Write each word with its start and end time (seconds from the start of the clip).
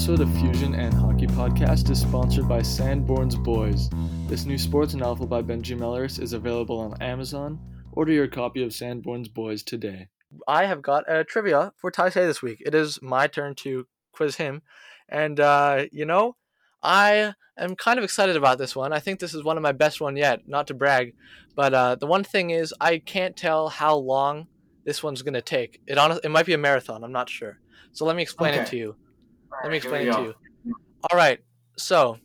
This 0.00 0.08
episode 0.08 0.26
of 0.26 0.40
Fusion 0.40 0.74
and 0.74 0.94
Hockey 0.94 1.26
Podcast 1.26 1.90
is 1.90 2.00
sponsored 2.00 2.48
by 2.48 2.62
Sanborn's 2.62 3.36
Boys. 3.36 3.90
This 4.28 4.46
new 4.46 4.56
sports 4.56 4.94
novel 4.94 5.26
by 5.26 5.42
Benji 5.42 5.78
Mellers 5.78 6.18
is 6.18 6.32
available 6.32 6.80
on 6.80 7.02
Amazon. 7.02 7.60
Order 7.92 8.12
your 8.12 8.26
copy 8.26 8.62
of 8.62 8.72
Sanborn's 8.72 9.28
Boys 9.28 9.62
today. 9.62 10.08
I 10.48 10.64
have 10.64 10.80
got 10.80 11.04
a 11.06 11.22
trivia 11.22 11.74
for 11.76 11.90
Tai 11.90 12.08
Say 12.08 12.24
this 12.24 12.40
week. 12.40 12.62
It 12.64 12.74
is 12.74 13.02
my 13.02 13.26
turn 13.26 13.54
to 13.56 13.86
quiz 14.12 14.36
him. 14.36 14.62
And, 15.06 15.38
uh, 15.38 15.84
you 15.92 16.06
know, 16.06 16.36
I 16.82 17.34
am 17.58 17.76
kind 17.76 17.98
of 17.98 18.04
excited 18.04 18.36
about 18.36 18.56
this 18.56 18.74
one. 18.74 18.94
I 18.94 19.00
think 19.00 19.20
this 19.20 19.34
is 19.34 19.44
one 19.44 19.58
of 19.58 19.62
my 19.62 19.72
best 19.72 20.00
one 20.00 20.16
yet, 20.16 20.48
not 20.48 20.66
to 20.68 20.74
brag. 20.74 21.12
But 21.54 21.74
uh, 21.74 21.96
the 21.96 22.06
one 22.06 22.24
thing 22.24 22.48
is, 22.48 22.72
I 22.80 22.96
can't 23.00 23.36
tell 23.36 23.68
how 23.68 23.96
long 23.96 24.46
this 24.82 25.02
one's 25.02 25.20
going 25.20 25.34
to 25.34 25.42
take. 25.42 25.82
It, 25.86 25.98
honest, 25.98 26.22
it 26.24 26.30
might 26.30 26.46
be 26.46 26.54
a 26.54 26.58
marathon. 26.58 27.04
I'm 27.04 27.12
not 27.12 27.28
sure. 27.28 27.58
So 27.92 28.06
let 28.06 28.16
me 28.16 28.22
explain 28.22 28.54
Okay. 28.54 28.62
it 28.62 28.68
to 28.68 28.76
you. 28.78 28.96
Let 29.62 29.70
me 29.70 29.78
right, 29.78 29.82
here 29.82 29.92
we 29.92 30.08
explain 30.08 30.08
it 30.08 30.12
to 30.12 30.22
you. 30.22 30.34
All 31.10 31.16
right. 31.16 31.40
So 31.76 32.18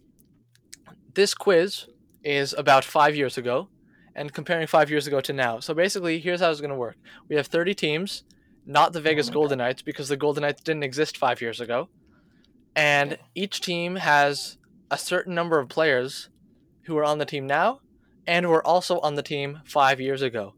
this 1.14 1.34
quiz 1.34 1.88
is 2.24 2.54
about 2.54 2.84
five 2.84 3.16
years 3.16 3.38
ago 3.38 3.70
and 4.16 4.34
comparing 4.34 4.68
five 4.68 4.90
years 4.90 5.08
ago 5.08 5.22
to 5.22 5.34
now. 5.34 5.60
So 5.60 5.74
basically, 5.74 6.20
here's 6.20 6.40
how 6.40 6.50
it's 6.52 6.62
going 6.62 6.70
to 6.70 6.76
work 6.76 6.98
we 7.28 7.36
have 7.36 7.48
30 7.48 7.74
teams, 7.74 8.24
not 8.66 8.94
the 8.94 9.02
Vegas 9.02 9.28
oh 9.28 9.32
my 9.32 9.34
Golden 9.34 9.58
Knights, 9.60 9.82
because 9.82 10.08
the 10.08 10.18
Golden 10.18 10.42
Knights 10.42 10.62
didn't 10.64 10.84
exist 10.84 11.18
five 11.18 11.42
years 11.42 11.60
ago. 11.60 11.90
And 12.76 13.18
each 13.34 13.62
team 13.62 13.96
has 13.96 14.58
a 14.92 14.98
certain 14.98 15.34
number 15.34 15.60
of 15.60 15.70
players 15.70 16.30
who 16.84 16.98
are 16.98 17.05
on 17.05 17.18
the 17.18 17.26
team 17.26 17.48
now 17.48 17.80
and 18.27 18.48
were 18.48 18.66
also 18.66 18.99
on 18.99 19.16
the 19.16 19.24
team 19.24 19.62
five 19.66 19.99
years 20.02 20.22
ago. 20.22 20.54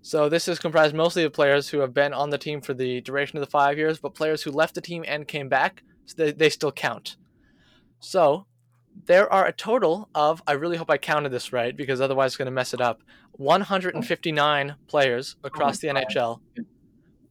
So 0.00 0.28
this 0.28 0.48
is 0.48 0.58
comprised 0.58 0.94
mostly 0.94 1.22
of 1.22 1.32
players 1.32 1.68
who 1.68 1.78
have 1.78 1.94
been 1.94 2.12
on 2.12 2.30
the 2.30 2.38
team 2.38 2.60
for 2.60 2.74
the 2.74 3.00
duration 3.02 3.38
of 3.38 3.44
the 3.44 3.50
five 3.50 3.78
years, 3.78 3.98
but 3.98 4.14
players 4.14 4.42
who 4.42 4.50
left 4.50 4.74
the 4.74 4.80
team 4.80 5.04
and 5.06 5.28
came 5.28 5.48
back, 5.48 5.84
so 6.06 6.14
they, 6.16 6.32
they 6.32 6.48
still 6.50 6.72
count. 6.72 7.16
So 8.00 8.46
there 9.06 9.32
are 9.32 9.46
a 9.46 9.52
total 9.52 10.08
of, 10.14 10.42
I 10.46 10.52
really 10.52 10.76
hope 10.76 10.90
I 10.90 10.98
counted 10.98 11.30
this 11.30 11.52
right 11.52 11.76
because 11.76 12.00
otherwise 12.00 12.30
it's 12.30 12.36
going 12.36 12.46
to 12.46 12.52
mess 12.52 12.74
it 12.74 12.80
up, 12.80 13.02
159 13.32 14.76
players 14.88 15.36
oh 15.42 15.46
across 15.46 15.78
the. 15.78 15.88
NHL. 15.88 16.40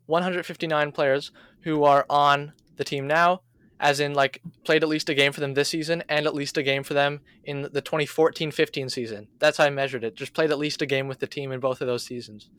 159 0.08 0.92
players 0.92 1.32
who 1.62 1.84
are 1.84 2.06
on 2.10 2.54
the 2.76 2.84
team 2.84 3.08
now, 3.08 3.42
as 3.80 4.00
in 4.00 4.14
like 4.14 4.42
played 4.66 4.84
at 4.84 4.90
least 4.90 5.10
a 5.10 5.14
game 5.14 5.32
for 5.32 5.40
them 5.40 5.54
this 5.54 5.70
season 5.70 6.04
and 6.10 6.26
at 6.26 6.36
least 6.36 6.58
a 6.58 6.64
game 6.64 6.84
for 6.84 6.94
them 6.94 7.22
in 7.44 7.62
the 7.72 7.82
2014-15 7.82 8.92
season. 8.92 9.28
That's 9.40 9.58
how 9.58 9.66
I 9.66 9.70
measured 9.70 10.04
it. 10.04 10.16
Just 10.16 10.34
played 10.34 10.52
at 10.52 10.60
least 10.60 10.82
a 10.82 10.86
game 10.86 11.08
with 11.08 11.20
the 11.20 11.28
team 11.28 11.52
in 11.52 11.60
both 11.60 11.82
of 11.82 11.88
those 11.88 12.04
seasons. 12.04 12.50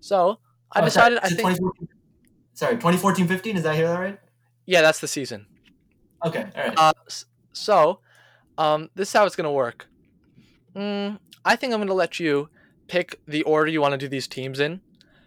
So 0.00 0.38
I 0.70 0.80
Oh, 0.80 0.84
decided. 0.84 1.18
Sorry, 1.18 1.24
I 1.24 1.28
think 1.28 1.40
2014 1.40 1.88
sorry, 2.54 2.74
2014 2.74 3.26
15, 3.28 3.56
is 3.56 3.62
that 3.62 3.74
hear 3.74 3.88
that 3.88 3.98
right? 3.98 4.18
Yeah, 4.66 4.80
that's 4.82 5.00
the 5.00 5.08
season. 5.08 5.46
Okay, 6.24 6.44
all 6.56 6.62
right. 6.62 6.78
Uh, 6.78 6.92
so, 7.52 8.00
um, 8.58 8.88
this 8.94 9.08
is 9.08 9.12
how 9.12 9.26
it's 9.26 9.36
gonna 9.36 9.52
work. 9.52 9.88
Mm, 10.76 11.18
I 11.44 11.56
think 11.56 11.72
I'm 11.72 11.80
gonna 11.80 11.94
let 11.94 12.20
you 12.20 12.48
pick 12.88 13.20
the 13.26 13.42
order 13.42 13.70
you 13.70 13.80
want 13.80 13.92
to 13.92 13.98
do 13.98 14.08
these 14.08 14.28
teams 14.28 14.60
in. 14.60 14.82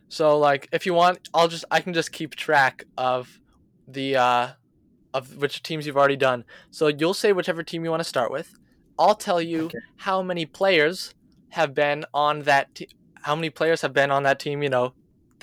So, 0.08 0.38
like, 0.38 0.68
if 0.72 0.86
you 0.86 0.94
want, 0.94 1.20
I'll 1.34 1.48
just 1.48 1.66
I 1.72 1.82
can 1.82 1.94
just 1.94 2.12
keep 2.12 2.36
track 2.36 2.86
of 2.98 3.40
the 3.88 4.16
uh, 4.16 4.48
of 5.14 5.38
which 5.38 5.64
teams 5.64 5.86
you've 5.88 5.98
already 5.98 6.18
done. 6.18 6.46
So 6.72 6.88
you'll 6.88 7.14
say 7.14 7.32
whichever 7.34 7.64
team 7.64 7.84
you 7.86 7.92
want 7.92 8.02
to 8.02 8.10
start 8.10 8.32
with. 8.32 8.54
I'll 9.00 9.16
tell 9.16 9.42
you 9.42 9.68
Okay. 9.68 9.80
how 9.98 10.22
many 10.22 10.46
players 10.46 11.14
have 11.50 11.74
been 11.74 12.06
on 12.14 12.44
that. 12.44 12.74
Te- 12.76 12.90
how 13.24 13.36
many 13.36 13.50
players 13.50 13.82
have 13.82 13.94
been 13.94 14.12
on 14.12 14.24
that 14.24 14.40
team? 14.40 14.62
You 14.64 14.70
know, 14.70 14.94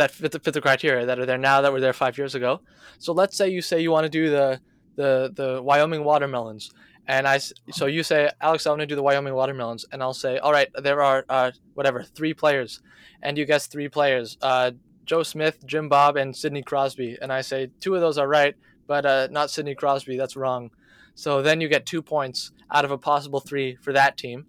that 0.03 0.11
fit 0.11 0.33
the, 0.33 0.41
fit 0.41 0.55
the 0.55 0.61
criteria 0.61 1.07
that 1.07 1.19
are 1.19 1.27
there 1.27 1.39
now 1.39 1.61
that 1.61 1.73
were 1.73 1.81
there 1.81 1.93
five 1.93 2.19
years 2.19 2.35
ago. 2.35 2.61
So 2.99 3.13
let's 3.13 3.37
say 3.37 3.49
you 3.49 3.63
say 3.63 3.81
you 3.81 3.91
want 3.91 4.05
to 4.05 4.11
do 4.11 4.31
the 4.31 4.61
the 4.97 5.33
the 5.35 5.63
Wyoming 5.63 6.05
watermelons, 6.05 6.73
and 7.07 7.27
I 7.27 7.39
so 7.39 7.87
you 7.87 8.03
say 8.03 8.31
Alex, 8.41 8.67
I 8.67 8.71
want 8.71 8.81
to 8.81 8.87
do 8.87 8.97
the 8.97 9.03
Wyoming 9.03 9.35
watermelons, 9.35 9.87
and 9.91 10.03
I'll 10.03 10.15
say, 10.15 10.39
all 10.39 10.53
right, 10.53 10.69
there 10.77 11.03
are 11.03 11.25
uh, 11.29 11.53
whatever 11.75 12.03
three 12.03 12.35
players, 12.35 12.81
and 13.23 13.39
you 13.39 13.47
guess 13.47 13.67
three 13.67 13.89
players, 13.89 14.37
uh, 14.43 14.73
Joe 15.05 15.23
Smith, 15.23 15.65
Jim 15.67 15.89
Bob, 15.89 16.17
and 16.17 16.37
Sidney 16.37 16.63
Crosby, 16.63 17.17
and 17.23 17.33
I 17.33 17.41
say 17.41 17.71
two 17.81 17.95
of 17.95 18.01
those 18.01 18.19
are 18.19 18.29
right, 18.29 18.55
but 18.87 19.07
uh, 19.07 19.29
not 19.31 19.51
Sidney 19.51 19.75
Crosby, 19.75 20.17
that's 20.17 20.37
wrong. 20.37 20.71
So 21.15 21.43
then 21.43 21.61
you 21.61 21.69
get 21.69 21.87
two 21.87 22.03
points 22.03 22.53
out 22.71 22.85
of 22.85 22.91
a 22.91 22.99
possible 22.99 23.41
three 23.41 23.77
for 23.77 23.93
that 23.93 24.17
team, 24.17 24.47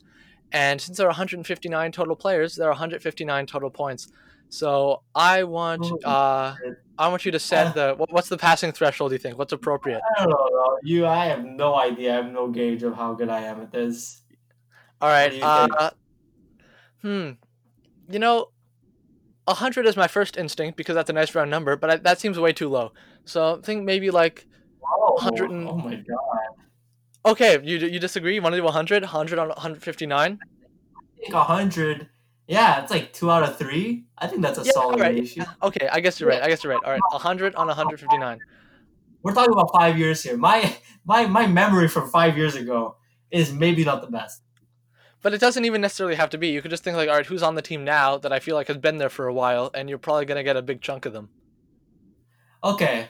and 0.52 0.82
since 0.82 0.98
there 0.98 1.08
are 1.08 1.10
159 1.10 1.92
total 1.92 2.16
players, 2.16 2.56
there 2.56 2.68
are 2.68 2.72
159 2.72 3.46
total 3.46 3.70
points. 3.70 4.08
So 4.54 5.02
I 5.16 5.46
want 5.46 5.84
Oh, 5.84 5.98
uh. 6.08 6.56
I 7.00 7.08
want 7.08 7.26
you 7.26 7.32
to 7.32 7.40
set 7.40 7.74
the 7.80 7.96
what's 8.12 8.30
the 8.30 8.38
passing 8.38 8.72
threshold? 8.72 9.10
Do 9.10 9.16
you 9.16 9.20
think 9.20 9.40
what's 9.40 9.52
appropriate? 9.52 10.00
I 10.16 10.26
don't 10.26 10.30
know. 10.30 10.78
You, 10.84 11.08
I 11.08 11.26
have 11.26 11.44
no 11.44 11.74
idea. 11.76 12.14
I 12.14 12.16
have 12.18 12.32
no 12.32 12.50
gauge 12.50 12.84
of 12.84 12.94
how 12.94 13.16
good 13.16 13.30
I 13.30 13.40
am 13.42 13.62
at 13.62 13.72
this. 13.72 14.22
All 15.02 15.10
right. 15.10 15.34
you? 15.34 15.42
Uh, 15.42 15.90
hmm. 17.02 17.30
You 18.08 18.20
know, 18.20 18.50
hundred 19.48 19.88
is 19.88 19.98
my 19.98 20.08
first 20.08 20.38
instinct 20.38 20.78
because 20.78 20.94
that's 20.94 21.10
a 21.10 21.14
nice 21.14 21.34
round 21.34 21.50
number, 21.50 21.76
but 21.76 21.90
I, 21.90 21.96
that 21.96 22.20
seems 22.20 22.38
way 22.38 22.54
too 22.54 22.70
low. 22.70 22.92
So 23.26 23.56
I 23.58 23.62
think 23.66 23.86
maybe 23.86 24.12
like 24.12 24.46
Oh, 24.86 25.14
100 25.14 25.50
and- 25.50 25.68
oh 25.68 25.78
my 25.78 25.96
god. 25.96 26.52
okay. 27.26 27.60
You 27.64 27.78
you 27.80 28.00
disagree? 28.00 28.36
You 28.36 28.42
want 28.44 28.54
to 28.54 28.58
do 28.58 28.64
100? 28.66 29.02
100 29.02 29.40
on 29.40 29.48
159? 29.48 30.40
I 30.44 31.20
think 31.20 31.34
100. 31.34 32.10
Yeah, 32.48 32.82
it's 32.82 32.92
like 32.92 33.14
two 33.14 33.32
out 33.32 33.44
of 33.44 33.58
three. 33.58 34.06
I 34.18 34.28
think 34.28 34.42
that's 34.42 34.60
a 34.60 34.64
Yeah, 34.64 34.72
solid 34.74 34.96
alright, 34.96 35.16
ratio. 35.16 35.46
Okay, 35.64 35.88
I 35.92 36.00
guess 36.02 36.20
you're 36.20 36.30
right. 36.30 36.42
I 36.42 36.50
guess 36.50 36.64
you're 36.64 36.74
right. 36.74 36.84
All 36.84 36.92
right, 36.92 37.02
100 37.12 37.56
on 37.56 37.68
159. 37.68 38.40
We're 39.22 39.34
talking 39.34 39.54
about 39.54 39.72
five 39.74 39.98
years 39.98 40.22
here. 40.24 40.36
My 40.36 40.76
my 41.06 41.26
my 41.26 41.48
memory 41.48 41.88
from 41.88 42.10
five 42.10 42.38
years 42.38 42.56
ago 42.56 42.98
is 43.32 43.54
maybe 43.54 43.86
not 43.86 44.02
the 44.02 44.08
best. 44.08 44.42
But 45.22 45.34
it 45.34 45.40
doesn't 45.40 45.64
even 45.64 45.80
necessarily 45.80 46.16
have 46.16 46.30
to 46.32 46.38
be. 46.38 46.50
You 46.50 46.62
could 46.62 46.72
just 46.72 46.84
think 46.84 46.98
like, 46.98 47.08
all 47.08 47.16
right, 47.16 47.26
who's 47.26 47.44
on 47.44 47.56
the 47.56 47.62
team 47.62 47.86
now 47.86 48.18
that 48.18 48.34
I 48.34 48.40
feel 48.40 48.56
like 48.58 48.68
has 48.68 48.78
been 48.78 48.98
there 48.98 49.10
for 49.10 49.28
a 49.28 49.34
while, 49.34 49.72
and 49.74 49.88
you're 49.88 49.98
probably 49.98 50.26
gonna 50.26 50.44
get 50.44 50.58
a 50.58 50.62
big 50.62 50.82
chunk 50.82 51.06
of 51.06 51.14
them. 51.14 51.30
Okay, 52.62 53.08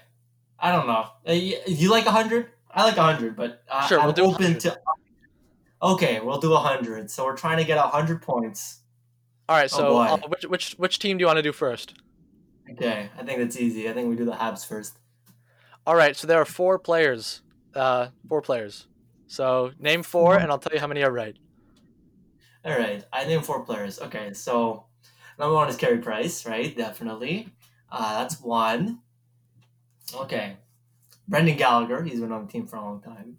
I 0.59 0.72
don't 0.72 0.85
know. 0.85 1.07
Uh, 1.27 1.33
you, 1.33 1.57
you 1.67 1.89
like 1.89 2.05
100? 2.05 2.51
I 2.72 2.83
like 2.83 2.97
100, 2.97 3.35
but 3.35 3.63
uh, 3.69 3.88
Sure, 3.88 3.99
I'm 3.99 4.05
we'll 4.05 4.13
do 4.13 4.23
open 4.23 4.53
100. 4.53 4.59
to. 4.61 4.79
Okay, 5.81 6.19
we'll 6.22 6.39
do 6.39 6.51
100. 6.51 7.09
So 7.11 7.25
we're 7.25 7.35
trying 7.35 7.57
to 7.57 7.63
get 7.63 7.77
100 7.77 8.22
points. 8.22 8.82
All 9.49 9.57
right, 9.57 9.69
Oh, 9.73 9.77
so 9.77 9.89
boy. 9.89 10.03
uh, 10.05 10.17
which 10.27 10.43
which 10.45 10.71
which 10.77 10.99
team 10.99 11.17
do 11.17 11.21
you 11.23 11.27
want 11.27 11.37
to 11.37 11.43
do 11.43 11.51
first? 11.51 11.95
Okay, 12.71 13.09
I 13.17 13.23
think 13.23 13.39
that's 13.39 13.59
easy. 13.59 13.89
I 13.89 13.93
think 13.93 14.09
we 14.09 14.15
do 14.15 14.25
the 14.25 14.31
Habs 14.31 14.65
first. 14.65 14.97
All 15.85 15.95
right, 15.95 16.15
so 16.15 16.27
there 16.27 16.39
are 16.39 16.45
four 16.45 16.79
players. 16.79 17.41
Uh, 17.75 18.07
four 18.29 18.41
players. 18.41 18.87
So 19.27 19.71
name 19.79 20.03
four, 20.03 20.37
and 20.37 20.49
I'll 20.51 20.59
tell 20.59 20.73
you 20.73 20.79
how 20.79 20.87
many 20.87 21.03
are 21.03 21.11
right. 21.11 21.35
All 22.63 22.77
right, 22.77 23.03
I 23.11 23.25
named 23.25 23.45
four 23.45 23.65
players. 23.65 23.99
Okay, 23.99 24.33
so 24.33 24.85
number 25.37 25.53
one 25.55 25.67
is 25.67 25.75
Carey 25.75 25.97
Price, 25.97 26.45
right? 26.45 26.75
Definitely. 26.75 27.49
Uh, 27.91 28.19
that's 28.19 28.39
one. 28.41 28.99
Okay, 30.15 30.57
Brendan 31.27 31.57
Gallagher. 31.57 32.01
He's 32.03 32.21
been 32.21 32.31
on 32.31 32.45
the 32.45 32.51
team 32.51 32.65
for 32.65 32.77
a 32.77 32.81
long 32.81 33.01
time. 33.01 33.37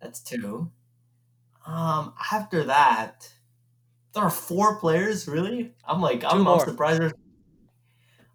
That's 0.00 0.20
two. 0.20 0.70
Um, 1.66 2.12
after 2.32 2.64
that, 2.64 3.32
there 4.14 4.22
are 4.22 4.30
four 4.30 4.78
players. 4.78 5.26
Really? 5.28 5.72
I'm 5.86 6.00
like, 6.00 6.24
I'm, 6.24 6.46
I'm 6.46 6.60
surprised. 6.60 7.00
There's, 7.00 7.12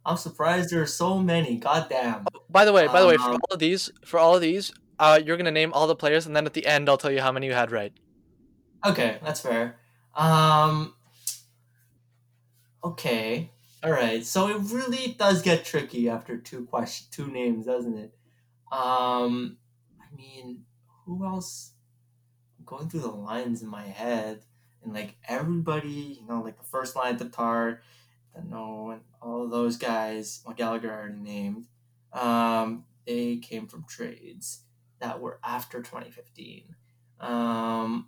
I'm 0.05 0.17
surprised 0.17 0.69
there's 0.69 0.93
so 0.93 1.19
many. 1.19 1.57
God 1.57 1.88
damn. 1.89 2.25
By 2.49 2.65
the 2.65 2.73
way, 2.73 2.88
by 2.88 3.01
the 3.01 3.07
way, 3.07 3.18
for 3.18 3.29
Um, 3.29 3.39
all 3.44 3.53
of 3.53 3.59
these, 3.59 3.91
for 4.06 4.19
all 4.19 4.35
of 4.35 4.41
these, 4.41 4.71
uh, 5.00 5.19
you're 5.24 5.38
gonna 5.38 5.51
name 5.51 5.74
all 5.74 5.85
the 5.85 5.95
players, 5.95 6.25
and 6.25 6.35
then 6.35 6.45
at 6.45 6.53
the 6.53 6.65
end, 6.65 6.88
I'll 6.89 6.97
tell 6.97 7.12
you 7.12 7.21
how 7.21 7.31
many 7.31 7.47
you 7.47 7.53
had 7.53 7.71
right. 7.71 7.94
Okay, 8.85 9.19
that's 9.24 9.41
fair. 9.41 9.79
Um. 10.15 10.94
Okay. 12.83 13.51
All 13.83 13.91
right. 13.91 14.25
So 14.25 14.47
it 14.50 14.57
really 14.71 15.15
does 15.19 15.41
get 15.41 15.65
tricky 15.65 16.09
after 16.09 16.38
two 16.38 16.65
question, 16.65 17.07
two 17.12 17.27
names, 17.27 17.65
doesn't 17.65 17.97
it? 17.97 18.13
Um. 18.71 19.57
I 20.00 20.15
mean, 20.15 20.63
who 21.06 21.25
else? 21.25 21.74
I'm 22.57 22.65
going 22.65 22.89
through 22.89 23.01
the 23.01 23.07
lines 23.07 23.62
in 23.62 23.68
my 23.68 23.83
head, 23.83 24.45
and 24.88 24.95
like 24.95 25.16
everybody, 25.28 26.18
you 26.19 26.25
know, 26.28 26.42
like 26.42 26.57
the 26.57 26.63
first 26.63 26.95
line, 26.95 27.18
Tatar, 27.18 27.81
no, 28.50 28.92
and 28.92 29.01
all 29.22 29.48
those 29.48 29.78
guys. 29.78 30.42
Well, 30.45 30.56
Gallagher 30.56 30.92
already 30.92 31.19
named. 31.19 31.66
Um, 32.13 32.86
they 33.06 33.38
came 33.38 33.68
from 33.68 33.86
trades 33.88 34.62
that 35.00 35.19
were 35.19 35.39
after 35.44 35.80
2015. 35.81 36.75
Um. 37.19 38.07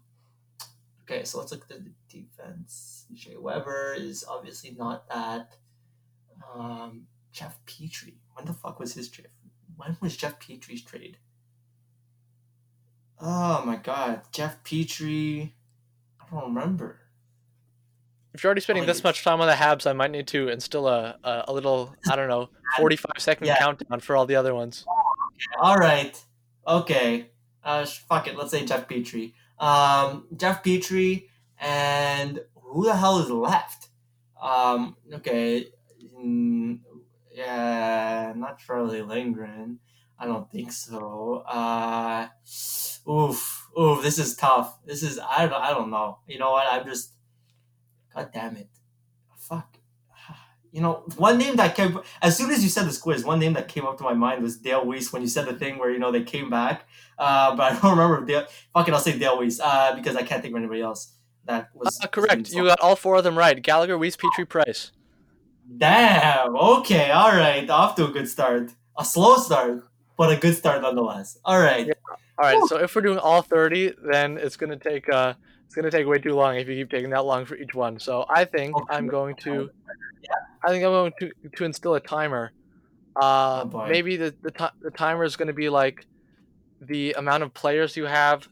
Okay, 1.03 1.23
so 1.25 1.39
let's 1.39 1.51
look 1.51 1.63
at 1.63 1.69
the 1.69 1.91
defense. 2.07 3.05
Shea 3.15 3.35
Weber 3.35 3.95
is 3.97 4.23
obviously 4.27 4.71
not 4.77 5.09
that. 5.09 5.55
Um, 6.53 7.07
Jeff 7.31 7.59
Petry. 7.65 8.13
When 8.35 8.45
the 8.45 8.53
fuck 8.53 8.79
was 8.79 8.93
his 8.93 9.09
trade? 9.09 9.27
When 9.75 9.97
was 10.01 10.15
Jeff 10.15 10.39
Petry's 10.39 10.83
trade? 10.83 11.17
Oh 13.19 13.63
my 13.65 13.75
god, 13.75 14.21
Jeff 14.31 14.63
Petry. 14.63 15.51
I 16.31 16.35
don't 16.39 16.53
remember. 16.55 16.99
If 18.33 18.43
you're 18.43 18.49
already 18.49 18.61
spending 18.61 18.85
this 18.85 19.03
much 19.03 19.23
time 19.23 19.41
on 19.41 19.47
the 19.47 19.53
Habs, 19.53 19.87
I 19.89 19.93
might 19.93 20.11
need 20.11 20.27
to 20.27 20.49
instill 20.49 20.87
a 20.87 21.17
a, 21.23 21.45
a 21.47 21.53
little, 21.53 21.95
I 22.09 22.15
don't 22.15 22.27
know, 22.29 22.49
45 22.77 23.11
second 23.17 23.47
Yeah. 23.47 23.57
countdown 23.57 23.99
for 23.99 24.15
all 24.15 24.25
the 24.25 24.35
other 24.35 24.53
ones. 24.53 24.85
All 25.59 25.77
right. 25.77 26.19
Okay. 26.67 27.31
Uh, 27.63 27.85
fuck 27.85 28.27
it. 28.27 28.37
Let's 28.37 28.51
say 28.51 28.65
Jeff 28.65 28.87
Petry. 28.87 29.33
Um, 29.57 30.27
Jeff 30.37 30.63
Petry 30.63 31.27
and 31.59 32.39
who 32.55 32.85
the 32.85 32.95
hell 32.95 33.19
is 33.19 33.29
left? 33.29 33.89
Um, 34.41 34.95
okay. 35.13 35.65
Mm, 36.17 36.79
yeah, 37.33 38.33
not 38.35 38.59
Charlie 38.59 39.01
Lindgren. 39.01 39.79
I 40.19 40.25
don't 40.25 40.49
think 40.51 40.71
so. 40.71 41.43
Uh, 41.47 42.27
oof, 43.09 43.58
oof. 43.77 44.01
This 44.01 44.19
is 44.19 44.35
tough. 44.35 44.77
This 44.85 45.03
is 45.03 45.19
I 45.19 45.45
don't 45.47 45.61
I 45.61 45.71
don't 45.71 45.89
know. 45.89 46.19
You 46.27 46.39
know 46.39 46.51
what? 46.51 46.67
I'm 46.71 46.85
just. 46.85 47.13
God 48.13 48.29
damn 48.33 48.57
it. 48.57 48.69
Fuck. 49.37 49.77
You 50.71 50.81
know, 50.81 51.03
one 51.17 51.39
name 51.39 51.55
that 51.55 51.73
came 51.75 51.99
as 52.21 52.37
soon 52.37 52.51
as 52.51 52.61
you 52.63 52.69
said 52.69 52.85
this 52.85 52.99
quiz, 52.99 53.23
one 53.25 53.39
name 53.39 53.53
that 53.53 53.67
came 53.67 53.87
up 53.87 53.97
to 53.97 54.03
my 54.03 54.13
mind 54.13 54.43
was 54.43 54.57
Dale 54.57 54.85
Weise 54.85 55.11
when 55.11 55.23
you 55.23 55.27
said 55.27 55.47
the 55.47 55.53
thing 55.53 55.79
where 55.79 55.89
you 55.89 55.97
know 55.97 56.11
they 56.11 56.21
came 56.21 56.47
back. 56.47 56.87
Uh, 57.17 57.55
but 57.55 57.71
I 57.73 57.79
don't 57.79 57.91
remember 57.97 58.23
Dale. 58.23 58.45
Fucking, 58.75 58.93
I'll 58.93 58.99
say 58.99 59.17
Dale 59.17 59.37
Weise 59.39 59.59
uh, 59.63 59.95
because 59.95 60.15
I 60.15 60.21
can't 60.21 60.43
think 60.43 60.53
of 60.53 60.59
anybody 60.59 60.81
else 60.81 61.13
that 61.45 61.69
was 61.73 61.99
Uh, 61.99 62.07
correct. 62.07 62.51
You 62.51 62.65
got 62.65 62.79
all 62.81 62.95
four 62.95 63.17
of 63.17 63.23
them 63.23 63.35
right. 63.35 63.59
Gallagher, 63.59 63.97
Weise, 63.97 64.15
Petry, 64.15 64.47
Price. 64.47 64.91
Damn. 65.77 66.55
Okay. 66.55 67.09
All 67.11 67.31
right. 67.35 67.67
Off 67.69 67.95
to 67.95 68.05
a 68.05 68.11
good 68.11 68.29
start. 68.29 68.71
A 68.97 69.03
slow 69.05 69.37
start, 69.37 69.83
but 70.17 70.31
a 70.31 70.35
good 70.35 70.55
start 70.55 70.81
nonetheless. 70.83 71.37
All 71.45 71.59
right. 71.59 71.87
Yeah. 71.87 71.93
All 72.39 72.45
right. 72.45 72.55
Whew. 72.55 72.67
So 72.67 72.77
if 72.79 72.95
we're 72.95 73.01
doing 73.01 73.19
all 73.19 73.41
thirty, 73.41 73.93
then 74.11 74.37
it's 74.37 74.55
gonna 74.55 74.77
take 74.77 75.09
uh, 75.09 75.33
it's 75.65 75.75
gonna 75.75 75.91
take 75.91 76.07
way 76.07 76.19
too 76.19 76.33
long 76.33 76.55
if 76.55 76.67
you 76.69 76.75
keep 76.75 76.89
taking 76.89 77.09
that 77.09 77.25
long 77.25 77.45
for 77.45 77.55
each 77.55 77.75
one. 77.75 77.99
So 77.99 78.25
I 78.29 78.45
think 78.45 78.75
Okay. 78.75 78.95
I'm 78.95 79.07
going 79.07 79.35
to, 79.43 79.69
I 80.65 80.69
think 80.69 80.83
I'm 80.85 80.91
going 80.91 81.13
to 81.19 81.31
to 81.57 81.65
instill 81.65 81.95
a 81.95 81.99
timer. 81.99 82.51
Uh, 83.19 83.65
Oh, 83.73 83.85
maybe 83.89 84.15
the 84.15 84.33
the, 84.41 84.51
ti- 84.51 84.77
the 84.81 84.91
timer 84.91 85.25
is 85.25 85.35
gonna 85.35 85.53
be 85.53 85.67
like 85.69 86.05
the 86.79 87.13
amount 87.13 87.43
of 87.43 87.53
players 87.53 87.97
you 87.97 88.05
have, 88.05 88.47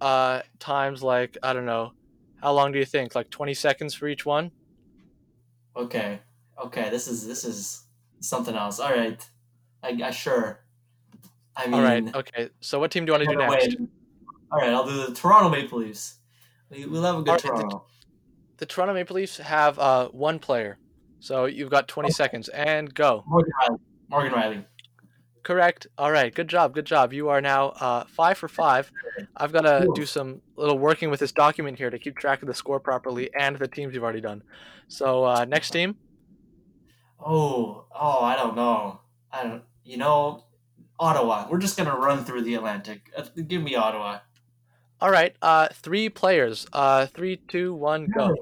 uh, 0.00 0.42
times 0.60 1.02
like 1.02 1.36
I 1.42 1.52
don't 1.52 1.66
know, 1.66 1.92
how 2.36 2.52
long 2.52 2.70
do 2.70 2.78
you 2.78 2.84
think? 2.84 3.16
Like 3.16 3.30
twenty 3.30 3.54
seconds 3.54 3.94
for 3.94 4.06
each 4.06 4.24
one. 4.24 4.52
Okay. 5.76 6.20
Okay. 6.64 6.88
This 6.90 7.08
is 7.08 7.26
this 7.26 7.44
is 7.44 7.82
something 8.20 8.54
else. 8.54 8.78
All 8.78 8.92
right. 8.92 9.28
I, 9.82 9.88
I 10.04 10.10
sure. 10.12 10.63
I 11.56 11.66
mean. 11.66 11.74
All 11.74 11.82
right. 11.82 12.14
Okay. 12.14 12.50
So 12.60 12.78
what 12.78 12.90
team 12.90 13.04
do 13.04 13.10
you 13.10 13.18
want 13.18 13.24
to 13.24 13.30
do 13.30 13.36
the 13.36 13.46
next? 13.46 13.76
All 14.52 14.58
right. 14.58 14.70
I'll 14.70 14.86
do 14.86 15.06
the 15.06 15.14
Toronto 15.14 15.48
Maple 15.48 15.78
Leafs. 15.78 16.18
We 16.70 16.86
we 16.86 16.98
love 16.98 17.18
a 17.18 17.22
good 17.22 17.30
right, 17.30 17.42
the- 17.42 17.48
Toronto. 17.48 17.86
The 18.58 18.66
Toronto 18.66 18.94
Maple 18.94 19.16
Leafs 19.16 19.38
have 19.38 19.78
uh 19.78 20.08
one 20.08 20.38
player, 20.38 20.78
so 21.18 21.46
you've 21.46 21.70
got 21.70 21.88
twenty 21.88 22.10
seconds 22.10 22.48
and 22.48 22.92
go. 22.94 23.24
Morgan 23.26 23.52
Rielly. 23.60 23.78
Morgan 24.08 24.32
Rielly. 24.32 24.64
Correct. 25.42 25.86
All 25.98 26.10
right. 26.10 26.34
Good 26.34 26.48
job. 26.48 26.72
Good 26.72 26.86
job. 26.86 27.12
You 27.12 27.28
are 27.28 27.42
now 27.42 27.68
uh, 27.68 28.04
five 28.08 28.38
for 28.38 28.48
five. 28.48 28.90
I've 29.36 29.52
got 29.52 29.62
to 29.62 29.86
do 29.94 30.06
some 30.06 30.40
little 30.56 30.78
working 30.78 31.10
with 31.10 31.20
this 31.20 31.32
document 31.32 31.76
here 31.76 31.90
to 31.90 31.98
keep 31.98 32.16
track 32.16 32.40
of 32.40 32.48
the 32.48 32.54
score 32.54 32.80
properly 32.80 33.28
and 33.38 33.58
the 33.58 33.68
teams 33.68 33.92
you've 33.92 34.02
already 34.02 34.22
done. 34.22 34.42
So 34.88 35.24
uh, 35.24 35.44
next 35.44 35.70
team. 35.70 35.96
Oh, 37.20 37.84
oh, 37.94 38.20
I 38.22 38.36
don't 38.36 38.56
know. 38.56 39.00
I 39.30 39.42
don't. 39.42 39.62
You 39.84 39.98
know, 39.98 40.44
Ottawa. 40.98 41.46
We're 41.50 41.58
just 41.58 41.76
gonna 41.76 41.96
run 41.96 42.24
through 42.24 42.42
the 42.42 42.54
Atlantic. 42.54 43.10
Uh, 43.16 43.24
give 43.46 43.62
me 43.62 43.74
Ottawa. 43.74 44.20
All 45.00 45.10
right. 45.10 45.34
Uh, 45.42 45.68
three 45.72 46.08
players. 46.08 46.66
Uh, 46.72 47.06
three, 47.06 47.36
two, 47.36 47.74
one, 47.74 48.06
go. 48.06 48.34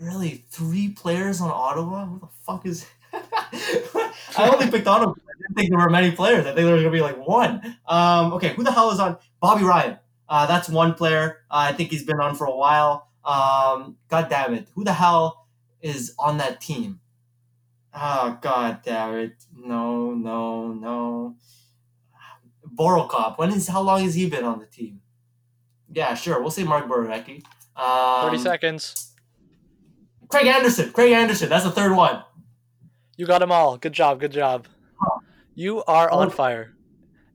Really, 0.00 0.44
three 0.50 0.90
players 0.90 1.40
on 1.40 1.50
Ottawa? 1.50 2.06
Who 2.06 2.20
the 2.20 2.28
fuck 2.44 2.66
is? 2.66 2.86
I 3.12 4.50
only 4.52 4.70
picked 4.70 4.86
Ottawa. 4.86 5.12
I 5.12 5.42
didn't 5.42 5.56
think 5.56 5.70
there 5.70 5.78
were 5.78 5.90
many 5.90 6.10
players. 6.12 6.46
I 6.46 6.54
think 6.54 6.66
there 6.66 6.74
was 6.74 6.82
gonna 6.82 6.92
be 6.92 7.00
like 7.00 7.26
one. 7.26 7.76
Um, 7.86 8.32
okay, 8.34 8.54
who 8.54 8.62
the 8.62 8.72
hell 8.72 8.90
is 8.90 9.00
on? 9.00 9.16
Bobby 9.40 9.64
Ryan. 9.64 9.98
Uh, 10.28 10.46
that's 10.46 10.68
one 10.68 10.94
player. 10.94 11.38
Uh, 11.50 11.70
I 11.70 11.72
think 11.72 11.90
he's 11.90 12.04
been 12.04 12.20
on 12.20 12.34
for 12.34 12.46
a 12.46 12.54
while. 12.54 13.08
Um, 13.24 13.96
God 14.08 14.28
damn 14.28 14.54
it, 14.54 14.68
who 14.74 14.84
the 14.84 14.92
hell 14.92 15.46
is 15.80 16.14
on 16.18 16.38
that 16.38 16.60
team? 16.60 17.00
Oh 17.94 18.38
God 18.40 18.80
damn 18.84 19.14
it! 19.16 19.32
No, 19.54 20.12
no, 20.12 20.72
no. 20.72 21.36
Borokop. 22.74 23.38
When 23.38 23.50
is 23.52 23.68
how 23.68 23.80
long 23.82 24.02
has 24.02 24.14
he 24.14 24.28
been 24.28 24.44
on 24.44 24.58
the 24.58 24.66
team? 24.66 25.00
Yeah, 25.90 26.14
sure. 26.14 26.40
We'll 26.40 26.50
say 26.50 26.64
Mark 26.64 26.86
Borowiecki. 26.86 27.42
Um, 27.76 28.28
Thirty 28.30 28.38
seconds. 28.42 29.14
Craig 30.28 30.46
Anderson. 30.46 30.92
Craig 30.92 31.12
Anderson. 31.12 31.48
That's 31.48 31.64
the 31.64 31.70
third 31.70 31.96
one. 31.96 32.22
You 33.16 33.26
got 33.26 33.38
them 33.38 33.50
all. 33.50 33.78
Good 33.78 33.94
job. 33.94 34.20
Good 34.20 34.32
job. 34.32 34.66
You 35.54 35.82
are 35.84 36.10
on 36.10 36.26
Oh. 36.28 36.30
fire. 36.30 36.74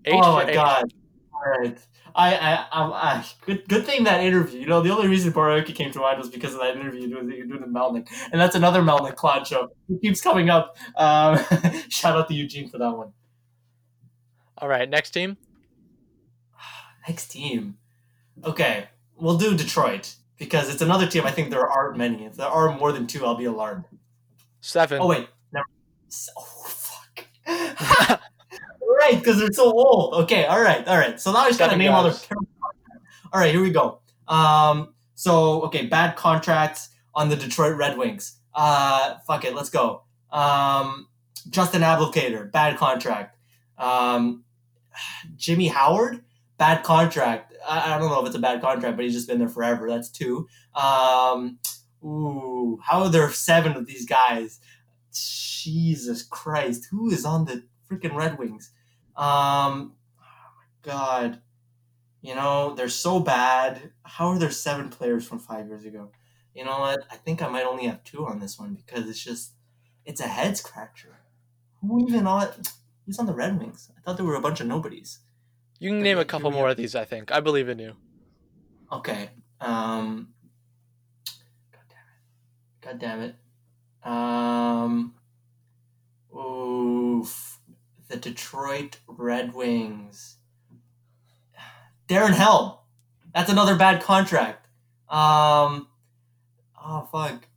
Eight 0.06 0.14
oh 0.14 0.34
my 0.34 0.46
eight. 0.46 0.54
god! 0.54 0.94
All 1.34 1.42
right. 1.60 1.78
I, 2.16 2.36
I, 2.36 2.54
I, 2.72 2.84
I, 2.84 3.26
good, 3.46 3.68
good 3.68 3.86
thing 3.86 4.04
that 4.04 4.24
interview. 4.24 4.60
You 4.60 4.68
know, 4.68 4.82
the 4.82 4.92
only 4.92 5.08
reason 5.08 5.34
Borowiecki 5.34 5.74
came 5.74 5.92
to 5.92 6.00
mind 6.00 6.20
was 6.20 6.30
because 6.30 6.54
of 6.54 6.60
that 6.60 6.76
interview 6.76 7.08
doing 7.08 7.28
the, 7.28 7.36
doing 7.38 7.62
the 7.62 7.68
Melnyk, 7.68 8.08
and 8.32 8.40
that's 8.40 8.56
another 8.56 8.82
Melnyk 8.82 9.16
clown 9.16 9.46
show. 9.46 9.72
He 9.88 9.98
keeps 9.98 10.22
coming 10.22 10.50
up. 10.50 10.78
Um, 10.96 11.40
shout 11.90 12.16
out 12.18 12.28
to 12.28 12.34
Eugene 12.34 12.70
for 12.70 12.78
that 12.78 12.92
one. 12.92 13.14
All 14.58 14.68
right. 14.68 14.90
Next 14.90 15.12
team. 15.12 15.38
Next 17.08 17.28
team. 17.30 17.78
Okay, 18.44 18.90
we'll 19.16 19.38
do 19.38 19.56
Detroit 19.56 20.16
because 20.38 20.72
it's 20.72 20.82
another 20.82 21.08
team. 21.08 21.26
I 21.26 21.32
think 21.32 21.50
there 21.50 21.68
aren't 21.68 21.98
many. 21.98 22.26
If 22.26 22.36
there 22.36 22.48
are 22.48 22.78
more 22.78 22.92
than 22.92 23.08
two, 23.08 23.26
I'll 23.26 23.36
be 23.36 23.46
alarmed. 23.46 23.86
Seven. 24.62 25.00
Oh 25.02 25.08
wait, 25.08 25.28
never. 25.52 25.66
Oh 26.38 26.44
fuck. 26.68 28.20
right, 29.04 29.18
because 29.18 29.40
they're 29.40 29.52
so 29.52 29.72
old. 29.72 30.14
Okay, 30.24 30.46
all 30.46 30.62
right, 30.62 30.88
all 30.88 30.98
right. 30.98 31.20
So 31.20 31.32
now 31.32 31.40
I 31.40 31.48
just 31.48 31.60
gotta 31.60 31.78
name 31.78 31.92
all 31.92 32.04
their. 32.04 32.12
guys. 32.12 32.26
All 33.32 33.40
right, 33.40 33.52
here 33.52 33.62
we 33.62 33.72
go. 33.72 34.00
Um, 34.28 34.94
so 35.16 35.64
okay, 35.64 35.86
bad 35.88 36.16
contracts 36.16 36.90
on 37.16 37.30
the 37.30 37.36
Detroit 37.36 37.76
Red 37.78 37.98
Wings. 37.98 38.40
Uh, 38.54 39.16
fuck 39.28 39.46
it, 39.46 39.56
let's 39.56 39.70
go. 39.70 40.04
Um, 40.32 41.08
Justin 41.50 41.82
Abdelkader, 41.82 42.52
bad 42.52 42.78
contract. 42.78 43.38
Um, 43.78 44.44
Jimmy 45.36 45.68
Howard, 45.68 46.24
bad 46.58 46.84
contract. 46.84 47.54
I, 47.68 47.96
I 47.96 48.00
don't 48.00 48.10
know 48.10 48.22
if 48.22 48.28
it's 48.28 48.36
a 48.36 48.40
bad 48.40 48.62
contract, 48.62 48.96
but 48.96 49.06
he's 49.06 49.14
just 49.14 49.28
been 49.28 49.40
there 49.40 49.50
forever. 49.50 49.90
That's 49.90 50.10
two. 50.10 50.48
Um, 50.76 51.60
ooh, 52.04 52.80
how 52.84 53.04
are 53.04 53.10
there 53.10 53.30
seven 53.32 53.74
of 53.74 53.86
these 53.86 54.06
guys? 54.06 54.60
Jesus 55.12 56.24
Christ, 56.24 56.88
who 56.92 57.10
is 57.10 57.26
on 57.26 57.46
the 57.46 57.64
freaking 57.90 58.16
Red 58.16 58.38
Wings? 58.38 58.72
Um, 59.16 59.94
oh 60.20 60.50
my 60.58 60.66
God, 60.82 61.42
you 62.22 62.36
know 62.36 62.74
they're 62.74 62.90
so 62.90 63.20
bad. 63.20 63.92
How 64.04 64.30
are 64.30 64.40
there 64.40 64.52
seven 64.52 64.90
players 64.90 65.28
from 65.28 65.40
five 65.40 65.68
years 65.68 65.86
ago? 65.86 66.10
You 66.56 66.66
know 66.66 66.80
what? 66.80 67.04
I 67.12 67.16
think 67.16 67.42
I 67.42 67.48
might 67.48 67.66
only 67.66 67.86
have 67.86 68.04
two 68.04 68.26
on 68.26 68.40
this 68.40 68.60
one 68.60 68.76
because 68.76 69.10
it's 69.10 69.24
just 69.24 69.54
it's 70.06 70.22
a 70.22 70.28
head 70.28 70.58
scratcher. 70.58 71.20
Who 71.82 72.08
even 72.08 72.28
on? 72.28 72.50
Who's 73.06 73.20
on 73.20 73.26
the 73.26 73.34
Red 73.34 73.60
Wings? 73.60 73.92
I 73.98 74.02
thought 74.02 74.18
there 74.18 74.26
were 74.26 74.36
a 74.36 74.42
bunch 74.42 74.62
of 74.62 74.68
nobodies. 74.68 75.20
You 75.80 75.90
can 75.90 76.02
name 76.02 76.18
a 76.18 76.26
couple 76.26 76.52
more 76.52 76.70
of 76.70 76.78
these. 76.78 76.96
I 76.96 77.06
think. 77.06 77.32
I 77.32 77.40
believe 77.40 77.70
in 77.70 77.80
you. 77.80 77.94
Okay. 78.92 79.30
Um. 79.60 80.30
God 81.72 81.84
damn 81.90 82.00
it. 82.12 82.82
God 82.82 83.00
damn 83.00 83.22
it. 83.22 83.36
Um. 84.10 85.16
Oof. 86.36 87.60
The 88.14 88.20
Detroit 88.20 89.00
Red 89.08 89.56
Wings. 89.56 90.38
Darren 92.08 92.34
Helm. 92.34 92.74
That's 93.34 93.50
another 93.50 93.76
bad 93.76 94.04
contract. 94.04 94.68
Um. 95.10 95.88
Oh 96.80 97.08
fuck. 97.12 97.48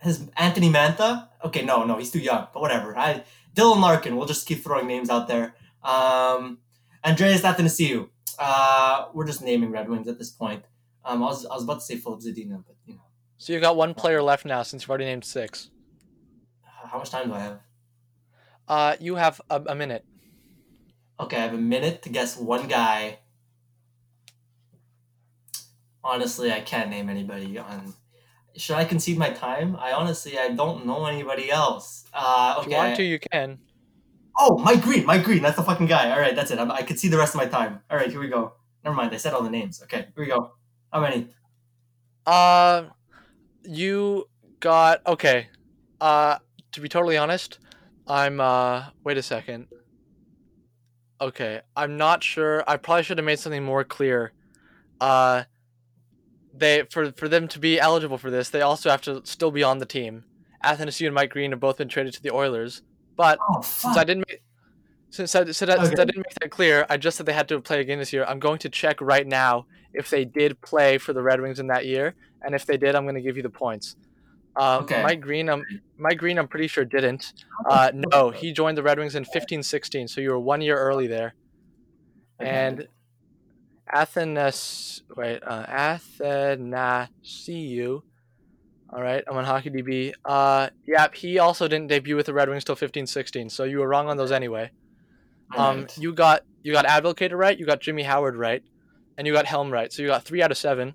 His 0.00 0.28
Anthony 0.36 0.70
Mantha. 0.70 1.28
Okay, 1.44 1.64
no, 1.64 1.84
no, 1.84 1.98
he's 1.98 2.12
too 2.12 2.20
young. 2.20 2.46
But 2.54 2.60
whatever. 2.60 2.96
I 2.96 3.24
Dylan 3.56 3.80
Larkin. 3.80 4.16
We'll 4.16 4.26
just 4.28 4.46
keep 4.46 4.62
throwing 4.62 4.86
names 4.86 5.10
out 5.10 5.26
there. 5.26 5.56
Um. 5.82 6.58
Andreas 7.04 7.42
Athanasiou. 7.42 8.08
Uh, 8.38 9.06
we're 9.12 9.26
just 9.26 9.42
naming 9.42 9.72
Red 9.72 9.88
Wings 9.88 10.06
at 10.06 10.16
this 10.18 10.30
point. 10.30 10.62
Um, 11.04 11.24
I 11.24 11.26
was, 11.26 11.44
I 11.44 11.54
was 11.54 11.64
about 11.64 11.74
to 11.74 11.80
say 11.80 11.96
Filip 11.96 12.20
Zadina, 12.20 12.62
but 12.64 12.76
you 12.86 12.94
know, 12.94 13.00
So 13.36 13.52
you've 13.52 13.62
got 13.62 13.74
one 13.76 13.92
player 13.94 14.22
left 14.22 14.44
now 14.44 14.62
since 14.62 14.82
you've 14.84 14.90
already 14.90 15.06
named 15.06 15.24
six. 15.24 15.70
how 16.62 16.98
much 16.98 17.10
time 17.10 17.26
do 17.28 17.34
I 17.34 17.40
have? 17.40 17.60
Uh, 18.72 18.96
you 19.00 19.16
have 19.16 19.38
a, 19.50 19.62
a 19.66 19.74
minute. 19.74 20.02
Okay, 21.20 21.36
I 21.36 21.40
have 21.40 21.52
a 21.52 21.58
minute 21.58 22.00
to 22.04 22.08
guess 22.08 22.38
one 22.38 22.68
guy. 22.68 23.18
Honestly, 26.02 26.50
I 26.50 26.60
can't 26.60 26.88
name 26.88 27.10
anybody 27.10 27.58
on. 27.58 27.92
Should 28.56 28.76
I 28.76 28.86
concede 28.86 29.18
my 29.18 29.28
time? 29.28 29.76
I 29.76 29.92
honestly, 29.92 30.38
I 30.38 30.48
don't 30.52 30.86
know 30.86 31.04
anybody 31.04 31.50
else. 31.50 32.06
Uh, 32.14 32.54
If 32.56 32.62
okay. 32.62 32.70
you 32.70 32.76
want 32.78 32.96
to, 32.96 33.02
you 33.02 33.18
can. 33.30 33.58
Oh, 34.38 34.56
Mike 34.56 34.80
Green, 34.80 35.04
Mike 35.04 35.24
Green. 35.24 35.42
That's 35.42 35.56
the 35.56 35.62
fucking 35.64 35.86
guy. 35.86 36.10
All 36.10 36.20
right, 36.20 36.34
that's 36.34 36.50
it. 36.50 36.58
I'm, 36.58 36.70
I 36.70 36.80
could 36.80 36.98
see 36.98 37.08
the 37.08 37.18
rest 37.18 37.34
of 37.34 37.42
my 37.42 37.48
time. 37.48 37.80
All 37.90 37.98
right, 37.98 38.10
here 38.10 38.20
we 38.20 38.28
go. 38.28 38.54
Never 38.84 38.96
mind. 38.96 39.12
I 39.12 39.18
said 39.18 39.34
all 39.34 39.42
the 39.42 39.50
names. 39.50 39.82
Okay, 39.82 40.06
here 40.14 40.24
we 40.24 40.28
go. 40.28 40.54
How 40.90 41.02
many? 41.02 41.28
Uh, 42.24 42.84
you 43.64 44.30
got 44.60 45.06
okay. 45.06 45.48
Uh, 46.00 46.38
to 46.72 46.80
be 46.80 46.88
totally 46.88 47.18
honest, 47.18 47.58
I'm 48.06 48.40
uh. 48.40 48.86
Wait 49.04 49.18
a 49.18 49.22
second. 49.22 49.68
Okay, 51.20 51.60
I'm 51.76 51.96
not 51.96 52.24
sure. 52.24 52.64
I 52.66 52.76
probably 52.76 53.04
should 53.04 53.18
have 53.18 53.24
made 53.24 53.38
something 53.38 53.62
more 53.62 53.84
clear. 53.84 54.32
Uh, 55.00 55.44
they 56.54 56.84
for 56.90 57.12
for 57.12 57.28
them 57.28 57.48
to 57.48 57.58
be 57.58 57.78
eligible 57.78 58.18
for 58.18 58.30
this, 58.30 58.50
they 58.50 58.62
also 58.62 58.90
have 58.90 59.02
to 59.02 59.22
still 59.24 59.50
be 59.50 59.62
on 59.62 59.78
the 59.78 59.86
team. 59.86 60.24
Athanasiou 60.64 61.06
and 61.06 61.14
Mike 61.14 61.30
Green 61.30 61.50
have 61.50 61.60
both 61.60 61.78
been 61.78 61.88
traded 61.88 62.14
to 62.14 62.22
the 62.22 62.32
Oilers, 62.32 62.82
but 63.16 63.38
Oh 63.40 63.60
since 63.62 63.96
I 63.96 64.04
didn't 64.04 64.24
make 64.28 64.42
since 65.10 65.34
I, 65.34 65.44
since, 65.44 65.62
I, 65.62 65.84
since 65.84 66.00
I 66.00 66.04
didn't 66.04 66.24
make 66.26 66.34
that 66.40 66.50
clear, 66.50 66.86
I 66.88 66.96
just 66.96 67.18
said 67.18 67.26
they 67.26 67.34
had 67.34 67.46
to 67.48 67.60
play 67.60 67.80
again 67.80 67.98
this 67.98 68.14
year. 68.14 68.24
I'm 68.24 68.38
going 68.38 68.58
to 68.60 68.70
check 68.70 68.98
right 69.02 69.26
now 69.26 69.66
if 69.92 70.08
they 70.08 70.24
did 70.24 70.58
play 70.62 70.96
for 70.96 71.12
the 71.12 71.22
Red 71.22 71.40
Wings 71.42 71.60
in 71.60 71.66
that 71.66 71.84
year, 71.84 72.14
and 72.40 72.54
if 72.54 72.64
they 72.64 72.78
did, 72.78 72.94
I'm 72.94 73.04
going 73.04 73.16
to 73.16 73.20
give 73.20 73.36
you 73.36 73.42
the 73.42 73.50
points. 73.50 73.94
Uh, 74.54 74.80
Okay. 74.82 75.02
Mike 75.02 75.20
Green, 75.20 75.48
um, 75.48 75.64
Mike 75.96 76.18
Green, 76.18 76.38
I'm 76.38 76.48
pretty 76.48 76.66
sure 76.68 76.84
didn't. 76.84 77.32
Uh, 77.68 77.90
no, 77.94 78.30
he 78.30 78.52
joined 78.52 78.76
the 78.76 78.82
Red 78.82 78.98
Wings 78.98 79.14
in 79.14 79.24
15-16, 79.24 80.10
so 80.10 80.20
you 80.20 80.30
were 80.30 80.38
one 80.38 80.60
year 80.60 80.76
early 80.76 81.06
there. 81.06 81.34
Okay. 82.40 82.50
And 82.50 82.88
Athenas, 83.92 85.02
wait, 85.16 85.40
uh, 85.46 85.64
Athanasiou. 85.66 86.72
All 88.94 89.00
right, 89.02 89.24
I'm 89.26 89.36
on 89.38 89.46
HockeyDB. 89.46 90.12
Uh, 90.24 90.68
yep, 90.86 91.14
he 91.14 91.38
also 91.38 91.66
didn't 91.66 91.86
debut 91.88 92.14
with 92.14 92.26
the 92.26 92.34
Red 92.34 92.50
Wings 92.50 92.62
till 92.64 92.76
15-16, 92.76 93.50
so 93.50 93.64
you 93.64 93.78
were 93.78 93.88
wrong 93.88 94.08
on 94.08 94.18
those 94.18 94.32
anyway. 94.32 94.70
Um, 95.56 95.60
Alright. 95.60 95.98
you 95.98 96.12
got 96.14 96.42
you 96.62 96.72
got 96.72 96.86
Abdelkader 96.86 97.36
right, 97.38 97.58
you 97.58 97.66
got 97.66 97.80
Jimmy 97.80 98.02
Howard 98.04 98.36
right, 98.36 98.62
and 99.18 99.26
you 99.26 99.32
got 99.32 99.46
Helm 99.46 99.70
right. 99.70 99.92
So 99.92 100.02
you 100.02 100.08
got 100.08 100.24
three 100.24 100.42
out 100.42 100.50
of 100.50 100.56
seven. 100.58 100.94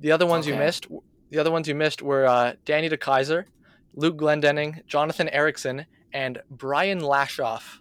The 0.00 0.12
other 0.12 0.26
ones 0.26 0.46
you 0.46 0.54
missed, 0.54 0.86
the 1.30 1.38
other 1.38 1.50
ones 1.50 1.68
you 1.68 1.74
missed 1.74 2.02
were 2.02 2.26
uh, 2.26 2.54
Danny 2.64 2.88
DeKeyser, 2.88 3.44
Luke 3.94 4.16
Glendening, 4.16 4.84
Jonathan 4.86 5.28
Ericsson, 5.28 5.86
and 6.12 6.40
Brian 6.50 7.00
Lashoff. 7.00 7.78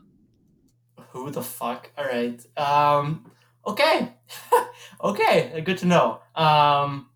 Who 1.09 1.29
the 1.31 1.41
fuck? 1.41 1.91
All 1.97 2.05
right. 2.05 2.43
Um. 2.57 3.31
Okay. 3.65 4.13
okay. 5.03 5.61
Good 5.65 5.77
to 5.79 5.85
know. 5.85 6.19
Um. 6.35 7.09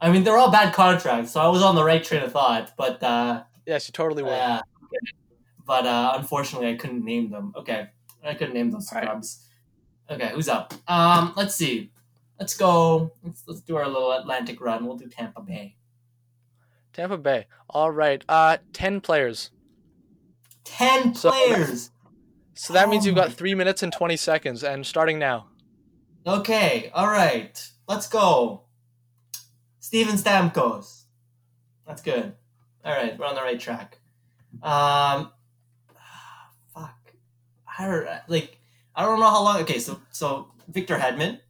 I 0.00 0.10
mean, 0.10 0.22
they're 0.24 0.36
all 0.36 0.50
bad 0.50 0.74
contracts, 0.74 1.30
so 1.32 1.40
I 1.40 1.48
was 1.48 1.62
on 1.62 1.74
the 1.76 1.84
right 1.84 2.02
train 2.04 2.22
of 2.22 2.32
thought, 2.32 2.72
but 2.76 3.02
uh, 3.02 3.44
Yes, 3.64 3.88
you 3.88 3.92
totally 3.92 4.22
were. 4.22 4.30
uh 4.32 4.60
but 5.66 5.86
uh, 5.86 6.12
unfortunately, 6.16 6.68
I 6.68 6.74
couldn't 6.76 7.02
name 7.04 7.30
them. 7.30 7.54
Okay, 7.56 7.86
I 8.22 8.34
couldn't 8.34 8.52
name 8.52 8.70
those 8.70 8.92
All 8.92 8.98
right. 8.98 9.06
scrubs. 9.06 9.46
Okay, 10.10 10.28
who's 10.34 10.48
up? 10.48 10.74
Um, 10.86 11.32
let's 11.36 11.54
see. 11.54 11.90
Let's 12.38 12.56
go. 12.56 13.12
Let's 13.22 13.44
let's 13.46 13.60
do 13.60 13.76
our 13.76 13.86
little 13.88 14.12
Atlantic 14.12 14.60
run. 14.60 14.86
We'll 14.86 14.96
do 14.96 15.08
Tampa 15.08 15.40
Bay. 15.40 15.76
Tampa 16.92 17.16
Bay. 17.18 17.46
All 17.70 17.90
right. 17.90 18.24
Uh, 18.28 18.58
ten 18.72 19.00
players. 19.00 19.50
Ten 20.64 21.14
So- 21.14 21.30
players. 21.30 21.90
So 22.56 22.72
that 22.72 22.88
means 22.88 23.04
Oh 23.04 23.08
you've 23.08 23.16
got 23.16 23.32
three 23.32 23.54
minutes 23.54 23.82
and 23.82 23.92
twenty 23.92 24.16
seconds, 24.16 24.62
and 24.62 24.86
starting 24.86 25.18
now. 25.18 25.48
Okay, 26.26 26.90
all 26.94 27.08
right. 27.08 27.68
Let's 27.88 28.08
go. 28.08 28.62
Steven 29.80 30.14
Stamkos. 30.14 31.02
That's 31.86 32.00
good. 32.00 32.32
All 32.84 32.92
right, 32.92 33.18
we're 33.18 33.26
on 33.26 33.34
the 33.34 33.42
right 33.42 33.58
track. 33.58 33.98
Um, 34.62 35.32
fuck. 36.72 37.12
I 37.78 37.86
don't 37.88 38.06
like. 38.28 38.56
I 38.94 39.04
don't 39.04 39.18
know 39.18 39.28
how 39.30 39.42
long. 39.42 39.60
Okay, 39.62 39.80
so 39.80 40.00
so 40.12 40.52
Victor 40.68 40.96
Hedman, 40.96 41.40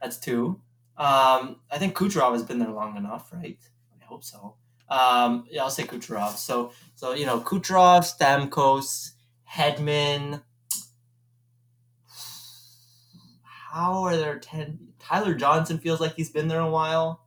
that's 0.00 0.18
two. 0.18 0.60
Um, 0.96 1.56
I 1.70 1.78
think 1.78 1.96
Kucherov 1.96 2.32
has 2.32 2.42
been 2.42 2.58
there 2.58 2.70
long 2.70 2.96
enough, 2.96 3.32
right? 3.32 3.58
I 4.00 4.04
hope 4.04 4.24
so. 4.24 4.56
Um, 4.88 5.46
yeah, 5.50 5.62
I'll 5.62 5.70
say 5.70 5.84
Kucherov. 5.84 6.36
So 6.36 6.72
so 6.94 7.14
you 7.14 7.26
know 7.26 7.40
Kucherov, 7.40 8.04
Stamkos, 8.04 9.12
Hedman. 9.50 10.42
How 13.42 14.02
are 14.02 14.16
there 14.16 14.38
ten? 14.38 14.88
Tyler 14.98 15.34
Johnson 15.34 15.78
feels 15.78 16.00
like 16.00 16.14
he's 16.14 16.30
been 16.30 16.48
there 16.48 16.60
a 16.60 16.70
while. 16.70 17.24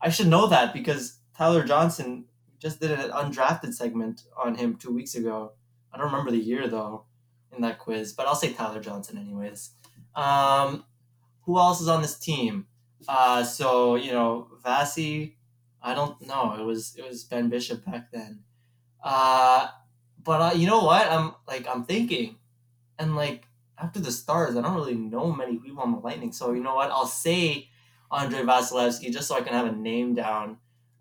I 0.00 0.08
should 0.08 0.26
know 0.26 0.48
that 0.48 0.72
because 0.72 1.18
Tyler 1.36 1.64
Johnson 1.64 2.24
just 2.58 2.80
did 2.80 2.90
an 2.90 3.10
undrafted 3.10 3.74
segment 3.74 4.22
on 4.36 4.54
him 4.54 4.76
two 4.76 4.92
weeks 4.92 5.14
ago. 5.14 5.52
I 5.92 5.98
don't 5.98 6.06
remember 6.06 6.30
the 6.30 6.38
year 6.38 6.66
though 6.68 7.04
in 7.54 7.62
that 7.62 7.78
quiz, 7.78 8.12
but 8.12 8.26
I'll 8.26 8.34
say 8.34 8.52
Tyler 8.52 8.80
Johnson 8.80 9.18
anyways. 9.18 9.70
Um, 10.14 10.84
who 11.46 11.58
else 11.58 11.80
is 11.80 11.88
on 11.88 12.02
this 12.02 12.18
team? 12.18 12.66
Uh, 13.08 13.42
so 13.42 13.94
you 13.94 14.12
know 14.12 14.48
Vasi. 14.64 15.34
I 15.80 15.94
don't 15.94 16.20
know. 16.26 16.56
It 16.58 16.64
was 16.64 16.96
it 16.96 17.08
was 17.08 17.24
Ben 17.24 17.48
Bishop 17.48 17.84
back 17.84 18.10
then. 18.12 18.40
Uh, 19.02 19.68
but 20.22 20.40
uh, 20.40 20.54
you 20.56 20.66
know 20.66 20.82
what? 20.82 21.06
I'm 21.10 21.34
like 21.46 21.66
I'm 21.68 21.84
thinking, 21.84 22.36
and 22.98 23.14
like 23.14 23.46
after 23.78 24.00
the 24.00 24.10
Stars, 24.10 24.56
I 24.56 24.62
don't 24.62 24.74
really 24.74 24.96
know 24.96 25.32
many 25.32 25.58
people 25.58 25.82
on 25.82 25.92
the 25.92 25.98
Lightning. 25.98 26.32
So 26.32 26.52
you 26.52 26.62
know 26.62 26.74
what? 26.74 26.90
I'll 26.90 27.06
say 27.06 27.68
Andrei 28.10 28.42
Vasilevskiy 28.42 29.12
just 29.12 29.28
so 29.28 29.36
I 29.36 29.42
can 29.42 29.52
have 29.52 29.66
a 29.66 29.72
name 29.72 30.14
down. 30.14 30.58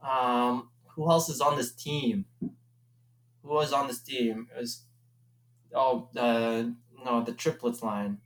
Um, 0.07 0.69
who 0.89 1.09
else 1.09 1.29
is 1.29 1.41
on 1.41 1.57
this 1.57 1.71
team? 1.71 2.25
Who 2.39 2.49
was 3.49 3.73
on 3.73 3.87
this 3.87 4.01
team? 4.01 4.47
It 4.55 4.59
was 4.59 4.83
oh 5.73 6.09
uh, 6.15 6.65
no 7.03 7.23
the 7.23 7.33
triplets 7.33 7.81
line. 7.81 8.19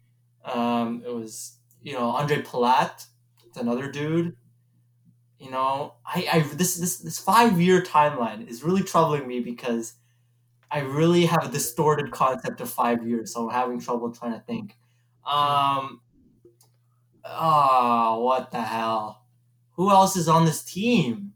Um, 0.44 1.04
it 1.06 1.14
was 1.14 1.59
you 1.82 1.94
know 1.94 2.12
Ondrej 2.14 2.46
Palat. 2.46 3.06
It's 3.48 3.58
another 3.58 3.92
dude. 3.92 4.36
You 5.40 5.52
know, 5.52 5.96
I, 6.06 6.28
I 6.32 6.40
this 6.42 6.76
this 6.76 6.98
this 6.98 7.18
five 7.18 7.62
year 7.62 7.82
timeline 7.82 8.48
is 8.48 8.64
really 8.64 8.84
troubling 8.84 9.28
me 9.28 9.40
because 9.40 9.94
I 10.70 10.82
really 10.82 11.26
have 11.26 11.46
a 11.46 11.50
distorted 11.50 12.12
concept 12.12 12.62
of 12.62 12.70
five 12.70 13.08
years, 13.08 13.34
so 13.34 13.48
I'm 13.48 13.54
having 13.54 13.80
trouble 13.80 14.12
trying 14.12 14.34
to 14.34 14.40
think. 14.42 14.76
Um, 15.26 16.02
oh, 17.24 18.22
what 18.24 18.52
the 18.52 18.62
hell? 18.62 19.26
Who 19.72 19.90
else 19.90 20.16
is 20.16 20.28
on 20.28 20.46
this 20.46 20.64
team? 20.64 21.34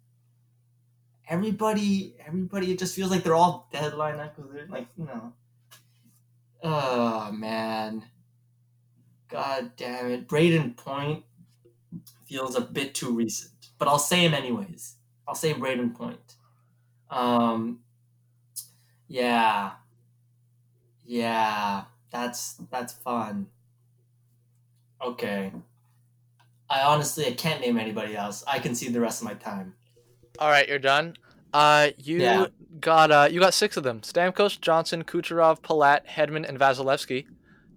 Everybody, 1.29 2.15
everybody. 2.25 2.71
It 2.71 2.79
just 2.79 2.95
feels 2.95 3.09
like 3.09 3.23
they're 3.23 3.35
all 3.35 3.69
deadline 3.71 4.19
acquisition. 4.19 4.69
Like 4.69 4.87
you 4.97 5.05
know. 5.05 5.33
Oh 6.61 7.31
man. 7.31 8.03
God 9.33 9.71
damn 9.77 10.11
it, 10.11 10.27
Brayden 10.27 10.77
Point 10.77 11.23
feels 12.27 12.55
a 12.55 12.61
bit 12.61 12.93
too 12.93 13.11
recent, 13.11 13.51
but 13.79 13.87
I'll 13.87 13.97
say 13.97 14.23
him 14.23 14.35
anyways. 14.35 14.97
I'll 15.27 15.33
say 15.33 15.55
Brayden 15.55 15.95
Point. 15.95 16.35
Um, 17.09 17.79
yeah, 19.07 19.71
yeah, 21.03 21.85
that's 22.11 22.61
that's 22.69 22.93
fun. 22.93 23.47
Okay, 25.03 25.51
I 26.69 26.81
honestly 26.81 27.25
I 27.25 27.31
can't 27.31 27.59
name 27.59 27.79
anybody 27.79 28.15
else. 28.15 28.43
I 28.47 28.59
can 28.59 28.75
see 28.75 28.89
the 28.89 28.99
rest 29.01 29.23
of 29.23 29.25
my 29.27 29.33
time. 29.33 29.73
All 30.37 30.49
right, 30.51 30.69
you're 30.69 30.77
done. 30.77 31.17
Uh, 31.53 31.89
you 31.97 32.19
Yeah. 32.19 32.45
got 32.79 33.09
uh, 33.09 33.27
you 33.31 33.39
got 33.39 33.55
six 33.55 33.77
of 33.77 33.83
them: 33.83 34.01
Stamkos, 34.01 34.61
Johnson, 34.61 35.03
Kucherov, 35.03 35.61
Palat, 35.61 36.01
Hedman, 36.07 36.47
and 36.47 36.59
Vasilevskiy. 36.59 37.25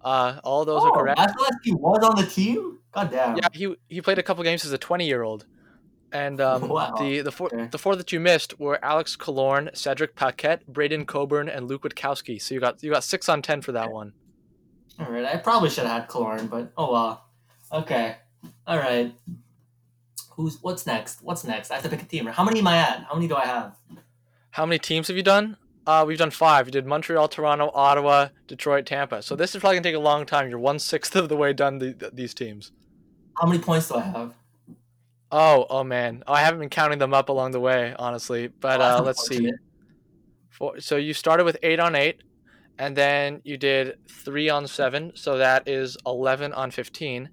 Uh, 0.02 0.38
all 0.44 0.64
those 0.64 0.82
are 0.82 0.92
correct. 0.92 1.18
Vasilevskiy 1.18 1.74
was 1.78 2.04
on 2.04 2.16
the 2.16 2.26
team. 2.30 2.78
God 2.92 3.10
damn. 3.10 3.36
Yeah, 3.36 3.48
he 3.52 3.74
he 3.88 4.00
played 4.00 4.18
a 4.18 4.22
couple 4.22 4.42
games 4.44 4.64
as 4.64 4.72
a 4.72 4.78
20 4.78 5.06
year 5.06 5.22
old, 5.22 5.46
and 6.12 6.40
um, 6.40 6.68
Wow. 6.68 6.94
the 6.98 7.20
the 7.22 7.32
four 7.32 7.48
Okay. 7.52 7.68
the 7.70 7.78
four 7.78 7.96
that 7.96 8.12
you 8.12 8.20
missed 8.20 8.58
were 8.60 8.78
Alex 8.84 9.16
Killorn, 9.16 9.76
Cedric 9.76 10.14
Paquette, 10.14 10.66
Braydon 10.66 11.04
Coburn, 11.06 11.48
and 11.48 11.66
Luke 11.68 11.82
Witkowski. 11.82 12.40
So 12.40 12.54
you 12.54 12.60
got 12.60 12.82
you 12.82 12.90
got 12.90 13.04
six 13.04 13.28
on 13.28 13.42
ten 13.42 13.60
for 13.62 13.72
that 13.72 13.90
one. 13.92 14.12
All 14.98 15.10
right, 15.10 15.24
I 15.26 15.36
probably 15.36 15.68
should 15.70 15.84
have 15.86 16.02
had 16.02 16.08
Killorn, 16.08 16.48
but 16.48 16.72
oh 16.78 16.92
well. 16.92 17.24
Okay. 17.72 18.16
All 18.66 18.78
right. 18.78 19.12
Who's 20.32 20.58
what's 20.62 20.86
next? 20.86 21.22
What's 21.22 21.44
next? 21.44 21.70
I 21.70 21.74
have 21.74 21.82
to 21.84 21.88
pick 21.88 22.02
a 22.02 22.04
team. 22.04 22.26
How 22.26 22.44
many 22.44 22.60
am 22.60 22.66
I 22.66 22.76
at? 22.78 23.04
How 23.08 23.14
many 23.14 23.26
do 23.26 23.34
I 23.34 23.46
have? 23.46 23.74
How 24.50 24.64
many 24.66 24.78
teams 24.78 25.08
have 25.08 25.16
you 25.16 25.22
done? 25.22 25.56
Uh, 25.86 26.04
we've 26.06 26.18
done 26.18 26.30
five. 26.30 26.66
You 26.66 26.72
did 26.72 26.86
Montreal, 26.86 27.28
Toronto, 27.28 27.70
Ottawa, 27.72 28.28
Detroit, 28.48 28.86
Tampa. 28.86 29.22
So 29.22 29.36
this 29.36 29.54
is 29.54 29.60
probably 29.60 29.76
gonna 29.76 29.84
take 29.84 29.94
a 29.94 30.00
long 30.00 30.26
time. 30.26 30.50
You're 30.50 30.58
one 30.58 30.78
sixth 30.80 31.14
of 31.14 31.28
the 31.28 31.36
way 31.36 31.52
done 31.52 31.78
the, 31.78 31.94
th- 31.94 32.12
these 32.12 32.34
teams. 32.34 32.72
How 33.38 33.46
many 33.46 33.60
points 33.60 33.88
do 33.88 33.94
I 33.94 34.00
have? 34.00 34.34
Oh, 35.30 35.66
oh 35.70 35.84
man. 35.84 36.24
Oh, 36.26 36.32
I 36.32 36.40
haven't 36.40 36.60
been 36.60 36.70
counting 36.70 36.98
them 36.98 37.14
up 37.14 37.28
along 37.28 37.52
the 37.52 37.60
way, 37.60 37.94
honestly. 37.98 38.48
But 38.48 38.80
uh, 38.80 39.02
let's 39.04 39.26
see. 39.28 39.52
Four, 40.50 40.80
so 40.80 40.96
you 40.96 41.12
started 41.12 41.44
with 41.44 41.58
eight 41.62 41.78
on 41.78 41.94
eight, 41.94 42.22
and 42.78 42.96
then 42.96 43.40
you 43.44 43.56
did 43.56 43.98
three 44.08 44.48
on 44.48 44.66
seven, 44.66 45.12
so 45.14 45.38
that 45.38 45.68
is 45.68 45.96
eleven 46.06 46.52
on 46.52 46.70
fifteen, 46.70 47.28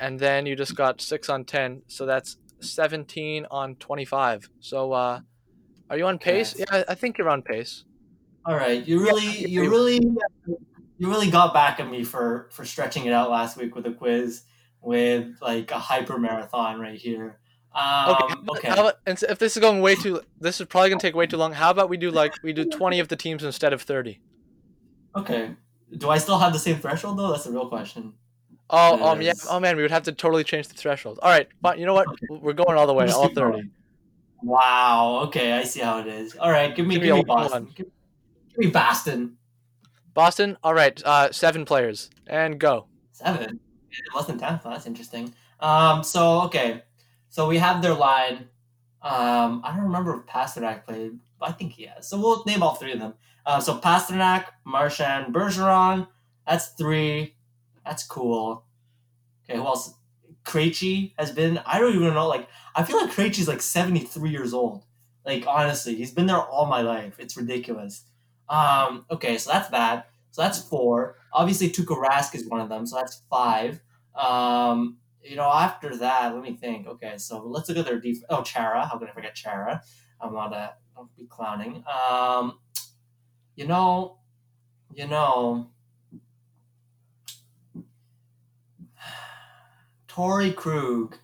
and 0.00 0.18
then 0.18 0.44
you 0.44 0.56
just 0.56 0.74
got 0.74 1.00
six 1.00 1.28
on 1.28 1.44
ten, 1.44 1.82
so 1.86 2.04
that's 2.04 2.36
seventeen 2.60 3.46
on 3.50 3.76
twenty-five. 3.76 4.48
So, 4.60 4.92
uh, 4.92 5.20
are 5.88 5.96
you 5.96 6.06
on 6.06 6.18
pace? 6.18 6.54
Okay. 6.54 6.64
Yeah, 6.70 6.84
I 6.88 6.94
think 6.94 7.16
you're 7.16 7.30
on 7.30 7.42
pace. 7.42 7.84
All 8.46 8.54
right, 8.54 8.86
you 8.86 9.00
really, 9.02 9.46
you 9.46 9.70
really, 9.70 10.00
you 10.98 11.08
really 11.08 11.30
got 11.30 11.54
back 11.54 11.80
at 11.80 11.90
me 11.90 12.04
for 12.04 12.48
for 12.52 12.64
stretching 12.64 13.06
it 13.06 13.12
out 13.12 13.30
last 13.30 13.56
week 13.56 13.74
with 13.74 13.86
a 13.86 13.92
quiz 13.92 14.42
with 14.80 15.36
like 15.40 15.70
a 15.70 15.78
hyper 15.78 16.18
marathon 16.18 16.78
right 16.78 16.98
here. 16.98 17.38
Um, 17.74 18.46
okay. 18.50 18.68
How 18.68 18.80
about, 18.80 18.94
and 19.06 19.20
if 19.28 19.38
this 19.38 19.56
is 19.56 19.60
going 19.60 19.80
way 19.80 19.96
too, 19.96 20.20
this 20.40 20.60
is 20.60 20.66
probably 20.66 20.90
gonna 20.90 21.00
take 21.00 21.16
way 21.16 21.26
too 21.26 21.36
long. 21.36 21.52
How 21.52 21.70
about 21.70 21.88
we 21.88 21.96
do 21.96 22.10
like 22.10 22.32
we 22.42 22.52
do 22.52 22.64
twenty 22.64 23.00
of 23.00 23.08
the 23.08 23.16
teams 23.16 23.42
instead 23.42 23.72
of 23.72 23.82
thirty? 23.82 24.20
Okay. 25.16 25.50
Do 25.96 26.10
I 26.10 26.18
still 26.18 26.38
have 26.38 26.52
the 26.52 26.58
same 26.58 26.78
threshold 26.78 27.18
though? 27.18 27.32
That's 27.32 27.44
the 27.44 27.50
real 27.52 27.68
question. 27.68 28.14
Oh, 28.70 29.04
um, 29.06 29.20
yeah. 29.20 29.32
Oh 29.50 29.60
man, 29.60 29.76
we 29.76 29.82
would 29.82 29.90
have 29.90 30.04
to 30.04 30.12
totally 30.12 30.44
change 30.44 30.68
the 30.68 30.74
threshold. 30.74 31.18
All 31.22 31.30
right, 31.30 31.48
but 31.60 31.78
you 31.78 31.86
know 31.86 31.94
what? 31.94 32.06
We're 32.30 32.52
going 32.52 32.76
all 32.78 32.86
the 32.86 32.94
way, 32.94 33.08
all 33.08 33.28
going. 33.28 33.34
thirty. 33.34 33.70
Wow. 34.42 35.22
Okay, 35.24 35.52
I 35.52 35.64
see 35.64 35.80
how 35.80 35.98
it 35.98 36.06
is. 36.06 36.36
All 36.36 36.50
right, 36.50 36.74
give 36.74 36.86
me 36.86 36.94
Give 36.94 37.04
give 37.04 37.16
me 37.16 37.24
Boston. 37.24 37.64
one. 37.64 37.72
Give, 37.74 37.86
give 38.54 38.66
me 38.66 38.70
Boston. 38.70 39.36
Boston. 40.14 40.56
All 40.62 40.74
right, 40.74 41.00
uh, 41.04 41.32
seven 41.32 41.64
players 41.64 42.10
and 42.26 42.58
go. 42.58 42.86
Seven. 43.12 43.60
It 43.90 44.14
wasn't 44.14 44.40
ten. 44.40 44.60
That's 44.64 44.86
interesting. 44.86 45.34
Um. 45.60 46.02
So 46.02 46.42
okay. 46.42 46.82
So 47.28 47.48
we 47.48 47.58
have 47.58 47.82
their 47.82 47.94
line. 47.94 48.48
Um. 49.02 49.60
I 49.64 49.72
don't 49.74 49.84
remember 49.84 50.20
if 50.20 50.26
Pastrnak 50.26 50.84
played, 50.84 51.18
but 51.38 51.48
I 51.48 51.52
think 51.52 51.72
he 51.72 51.84
has. 51.84 52.08
So 52.08 52.18
we'll 52.18 52.44
name 52.44 52.62
all 52.62 52.74
three 52.74 52.92
of 52.92 53.00
them. 53.00 53.14
Uh, 53.46 53.60
so 53.60 53.78
Pastrnak, 53.78 54.46
Marchand, 54.64 55.34
Bergeron. 55.34 56.08
That's 56.46 56.68
three. 56.68 57.34
That's 57.84 58.04
cool. 58.04 58.64
Okay. 59.44 59.58
Who 59.58 59.64
else? 59.64 59.94
Krejci 60.44 61.14
has 61.18 61.30
been. 61.30 61.58
I 61.66 61.78
don't 61.78 61.94
even 61.94 62.14
know. 62.14 62.28
Like 62.28 62.48
I 62.74 62.82
feel 62.82 62.98
like 62.98 63.10
Krejci's 63.10 63.48
like 63.48 63.62
seventy 63.62 64.00
three 64.00 64.30
years 64.30 64.52
old. 64.52 64.84
Like 65.24 65.46
honestly, 65.46 65.94
he's 65.94 66.10
been 66.10 66.26
there 66.26 66.38
all 66.38 66.66
my 66.66 66.82
life. 66.82 67.18
It's 67.18 67.36
ridiculous. 67.36 68.04
Um. 68.48 69.06
Okay. 69.10 69.38
So 69.38 69.50
that's 69.52 69.68
that. 69.70 70.10
So 70.34 70.42
that's 70.42 70.58
four. 70.58 71.16
Obviously, 71.32 71.70
Tuukka 71.70 71.96
Rask 71.96 72.34
is 72.34 72.44
one 72.48 72.60
of 72.60 72.68
them. 72.68 72.86
So 72.86 72.96
that's 72.96 73.22
five. 73.30 73.80
Um, 74.16 74.98
you 75.22 75.36
know, 75.36 75.48
after 75.50 75.96
that, 75.98 76.34
let 76.34 76.42
me 76.42 76.54
think. 76.54 76.86
Okay, 76.86 77.18
so 77.18 77.42
let's 77.46 77.68
look 77.68 77.78
at 77.78 77.84
their 77.86 78.00
defense. 78.00 78.24
Oh, 78.28 78.42
Chara. 78.42 78.84
How 78.86 78.98
could 78.98 79.08
I 79.08 79.12
forget 79.12 79.36
Chara? 79.36 79.80
I'm 80.20 80.34
not 80.34 80.52
a. 80.52 80.74
Don't 80.96 81.14
be 81.16 81.26
clowning. 81.26 81.84
Um, 81.86 82.58
you 83.56 83.66
know, 83.66 84.18
you 84.92 85.06
know, 85.06 85.70
Torey 90.08 90.54
Krug. 90.54 91.16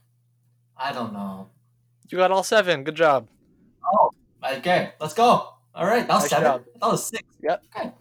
I 0.76 0.92
don't 0.92 1.12
know. 1.12 1.50
You 2.08 2.18
got 2.18 2.30
all 2.32 2.42
seven. 2.42 2.84
Good 2.84 2.94
job. 2.96 3.28
Oh, 3.84 4.10
okay. 4.44 4.92
Let's 5.00 5.14
go. 5.14 5.54
All 5.80 5.87
right, 5.87 6.06
that 6.06 6.14
was 6.14 6.22
Nice 6.25 6.30
seven. 6.30 6.44
job. 6.44 6.64
That 6.80 6.87
was 6.88 7.06
six. 7.06 7.22
Yep. 7.42 7.64
Okay. 7.76 7.92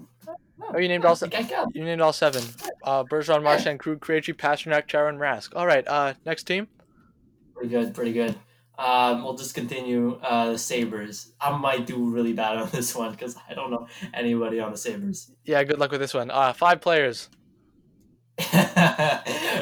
Oh, 0.72 0.78
you 0.78 0.88
named 0.90 1.06
all 1.06 1.16
seven. 1.16 1.48
You 1.74 1.84
named 1.86 2.02
all 2.02 2.14
seven. 2.14 2.44
Uh, 2.84 3.04
Bergeron, 3.06 3.42
Marchand, 3.42 3.80
Krug, 3.80 4.02
Krejci, 4.02 4.36
Pastrnak, 4.36 4.86
Chara, 4.88 5.10
and 5.10 5.18
Rask. 5.20 5.56
All 5.56 5.66
right. 5.66 5.88
Uh, 5.88 6.14
next 6.26 6.44
team. 6.44 6.68
Pretty 7.56 7.70
good, 7.70 7.96
pretty 7.96 8.14
good. 8.14 8.36
Um, 8.78 9.24
we'll 9.24 9.36
just 9.36 9.56
continue 9.56 10.20
uh, 10.22 10.52
the 10.52 10.58
Sabres. 10.58 11.32
I 11.42 11.58
might 11.58 11.86
do 11.88 12.10
really 12.10 12.34
bad 12.34 12.58
on 12.58 12.70
this 12.72 12.94
one 12.96 13.12
because 13.12 13.36
I 13.50 13.54
don't 13.54 13.72
know 13.72 13.88
anybody 14.14 14.60
on 14.60 14.72
the 14.72 14.78
Sabres. 14.78 15.32
Yeah. 15.46 15.64
Good 15.64 15.80
luck 15.80 15.92
with 15.92 16.02
this 16.02 16.14
one. 16.14 16.30
Uh, 16.30 16.54
five 16.54 16.82
players. 16.82 17.30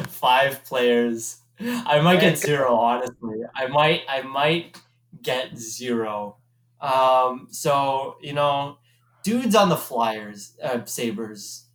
Five 0.10 0.64
players. 0.66 1.38
I 1.60 2.00
might 2.02 2.20
get 2.20 2.38
zero, 2.38 2.76
honestly. 2.76 3.40
I 3.56 3.66
might 3.68 4.02
I 4.08 4.22
might 4.22 4.78
get 5.24 5.58
zero. 5.58 6.38
Um, 6.80 7.48
so, 7.52 8.18
you 8.22 8.34
know, 8.34 8.78
dudes 9.24 9.56
on 9.56 9.70
the 9.70 9.78
Flyers, 9.78 10.58
uh, 10.64 10.86
Sabres. 10.86 11.66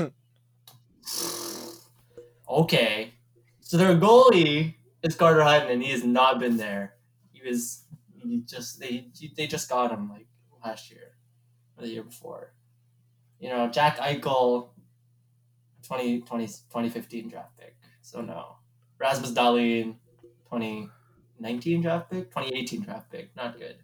okay. 2.48 3.14
So 3.60 3.76
their 3.76 3.94
goalie 3.96 4.74
is 5.02 5.14
Carter 5.14 5.42
Hutton, 5.42 5.70
and 5.70 5.82
he 5.82 5.90
has 5.90 6.04
not 6.04 6.38
been 6.38 6.56
there. 6.56 6.94
He 7.32 7.46
was 7.46 7.84
he 8.22 8.42
just 8.46 8.80
they 8.80 9.08
they 9.36 9.46
just 9.46 9.68
got 9.68 9.90
him 9.90 10.08
like 10.08 10.26
last 10.64 10.90
year 10.90 11.16
or 11.76 11.82
the 11.82 11.88
year 11.88 12.02
before. 12.02 12.54
You 13.38 13.50
know, 13.50 13.68
Jack 13.68 13.98
Eichel 13.98 14.70
20, 15.82 16.22
20 16.22 16.46
2015 16.46 17.28
draft 17.28 17.56
pick. 17.58 17.76
So 18.00 18.20
no. 18.20 18.56
Rasmus 18.98 19.32
Dahlin 19.32 19.96
2019 20.50 21.82
draft 21.82 22.10
pick, 22.10 22.30
2018 22.30 22.82
draft 22.82 23.10
pick. 23.10 23.34
Not 23.36 23.58
good. 23.58 23.76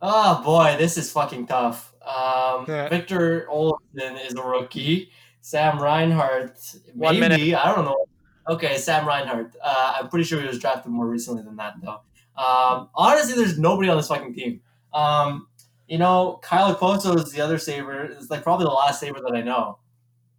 Oh 0.00 0.42
boy, 0.44 0.76
this 0.78 0.96
is 0.96 1.10
fucking 1.10 1.46
tough. 1.46 1.94
Um, 2.02 2.64
Yeah. 2.68 2.88
Victor 2.88 3.48
Olsen 3.48 4.16
is 4.26 4.34
a 4.34 4.42
rookie. 4.42 5.10
Sam 5.40 5.80
Reinhart, 5.80 6.58
One 6.94 7.18
maybe 7.18 7.54
I 7.54 7.74
don't 7.74 7.84
know. 7.84 8.06
Okay, 8.48 8.78
Sam 8.78 9.06
Reinhart. 9.06 9.56
Uh, 9.62 9.94
I'm 9.98 10.08
pretty 10.08 10.24
sure 10.24 10.40
he 10.40 10.46
was 10.46 10.58
drafted 10.58 10.90
more 10.90 11.06
recently 11.06 11.42
than 11.42 11.56
that, 11.56 11.74
though. 11.82 12.00
Um, 12.36 12.88
honestly, 12.94 13.34
there's 13.34 13.58
nobody 13.58 13.88
on 13.88 13.96
this 13.96 14.08
fucking 14.08 14.34
team. 14.34 14.60
Um, 14.92 15.48
you 15.86 15.98
know, 15.98 16.38
Kyle 16.42 16.74
Okposo 16.74 17.16
is 17.16 17.32
the 17.32 17.40
other 17.40 17.58
saver. 17.58 18.04
It's 18.04 18.30
like 18.30 18.42
probably 18.42 18.64
the 18.64 18.70
last 18.72 19.00
saver 19.00 19.20
that 19.20 19.34
I 19.34 19.42
know, 19.42 19.78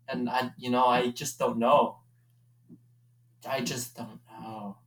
and 0.08 0.30
I, 0.30 0.52
you 0.58 0.70
know, 0.70 0.86
I 0.86 1.10
just 1.10 1.38
don't 1.38 1.58
know. 1.58 1.98
I 3.48 3.62
just 3.62 3.96
don't 3.96 4.20
know. 4.30 4.78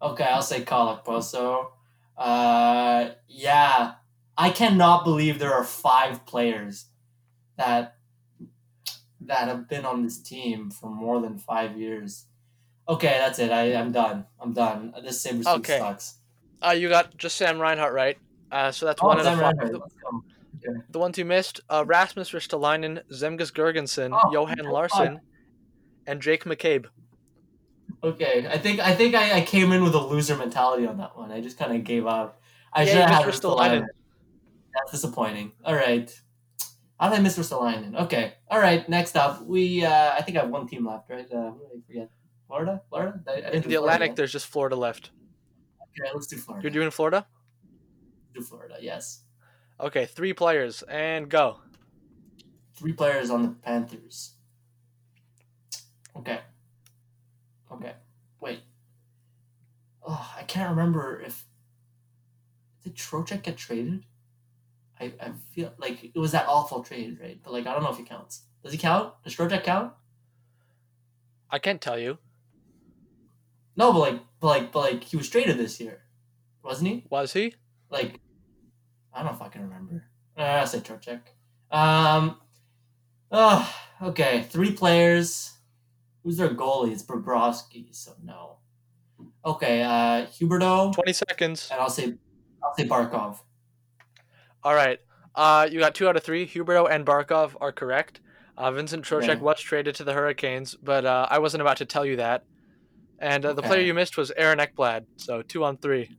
Okay, 0.00 0.24
I'll 0.24 0.42
say 0.42 0.62
Kyle 0.62 1.02
Okposo. 1.04 1.70
Uh, 2.16 3.10
yeah, 3.28 3.94
I 4.36 4.50
cannot 4.50 5.04
believe 5.04 5.38
there 5.38 5.52
are 5.54 5.64
five 5.64 6.24
players 6.26 6.86
that 7.56 7.96
that 9.20 9.48
have 9.48 9.68
been 9.68 9.84
on 9.84 10.02
this 10.02 10.18
team 10.20 10.70
for 10.70 10.90
more 10.90 11.20
than 11.20 11.38
five 11.38 11.76
years. 11.78 12.26
Okay, 12.88 13.16
that's 13.18 13.38
it. 13.38 13.50
I, 13.52 13.74
I'm 13.74 13.92
done. 13.92 14.26
I'm 14.40 14.52
done. 14.52 14.92
This 15.04 15.20
Sabres 15.20 15.46
team 15.46 15.56
Okay. 15.58 15.78
sucks. 15.78 16.18
Uh, 16.64 16.70
you 16.70 16.88
got 16.88 17.16
just 17.18 17.36
Sam 17.36 17.60
Reinhart 17.60 17.92
right. 17.92 18.18
Uh, 18.50 18.72
so 18.72 18.86
that's 18.86 19.00
Oh, 19.00 19.08
one 19.08 19.18
of 19.18 19.24
the 19.24 19.30
Sam 19.30 19.38
five. 19.40 19.54
Reinhart, 19.54 19.72
The, 19.72 19.78
let's 19.78 19.94
go. 20.02 20.82
the 20.90 20.98
ones 20.98 21.18
you 21.18 21.24
missed: 21.24 21.60
uh, 21.70 21.84
Rasmus 21.86 22.30
Ristolainen, 22.30 23.02
Zemgus 23.12 23.52
Girgensons, 23.52 24.18
Oh, 24.24 24.32
Johan 24.32 24.56
my 24.64 24.70
Larsson, 24.70 25.20
and 26.06 26.20
Jake 26.20 26.44
McCabe. 26.44 26.86
Okay, 28.04 28.46
I 28.48 28.58
think 28.58 28.80
I 28.80 28.94
think 28.94 29.14
I, 29.14 29.38
I 29.38 29.40
came 29.42 29.70
in 29.72 29.84
with 29.84 29.94
a 29.94 30.00
loser 30.00 30.36
mentality 30.36 30.86
on 30.86 30.98
that 30.98 31.16
one. 31.16 31.30
I 31.30 31.40
just 31.40 31.58
kind 31.58 31.72
of 31.74 31.84
gave 31.84 32.06
up. 32.06 32.40
I 32.72 32.82
Yeah, 32.82 32.86
should 32.90 33.08
have 33.08 33.24
had 33.24 33.32
Ristolainen. 33.32 33.86
That's 34.74 34.92
disappointing. 34.92 35.52
All 35.64 35.74
right. 35.74 36.10
How 36.98 37.08
did 37.10 37.18
I 37.18 37.22
miss 37.22 37.36
Ristolainen? 37.36 37.94
Okay. 38.02 38.34
All 38.50 38.60
right. 38.60 38.88
Next 38.88 39.16
up, 39.16 39.44
we 39.44 39.84
uh, 39.84 40.12
I 40.14 40.22
think 40.22 40.36
I 40.38 40.42
have 40.42 40.50
one 40.50 40.66
team 40.68 40.86
left, 40.86 41.10
right? 41.10 41.26
Uh, 41.32 41.48
I 41.48 41.80
forget? 41.86 42.10
Florida. 42.46 42.82
Florida. 42.88 43.20
I, 43.26 43.30
I 43.32 43.34
In 43.36 43.42
the 43.42 43.50
Florida 43.62 43.78
Atlantic, 43.78 44.08
yet. 44.10 44.16
there's 44.16 44.32
just 44.32 44.46
Florida 44.46 44.76
left. 44.76 45.10
Okay, 45.82 46.10
let's 46.14 46.26
do 46.26 46.36
Florida. 46.36 46.62
You're 46.64 46.70
doing 46.70 46.90
Florida. 46.90 47.26
do 48.34 48.40
Florida. 48.40 48.76
Yes. 48.80 49.24
Okay, 49.80 50.06
three 50.06 50.32
players 50.32 50.82
and 50.82 51.28
go. 51.28 51.58
Three 52.74 52.92
players 52.92 53.30
on 53.30 53.42
the 53.42 53.48
Panthers. 53.48 54.34
Okay. 56.16 56.40
Okay. 57.70 57.92
Wait. 58.40 58.60
Oh, 60.06 60.32
I 60.38 60.42
can't 60.44 60.70
remember 60.70 61.20
if 61.24 61.46
did 62.84 62.94
Trocheck 62.96 63.42
get 63.42 63.56
traded. 63.56 64.04
I, 65.02 65.12
I 65.26 65.32
feel 65.54 65.72
like 65.78 66.04
it 66.14 66.18
was 66.18 66.32
that 66.32 66.46
awful 66.48 66.82
trade, 66.82 67.18
right? 67.20 67.38
But 67.42 67.52
like 67.52 67.66
I 67.66 67.72
don't 67.74 67.82
know 67.82 67.90
if 67.90 67.98
he 67.98 68.04
counts. 68.04 68.42
Does 68.62 68.72
he 68.72 68.78
count? 68.78 69.12
Does 69.24 69.34
Trocheck 69.36 69.64
count? 69.64 69.92
I 71.50 71.58
can't 71.58 71.80
tell 71.80 71.98
you. 71.98 72.18
No, 73.76 73.92
but 73.92 73.98
like, 74.00 74.20
but 74.40 74.46
like, 74.48 74.72
but 74.72 74.80
like, 74.92 75.04
he 75.04 75.16
was 75.16 75.28
traded 75.28 75.58
this 75.58 75.80
year, 75.80 76.02
wasn't 76.62 76.88
he? 76.90 77.04
Was 77.10 77.32
he? 77.32 77.54
Like, 77.90 78.20
I 79.12 79.22
don't 79.22 79.38
fucking 79.38 79.62
remember. 79.62 80.04
Uh, 80.36 80.42
I'll 80.42 80.66
say 80.66 80.78
Trocheck. 80.80 81.20
Um. 81.70 82.36
Oh, 83.30 83.74
okay. 84.02 84.42
Three 84.48 84.72
players. 84.72 85.52
Who's 86.22 86.36
their 86.36 86.50
goalie? 86.50 86.92
It's 86.92 87.02
Bobrovsky, 87.02 87.94
so 87.94 88.12
no. 88.22 88.58
Okay, 89.44 89.82
uh, 89.82 90.26
Huberdeau, 90.26 90.92
20 90.92 91.12
seconds. 91.12 91.68
and 91.72 91.80
I'll 91.80 91.90
say, 91.90 92.14
I'll 92.62 92.74
say 92.76 92.86
Barkov. 92.86 93.38
All 94.64 94.74
right. 94.74 94.98
Uh, 95.34 95.68
you 95.70 95.78
got 95.78 95.94
two 95.94 96.08
out 96.08 96.16
of 96.16 96.22
three. 96.22 96.46
Huberdeau 96.46 96.88
and 96.90 97.06
Barkov 97.06 97.54
are 97.60 97.72
correct. 97.72 98.20
Uh, 98.56 98.70
Vincent 98.72 99.04
Trocheck 99.04 99.30
Okay. 99.30 99.40
was 99.40 99.60
traded 99.60 99.94
to 99.96 100.04
the 100.04 100.12
Hurricanes, 100.12 100.74
but 100.82 101.06
uh, 101.06 101.26
I 101.30 101.38
wasn't 101.38 101.62
about 101.62 101.78
to 101.78 101.86
tell 101.86 102.04
you 102.04 102.16
that. 102.16 102.44
And 103.18 103.44
uh, 103.46 103.52
the 103.54 103.62
player 103.62 103.80
you 103.80 103.94
missed 103.94 104.16
was 104.16 104.30
Aaron 104.36 104.58
Ekblad, 104.58 105.06
so 105.16 105.42
two 105.42 105.64
on 105.64 105.78
three. 105.78 106.10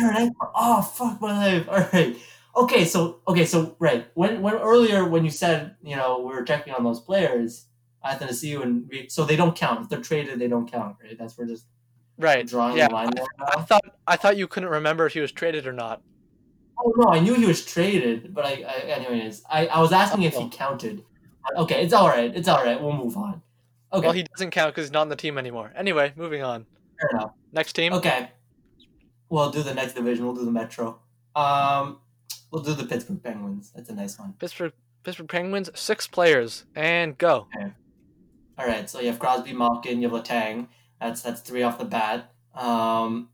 Aaron 0.00 0.16
Ekblad. 0.28 0.50
Oh 0.54 0.80
fuck 0.82 1.20
my 1.20 1.32
life. 1.58 1.68
All 1.68 1.88
right. 1.92 2.16
Okay, 2.56 2.84
so 2.84 3.20
okay, 3.28 3.44
so 3.44 3.76
right 3.80 4.06
when 4.14 4.40
when 4.40 4.54
earlier 4.54 5.04
when 5.04 5.24
you 5.24 5.30
said 5.30 5.74
you 5.82 5.96
know 5.96 6.20
we 6.20 6.32
were 6.32 6.44
checking 6.44 6.72
on 6.72 6.84
those 6.84 7.00
players, 7.00 7.66
I 8.02 8.12
had 8.14 8.28
to 8.28 8.32
see 8.34 8.48
you 8.48 8.62
and 8.62 8.88
we, 8.88 9.08
so 9.08 9.24
they 9.24 9.34
don't 9.36 9.56
count 9.56 9.82
if 9.82 9.88
they're 9.88 10.00
traded 10.00 10.38
they 10.38 10.46
don't 10.48 10.70
count 10.70 10.96
right. 11.02 11.18
That's 11.18 11.36
we're 11.36 11.46
just 11.46 11.66
Right. 12.16 12.46
drawing 12.46 12.76
Yeah. 12.76 12.86
the 12.88 12.94
line 12.94 13.10
there 13.14 13.24
I 13.40 13.62
thought 13.62 13.84
I 14.06 14.16
thought 14.16 14.36
you 14.36 14.46
couldn't 14.46 14.70
remember 14.70 15.04
if 15.06 15.12
he 15.14 15.20
was 15.20 15.32
traded 15.32 15.66
or 15.66 15.72
not. 15.72 16.00
Oh 16.78 16.92
no, 16.96 17.08
I 17.08 17.20
knew 17.20 17.34
he 17.34 17.46
was 17.46 17.64
traded, 17.64 18.34
but 18.34 18.44
I, 18.44 18.62
I 18.62 18.74
anyways 18.88 19.42
I, 19.48 19.66
I 19.68 19.80
was 19.80 19.92
asking 19.92 20.22
if 20.24 20.34
he 20.34 20.44
Oh. 20.44 20.48
counted. 20.48 21.04
Okay, 21.56 21.82
it's 21.82 21.92
all 21.92 22.08
right. 22.08 22.34
It's 22.34 22.48
all 22.48 22.64
right. 22.64 22.80
We'll 22.80 22.92
move 22.94 23.16
on. 23.16 23.42
Okay, 23.92 24.06
Well, 24.06 24.12
he 24.14 24.22
doesn't 24.24 24.50
count 24.50 24.74
because 24.74 24.86
he's 24.86 24.92
not 24.92 25.02
on 25.02 25.08
the 25.08 25.16
team 25.16 25.36
anymore. 25.38 25.72
Anyway, 25.76 26.12
moving 26.16 26.42
on. 26.42 26.66
fair 27.00 27.10
enough. 27.12 27.32
Next 27.52 27.74
team. 27.74 27.92
Okay. 27.92 28.30
We'll 29.28 29.50
do 29.50 29.62
the 29.62 29.74
next 29.74 29.92
division. 29.94 30.24
We'll 30.24 30.34
do 30.34 30.44
the 30.44 30.50
Metro. 30.50 30.98
Um, 31.36 31.98
we'll 32.50 32.62
do 32.62 32.74
the 32.74 32.84
Pittsburgh 32.86 33.22
Penguins. 33.22 33.72
That's 33.74 33.88
a 33.90 33.94
nice 33.94 34.18
one. 34.18 34.34
Pittsburgh 34.38 34.72
Pittsburgh 35.02 35.28
Penguins, 35.28 35.70
six 35.74 36.06
players, 36.06 36.64
and 36.74 37.16
go. 37.18 37.46
Okay. 37.56 37.72
All 38.58 38.66
right, 38.66 38.88
so 38.88 39.00
you 39.00 39.08
have 39.08 39.18
Crosby, 39.18 39.52
Malkin, 39.52 40.00
you 40.00 40.08
have 40.08 40.24
Letang. 40.24 40.68
That's 41.00 41.20
that's 41.22 41.40
three 41.42 41.62
off 41.62 41.78
the 41.78 41.84
bat. 41.84 42.32
Um, 42.54 43.28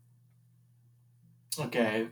okay, 1.59 2.07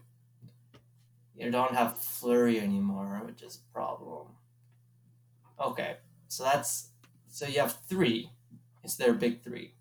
you 1.39 1.49
don't 1.51 1.73
have 1.73 1.97
Fleury 1.97 2.59
anymore, 2.59 3.21
which 3.25 3.41
is 3.41 3.55
a 3.57 3.73
problem. 3.73 4.27
Okay, 5.59 5.95
so 6.27 6.43
that's 6.43 6.89
so 7.29 7.47
you 7.47 7.61
have 7.61 7.77
three. 7.87 8.31
It's 8.83 8.97
their 8.97 9.13
big 9.13 9.41
three. 9.41 9.73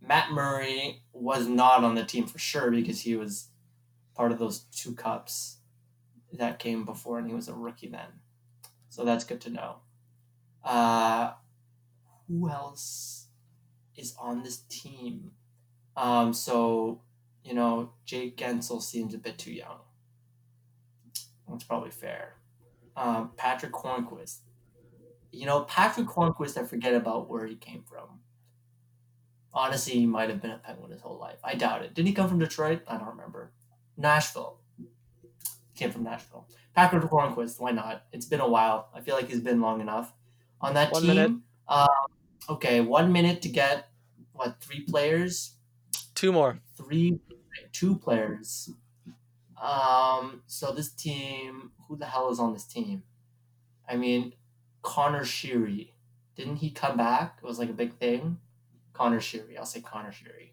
Matt 0.00 0.30
Murray 0.30 1.02
was 1.12 1.48
not 1.48 1.82
on 1.82 1.96
the 1.96 2.04
team 2.04 2.26
for 2.26 2.38
sure 2.38 2.70
because 2.70 3.00
he 3.00 3.16
was 3.16 3.48
part 4.14 4.30
of 4.30 4.38
those 4.38 4.60
two 4.72 4.94
cups 4.94 5.58
that 6.32 6.60
came 6.60 6.84
before, 6.84 7.18
and 7.18 7.26
he 7.26 7.34
was 7.34 7.48
a 7.48 7.54
rookie 7.54 7.88
then. 7.88 8.20
So 8.90 9.04
that's 9.04 9.24
good 9.24 9.40
to 9.42 9.50
know. 9.50 9.76
Uh, 10.64 11.32
who 12.28 12.48
else 12.48 13.26
is 13.96 14.14
on 14.20 14.44
this 14.44 14.58
team? 14.68 15.32
Um, 15.96 16.32
so 16.32 17.02
you 17.42 17.54
know, 17.54 17.94
Jake 18.04 18.36
Guentzel 18.36 18.80
seems 18.80 19.12
a 19.12 19.18
bit 19.18 19.38
too 19.38 19.52
young. 19.52 19.78
That's 21.48 21.64
probably 21.64 21.90
fair. 21.90 22.34
Um, 22.96 23.30
Patric 23.36 23.72
Hornqvist. 23.72 24.38
You 25.30 25.46
know, 25.46 25.60
Patric 25.62 26.06
Hornqvist, 26.06 26.56
I 26.56 26.64
forget 26.64 26.94
about 26.94 27.28
where 27.28 27.46
he 27.46 27.54
came 27.56 27.82
from. 27.88 28.20
Honestly, 29.52 29.94
he 29.94 30.06
might 30.06 30.30
have 30.30 30.40
been 30.42 30.50
a 30.50 30.58
Penguin 30.58 30.90
his 30.90 31.00
whole 31.00 31.18
life. 31.18 31.38
I 31.44 31.54
doubt 31.54 31.82
it. 31.82 31.94
Did 31.94 32.06
he 32.06 32.12
come 32.12 32.28
from 32.28 32.38
Detroit? 32.38 32.82
I 32.86 32.96
don't 32.96 33.08
remember. 33.08 33.52
Nashville. 33.96 34.60
Came 35.74 35.90
from 35.90 36.04
Nashville. 36.04 36.48
Patric 36.74 37.02
Hornqvist, 37.04 37.60
why 37.60 37.70
not? 37.72 38.04
It's 38.12 38.26
been 38.26 38.40
a 38.40 38.48
while. 38.48 38.88
I 38.94 39.00
feel 39.00 39.14
like 39.16 39.28
he's 39.28 39.40
been 39.40 39.60
long 39.60 39.80
enough 39.80 40.12
on 40.60 40.74
that 40.74 40.92
One 40.92 41.02
team. 41.02 41.14
minute. 41.14 41.32
Um, 41.68 41.88
okay, 42.48 42.80
one 42.80 43.12
minute 43.12 43.42
to 43.42 43.48
get 43.48 43.88
what 44.32 44.60
three 44.60 44.80
players? 44.80 45.56
Two 46.14 46.32
more. 46.32 46.58
Three, 46.76 47.18
two 47.72 47.96
players. 47.96 48.70
Um, 49.60 50.42
so 50.46 50.72
this 50.72 50.90
team, 50.90 51.72
who 51.88 51.96
the 51.96 52.06
hell 52.06 52.30
is 52.30 52.38
on 52.38 52.52
this 52.52 52.64
team? 52.64 53.02
I 53.88 53.96
mean, 53.96 54.34
Conor 54.82 55.24
Sheary. 55.24 55.90
Didn't 56.36 56.56
he 56.56 56.70
come 56.70 56.96
back? 56.96 57.38
It 57.42 57.46
was 57.46 57.58
like 57.58 57.70
a 57.70 57.74
big 57.74 57.94
thing. 57.94 58.38
Conor 58.92 59.20
Sheary. 59.20 59.58
I'll 59.58 59.66
say 59.66 59.80
Conor 59.80 60.12
Sheary. 60.12 60.50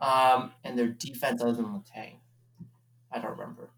Um, 0.00 0.52
and 0.62 0.78
their 0.78 0.88
defense 0.88 1.40
other 1.40 1.52
than 1.52 1.66
Letang. 1.66 2.16
I 3.10 3.18
don't 3.18 3.30
remember. 3.30 3.70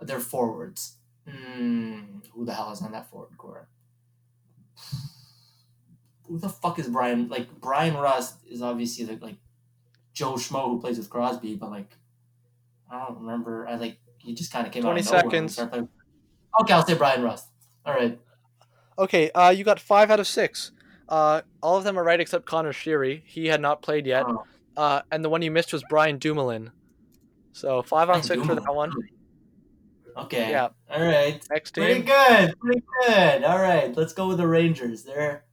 Their 0.00 0.20
forwards. 0.20 0.96
Mm, 1.28 2.26
who 2.32 2.44
the 2.44 2.54
hell 2.54 2.72
is 2.72 2.80
on 2.80 2.92
that 2.92 3.10
forward 3.10 3.36
core? 3.36 3.68
Who 6.26 6.38
the 6.38 6.48
fuck 6.48 6.78
is 6.78 6.88
Brian? 6.88 7.28
Like 7.28 7.60
Bryan 7.60 7.94
Rust 7.94 8.38
is 8.48 8.62
obviously 8.62 9.06
like 9.06 9.22
like 9.22 9.36
Joe 10.12 10.34
Schmo 10.34 10.68
who 10.68 10.80
plays 10.80 10.98
with 10.98 11.10
Crosby, 11.10 11.54
but 11.54 11.70
like 11.70 11.96
I 12.90 13.06
don't 13.06 13.18
remember. 13.20 13.66
I 13.68 13.76
like 13.76 13.98
he 14.18 14.34
just 14.34 14.52
kind 14.52 14.66
of 14.66 14.72
came 14.72 14.82
20 14.82 15.00
out 15.00 15.34
and 15.34 15.50
seconds. 15.50 15.88
Okay, 16.60 16.72
I'll 16.72 16.86
say 16.86 16.94
Bryan 16.94 17.22
Rust. 17.22 17.48
All 17.86 17.94
right. 17.94 18.18
Okay, 18.98 19.30
uh, 19.30 19.50
you 19.50 19.64
got 19.64 19.78
five 19.78 20.10
out 20.10 20.20
of 20.20 20.26
six. 20.26 20.72
Uh, 21.08 21.42
all 21.62 21.76
of 21.76 21.84
them 21.84 21.98
are 21.98 22.04
right 22.04 22.20
except 22.20 22.44
Conor 22.44 22.72
Sheary. 22.72 23.22
He 23.24 23.46
had 23.46 23.60
not 23.60 23.80
played 23.80 24.06
yet. 24.06 24.24
Oh. 24.26 24.44
Uh, 24.76 25.02
and 25.10 25.24
the 25.24 25.28
one 25.28 25.42
you 25.42 25.50
missed 25.50 25.72
was 25.72 25.82
Brian 25.88 26.18
Dumoulin. 26.18 26.70
So 27.52 27.82
five 27.82 28.10
on 28.10 28.22
six 28.22 28.44
for 28.44 28.54
that 28.54 28.74
one. 28.74 28.92
Okay. 30.16 30.50
Yeah. 30.50 30.68
All 30.90 31.02
right. 31.02 31.40
Next 31.50 31.72
team. 31.72 31.84
Pretty 31.84 32.02
good. 32.02 32.58
Pretty 32.60 32.82
good. 33.06 33.44
All 33.44 33.60
right. 33.60 33.96
Let's 33.96 34.12
go 34.12 34.28
with 34.28 34.38
the 34.38 34.46
Rangers. 34.46 35.04
They're 35.04 35.44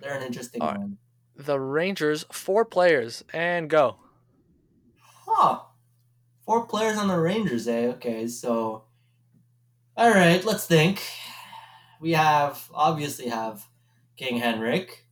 they're 0.00 0.16
an 0.16 0.22
interesting 0.22 0.62
All 0.62 0.68
right. 0.68 0.78
one. 0.78 0.98
The 1.36 1.60
Rangers, 1.60 2.24
four 2.32 2.64
players, 2.64 3.24
and 3.32 3.70
go. 3.70 3.96
Huh. 5.26 5.60
Four 6.48 6.64
players 6.64 6.96
on 6.96 7.08
the 7.08 7.18
Rangers, 7.18 7.68
eh? 7.68 7.88
Okay, 7.88 8.26
so 8.26 8.84
all 9.98 10.10
right, 10.10 10.42
let's 10.46 10.66
think. 10.66 11.02
We 12.00 12.12
have 12.12 12.70
obviously 12.72 13.28
have 13.28 13.66
King 14.16 14.38
Henrik. 14.38 15.04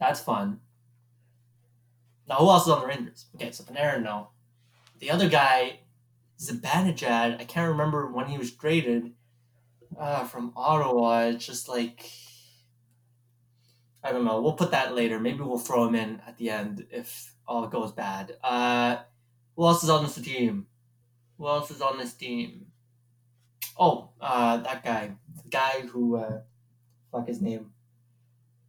That's 0.00 0.18
fun. 0.18 0.58
Now 2.28 2.38
who 2.38 2.48
else 2.48 2.64
is 2.64 2.72
on 2.72 2.80
the 2.80 2.88
Rangers? 2.88 3.26
Okay, 3.36 3.52
so 3.52 3.62
Panarin, 3.62 4.02
no. 4.02 4.30
The 4.98 5.12
other 5.12 5.28
guy, 5.28 5.78
Zibanejad, 6.40 7.40
I 7.40 7.44
can't 7.44 7.70
remember 7.70 8.08
when 8.08 8.26
he 8.26 8.38
was 8.38 8.50
traded 8.50 9.12
uh, 9.96 10.24
from 10.24 10.52
Ottawa. 10.56 11.26
It's 11.26 11.46
just 11.46 11.68
like 11.68 12.10
I 14.02 14.10
don't 14.10 14.24
know. 14.24 14.42
We'll 14.42 14.54
put 14.54 14.72
that 14.72 14.96
later. 14.96 15.20
Maybe 15.20 15.44
we'll 15.44 15.58
throw 15.60 15.86
him 15.86 15.94
in 15.94 16.20
at 16.26 16.38
the 16.38 16.50
end 16.50 16.86
if 16.90 17.32
all 17.46 17.68
goes 17.68 17.92
bad. 17.92 18.36
Uh, 18.42 18.96
who 19.56 19.64
else 19.66 19.82
is 19.82 19.90
on 19.90 20.04
this 20.04 20.16
team? 20.16 20.66
Who 21.38 21.46
else 21.48 21.70
is 21.70 21.80
on 21.80 21.98
this 21.98 22.12
team? 22.14 22.66
Oh, 23.78 24.10
uh, 24.20 24.58
that 24.58 24.84
guy. 24.84 25.12
The 25.42 25.48
guy 25.48 25.80
who, 25.80 26.16
uh, 26.16 26.40
fuck 27.10 27.26
his 27.26 27.40
name. 27.40 27.72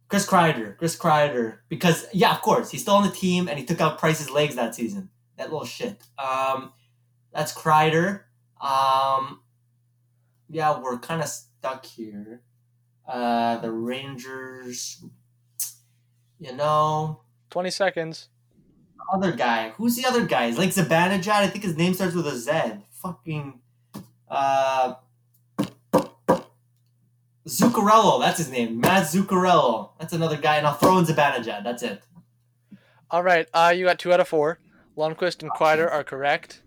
Chris 0.08 0.26
Kreider. 0.26 0.76
Chris 0.76 0.96
Kreider. 0.96 1.58
Because, 1.68 2.06
yeah, 2.12 2.32
of 2.32 2.42
course, 2.42 2.70
he's 2.70 2.82
still 2.82 2.94
on 2.94 3.04
the 3.04 3.14
team 3.14 3.48
and 3.48 3.58
he 3.58 3.64
took 3.64 3.80
out 3.80 3.98
Price's 3.98 4.30
legs 4.30 4.54
that 4.56 4.74
season. 4.74 5.10
That 5.36 5.50
little 5.50 5.66
shit. 5.66 6.02
Um, 6.18 6.72
that's 7.32 7.52
Kreider. 7.52 8.22
Um, 8.60 9.40
yeah, 10.48 10.80
we're 10.80 10.98
kind 10.98 11.22
of 11.22 11.28
stuck 11.28 11.84
here. 11.84 12.42
Uh, 13.06 13.58
the 13.58 13.70
Rangers, 13.70 15.04
you 16.40 16.52
know, 16.52 17.20
20 17.50 17.70
seconds. 17.70 18.28
Other 19.12 19.32
guy. 19.32 19.70
Who's 19.70 19.96
the 19.96 20.04
other 20.06 20.26
guy? 20.26 20.50
Like 20.50 20.70
Zibanejad? 20.70 21.28
I 21.28 21.46
think 21.48 21.64
his 21.64 21.76
name 21.76 21.94
starts 21.94 22.14
with 22.14 22.26
a 22.26 22.36
Z. 22.36 22.52
Fucking, 22.90 23.60
uh, 24.28 24.94
Zuccarello. 27.46 28.20
That's 28.20 28.38
his 28.38 28.50
name. 28.50 28.80
Matt 28.80 29.04
Zuccarello. 29.04 29.90
That's 30.00 30.12
another 30.12 30.36
guy. 30.36 30.56
And 30.56 30.66
I'll 30.66 30.74
throw 30.74 30.98
in 30.98 31.04
Zibanejad. 31.04 31.62
That's 31.62 31.82
it. 31.82 32.02
All 33.10 33.22
right, 33.22 33.48
uh, 33.54 33.72
you 33.76 33.84
got 33.84 34.00
two 34.00 34.12
out 34.12 34.18
of 34.18 34.26
four. 34.26 34.58
Lundqvist 34.96 35.42
and 35.42 35.52
Kreider 35.52 35.88
are 35.90 36.02
correct. 36.02 36.62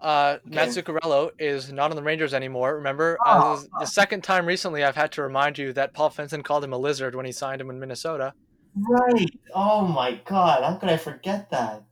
Uh, 0.00 0.36
Matt 0.44 0.68
Okay. 0.68 0.82
Zuccarello 0.82 1.30
is 1.38 1.72
not 1.72 1.90
on 1.90 1.96
the 1.96 2.02
Rangers 2.02 2.34
anymore. 2.34 2.74
Remember, 2.76 3.16
uh, 3.24 3.40
Oh. 3.42 3.54
is 3.54 3.68
the 3.80 3.86
second 3.86 4.22
time 4.22 4.44
recently 4.44 4.84
I've 4.84 4.96
had 4.96 5.10
to 5.12 5.22
remind 5.22 5.56
you 5.56 5.72
that 5.72 5.94
Paul 5.94 6.10
Fenton 6.10 6.42
called 6.42 6.62
him 6.62 6.72
a 6.74 6.78
lizard 6.78 7.14
when 7.14 7.24
he 7.24 7.32
signed 7.32 7.60
him 7.60 7.70
in 7.70 7.80
Minnesota. 7.80 8.34
Right. 8.88 9.30
Oh 9.54 9.86
my 9.86 10.20
god. 10.24 10.62
How 10.62 10.74
could 10.76 10.88
I 10.88 10.96
forget 10.96 11.50
that? 11.50 11.84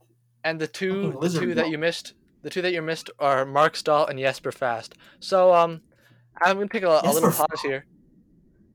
And 0.43 0.61
the 0.61 0.67
two, 0.67 1.17
the 1.19 1.29
two 1.29 1.53
that 1.55 1.69
you 1.69 1.77
missed, 1.77 2.13
the 2.41 2.49
two 2.49 2.61
that 2.61 2.71
you 2.71 2.81
missed 2.81 3.09
are 3.19 3.45
Marc 3.45 3.75
Staal 3.75 4.05
and 4.05 4.19
Jesper 4.19 4.51
Fast. 4.51 4.95
So 5.19 5.53
um, 5.53 5.81
I'm 6.41 6.57
gonna 6.57 6.69
take 6.69 6.83
a, 6.83 7.01
a 7.03 7.11
little 7.11 7.31
pause 7.31 7.61
here. 7.61 7.85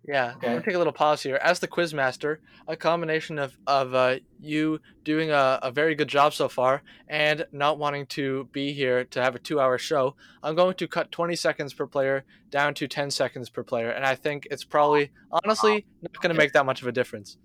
Yeah, 0.07 0.33
Okay. 0.37 0.49
I'm 0.49 0.55
gonna 0.55 0.65
take 0.65 0.75
a 0.75 0.79
little 0.79 0.93
pause 0.93 1.23
here. 1.23 1.37
As 1.37 1.61
the 1.61 1.69
quiz 1.69 1.95
master, 1.95 2.41
a 2.67 2.77
combination 2.77 3.39
of 3.39 3.57
of 3.67 3.95
uh, 3.95 4.17
you 4.41 4.81
doing 5.05 5.31
a, 5.31 5.61
a 5.63 5.71
very 5.71 5.95
good 5.95 6.09
job 6.09 6.35
so 6.35 6.49
far 6.49 6.83
and 7.09 7.47
not 7.53 7.79
wanting 7.79 8.07
to 8.07 8.49
be 8.53 8.73
here 8.73 9.05
to 9.05 9.23
have 9.23 9.35
a 9.37 9.39
two-hour 9.39 9.79
show, 9.79 10.17
I'm 10.43 10.57
going 10.57 10.75
to 10.75 10.89
cut 10.89 11.13
20 11.13 11.37
seconds 11.37 11.73
per 11.73 11.87
player 11.87 12.25
down 12.51 12.75
to 12.75 12.89
10 12.89 13.11
seconds 13.11 13.49
per 13.49 13.63
player, 13.63 13.91
and 13.91 14.05
I 14.05 14.17
think 14.17 14.49
it's 14.51 14.65
probably 14.65 15.13
honestly 15.31 15.87
not 16.03 16.21
gonna 16.21 16.35
make 16.35 16.53
that 16.53 16.67
much 16.67 16.83
of 16.83 16.89
a 16.89 16.93
difference. 16.93 17.39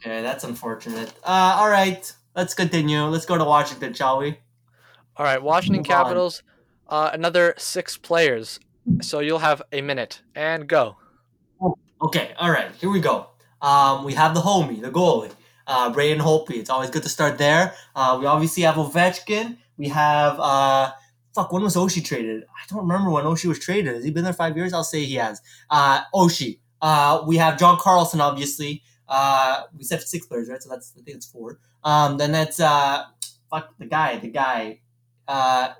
Okay, 0.00 0.22
that's 0.22 0.44
unfortunate. 0.44 1.12
Uh, 1.22 1.56
all 1.58 1.68
right. 1.68 2.12
Let's 2.34 2.54
continue. 2.54 3.02
Let's 3.04 3.26
go 3.26 3.36
to 3.36 3.44
Washington, 3.44 3.92
shall 3.92 4.18
we? 4.18 4.38
All 5.16 5.26
right, 5.26 5.42
Washington 5.42 5.80
Move. 5.80 5.86
Capitals, 5.86 6.42
uh, 6.88 7.10
another 7.12 7.54
six 7.58 7.98
players. 7.98 8.60
So 9.02 9.18
you'll 9.18 9.40
have 9.40 9.60
a 9.72 9.82
minute 9.82 10.22
and 10.34 10.66
go. 10.66 10.96
Okay, 12.02 12.32
all 12.38 12.50
right, 12.50 12.70
here 12.76 12.88
we 12.90 13.00
go. 13.00 13.28
Um, 13.60 14.04
we 14.04 14.14
have 14.14 14.34
the 14.34 14.40
homie, 14.40 14.80
the 14.80 14.90
goalie, 14.90 15.32
uh, 15.66 15.92
Braden 15.92 16.22
Holtby. 16.22 16.52
It's 16.52 16.70
always 16.70 16.88
good 16.88 17.02
to 17.02 17.10
start 17.10 17.36
there. 17.36 17.74
Uh, 17.94 18.16
we 18.18 18.26
obviously 18.26 18.62
have 18.62 18.76
Ovechkin. 18.76 19.58
We 19.76 19.88
have 19.88 20.40
uh, 20.40 20.92
fuck. 21.34 21.52
When 21.52 21.62
was 21.62 21.76
Oshie 21.76 22.02
traded? 22.02 22.44
I 22.44 22.64
don't 22.68 22.80
remember 22.80 23.10
when 23.10 23.24
Oshie 23.24 23.46
was 23.46 23.58
traded. 23.58 23.94
Has 23.94 24.04
he 24.04 24.10
been 24.10 24.24
there 24.24 24.32
five 24.32 24.56
years? 24.56 24.72
I'll 24.72 24.84
say 24.84 25.04
he 25.04 25.16
has. 25.16 25.42
Uh, 25.68 26.02
Oshie. 26.14 26.60
Uh, 26.80 27.22
we 27.26 27.36
have 27.36 27.58
John 27.58 27.76
Carlson, 27.78 28.20
obviously. 28.22 28.82
Uh, 29.10 29.64
we 29.76 29.82
said 29.84 30.00
six 30.00 30.24
players, 30.26 30.48
right? 30.48 30.62
So 30.62 30.70
that's 30.70 30.94
I 30.98 31.02
think 31.02 31.16
it's 31.16 31.26
four. 31.26 31.58
Um, 31.84 32.16
then 32.16 32.32
that's 32.32 32.60
uh, 32.60 33.04
fuck 33.50 33.74
the 33.78 33.86
guy, 33.86 34.18
the 34.18 34.28
guy, 34.30 34.80
uh, 35.28 35.70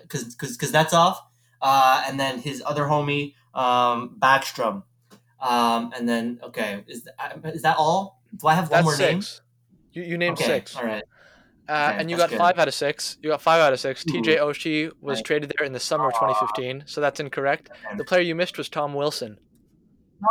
because 0.00 0.24
because 0.24 0.56
because 0.56 0.72
that's 0.72 0.94
off. 0.94 1.20
Uh, 1.60 2.04
and 2.06 2.18
then 2.20 2.38
his 2.38 2.62
other 2.64 2.84
homie, 2.84 3.34
um, 3.52 4.16
Backstrom. 4.20 4.84
Um, 5.40 5.92
and 5.96 6.08
then 6.08 6.38
okay, 6.42 6.84
is 6.86 7.04
that, 7.04 7.40
is 7.46 7.62
that 7.62 7.76
all? 7.76 8.22
Do 8.36 8.46
I 8.46 8.54
have 8.54 8.70
one 8.70 8.84
That's 8.84 8.98
more 8.98 9.08
name? 9.08 9.22
six. 9.22 9.40
You, 9.92 10.02
you 10.04 10.18
named 10.18 10.38
okay, 10.38 10.44
six. 10.46 10.76
all 10.76 10.84
right. 10.84 11.02
Uh, 11.68 11.88
Okay, 11.90 11.98
and 11.98 12.10
you 12.10 12.16
got 12.16 12.30
good. 12.30 12.38
five 12.38 12.58
out 12.58 12.66
of 12.68 12.74
six. 12.74 13.18
You 13.22 13.28
got 13.30 13.42
five 13.42 13.60
out 13.60 13.72
of 13.74 13.80
six. 13.80 14.04
Ooh. 14.06 14.12
TJ 14.12 14.38
Oshie 14.38 14.90
was 15.02 15.18
Right. 15.18 15.24
traded 15.24 15.52
there 15.58 15.66
in 15.66 15.72
the 15.72 15.80
summer 15.80 16.08
of 16.08 16.14
2015, 16.14 16.84
so 16.86 17.00
that's 17.00 17.20
incorrect. 17.20 17.70
The 17.96 18.04
player 18.04 18.22
you 18.22 18.34
missed 18.34 18.56
was 18.56 18.68
Tom 18.70 18.94
Wilson. 18.94 19.38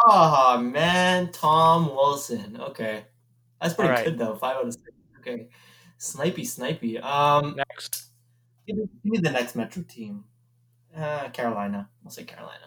Oh 0.08 0.58
man, 0.58 1.32
Tom 1.32 1.90
Wilson. 1.90 2.58
Okay, 2.60 3.06
that's 3.62 3.74
pretty 3.74 3.90
Alright. 3.90 4.06
good 4.06 4.18
though. 4.18 4.36
Five 4.36 4.58
out 4.58 4.68
of 4.68 4.74
six. 4.74 4.84
Okay, 5.20 5.48
snipey, 6.00 6.42
snipey. 6.42 7.02
Um, 7.04 7.56
Next, 7.56 8.08
give 8.68 8.78
me, 8.78 8.84
give 9.04 9.12
me 9.14 9.18
the 9.20 9.32
next 9.32 9.56
Metro 9.56 9.84
team. 9.84 10.24
Uh, 10.96 11.30
Carolina. 11.30 11.90
We'll 12.04 12.12
say 12.12 12.24
Carolina. 12.24 12.66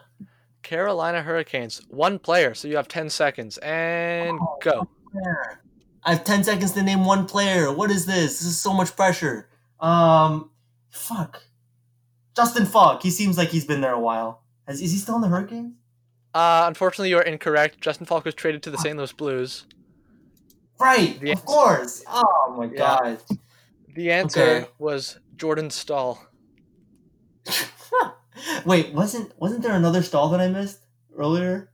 Carolina 0.62 1.22
Hurricanes. 1.22 1.82
One 1.88 2.18
player, 2.18 2.54
so 2.54 2.68
you 2.68 2.76
have 2.76 2.86
10 2.86 3.10
seconds. 3.10 3.58
And 3.58 4.38
Oh. 4.40 4.58
go. 4.62 4.88
I 6.04 6.12
have 6.14 6.24
ten 6.24 6.44
seconds 6.44 6.72
to 6.72 6.82
name 6.82 7.04
one 7.04 7.26
player. 7.26 7.72
What 7.72 7.90
is 7.90 8.06
this? 8.06 8.38
This 8.38 8.44
is 8.46 8.60
so 8.60 8.72
much 8.72 8.94
pressure. 8.96 9.48
Um, 9.80 10.50
fuck. 10.90 11.42
Justin 12.36 12.64
Faulk. 12.64 13.02
He 13.02 13.10
seems 13.10 13.36
like 13.36 13.48
he's 13.48 13.64
been 13.66 13.80
there 13.80 13.92
a 13.92 13.98
while. 14.00 14.42
Has, 14.66 14.80
is 14.80 14.92
he 14.92 14.98
still 14.98 15.16
in 15.16 15.20
the 15.22 15.28
Hurricanes? 15.28 15.74
Uh, 16.34 16.64
unfortunately, 16.66 17.10
you 17.10 17.18
are 17.18 17.22
incorrect. 17.22 17.80
Justin 17.80 18.06
Faulk 18.06 18.24
was 18.24 18.34
traded 18.34 18.62
to 18.64 18.70
the 18.70 18.78
St. 18.78 18.96
Louis 18.96 19.12
Blues. 19.12 19.66
Right, 20.78 21.18
The 21.20 21.32
of 21.32 21.38
answer- 21.38 21.44
course. 21.46 22.04
Oh 22.08 22.54
my 22.56 22.64
Yeah. 22.66 22.78
god. 22.78 23.22
The 23.94 24.12
answer 24.12 24.40
Okay. 24.42 24.68
was 24.78 25.18
Jordan 25.36 25.70
Staal. 25.70 26.24
Wait, 28.64 28.92
wasn't 28.94 29.38
wasn't 29.38 29.62
there 29.62 29.74
another 29.74 30.02
Staal 30.02 30.28
that 30.30 30.40
I 30.40 30.48
missed 30.48 30.80
earlier? 31.16 31.70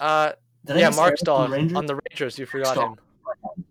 Uh, 0.00 0.32
Did 0.64 0.78
yeah, 0.78 0.90
Marc 0.90 1.18
Staal 1.18 1.44
from 1.44 1.52
Rangers? 1.52 1.76
on 1.76 1.86
the 1.86 1.98
Rangers. 2.10 2.38
You 2.38 2.46
forgot 2.46 2.72
Staal. 2.74 2.94
him. 2.94 3.64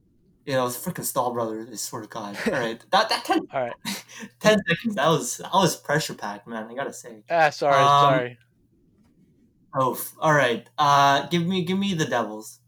Yeah, 0.45 0.59
it 0.61 0.63
was 0.63 0.77
freaking 0.77 1.03
Staal 1.03 1.33
brother. 1.33 1.67
I 1.69 1.75
swear 1.75 2.03
to 2.03 2.07
God. 2.07 2.37
All 2.45 2.53
right, 2.53 2.79
that 2.91 3.09
that 3.09 3.25
10, 3.25 3.39
All 3.51 3.61
right. 3.61 3.73
10 4.39 4.59
seconds. 4.67 4.95
That 4.95 5.07
was 5.07 5.37
that 5.37 5.53
was 5.53 5.75
pressure 5.75 6.13
packed, 6.13 6.47
man. 6.47 6.67
I 6.69 6.73
gotta 6.75 6.93
say. 6.93 7.23
Ah, 7.29 7.49
sorry, 7.49 7.75
Um, 7.75 7.87
sorry. 8.13 8.37
Oh, 9.77 9.99
all 10.19 10.33
right. 10.33 10.67
Uh, 10.77 11.27
give 11.27 11.45
me 11.45 11.63
give 11.65 11.77
me 11.77 11.93
the 11.93 12.05
Devils. 12.05 12.59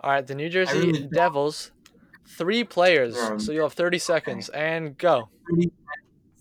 All 0.00 0.10
right, 0.10 0.26
the 0.26 0.34
New 0.34 0.48
Jersey 0.48 0.78
really- 0.78 1.08
Devils. 1.12 1.70
Three 2.26 2.64
players, 2.64 3.18
Um, 3.18 3.38
so 3.38 3.52
you'll 3.52 3.64
have 3.66 3.74
30 3.74 3.98
seconds. 3.98 4.48
And 4.48 4.96
go. 4.96 5.28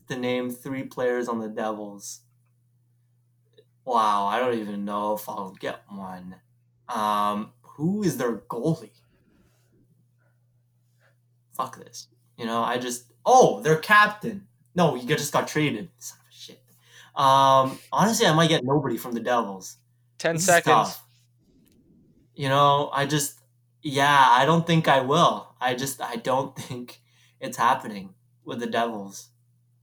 To 0.08 0.16
name 0.16 0.50
three 0.50 0.84
players 0.84 1.28
on 1.28 1.40
the 1.40 1.50
Devils. 1.50 2.22
Wow, 3.84 4.28
I 4.28 4.40
don't 4.40 4.58
even 4.58 4.86
know 4.86 5.16
if 5.16 5.28
I'll 5.28 5.56
get 5.60 5.82
one. 5.90 6.36
Um, 6.88 7.52
who 7.62 8.04
is 8.04 8.18
their 8.18 8.38
goalie? 8.38 8.92
Fuck 11.54 11.78
this. 11.84 12.08
You 12.38 12.46
know, 12.46 12.62
I 12.62 12.78
just 12.78 13.12
oh, 13.26 13.62
their 13.62 13.78
captain. 13.78 14.48
No, 14.76 14.96
he 14.96 15.06
just 15.06 15.34
got 15.34 15.48
traded. 15.48 15.90
Son 16.00 16.18
of 16.20 16.26
a 16.30 16.34
shit. 16.34 16.64
Um, 17.16 17.80
honestly, 17.92 18.26
I 18.28 18.34
might 18.34 18.50
get 18.50 18.64
nobody 18.64 18.98
from 18.98 19.14
the 19.14 19.20
Devils. 19.20 19.78
10 20.22 20.36
This 20.36 20.46
seconds. 20.46 21.00
You 22.36 22.48
know, 22.48 22.90
I 22.94 23.06
just 23.06 23.40
yeah, 23.82 24.26
I 24.30 24.46
don't 24.46 24.66
think 24.68 24.88
I 24.88 25.02
will. 25.02 25.56
I 25.60 25.74
just 25.74 26.00
I 26.02 26.16
don't 26.18 26.56
think 26.60 27.02
it's 27.40 27.58
happening 27.58 28.14
with 28.46 28.60
the 28.60 28.68
Devils. 28.68 29.30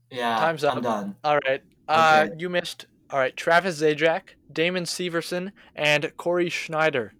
Yeah, 0.09 0.37
Time's 0.39 0.63
up. 0.63 0.77
I'm 0.77 0.81
done. 0.81 1.15
All 1.23 1.39
right. 1.45 1.61
Uh, 1.87 2.25
Okay. 2.27 2.35
you 2.39 2.49
missed. 2.49 2.85
All 3.11 3.19
right, 3.19 3.35
Travis 3.35 3.81
Zajac, 3.81 4.21
Damon 4.51 4.83
Severson, 4.83 5.51
and 5.75 6.11
Cory 6.17 6.49
Schneider. 6.49 7.13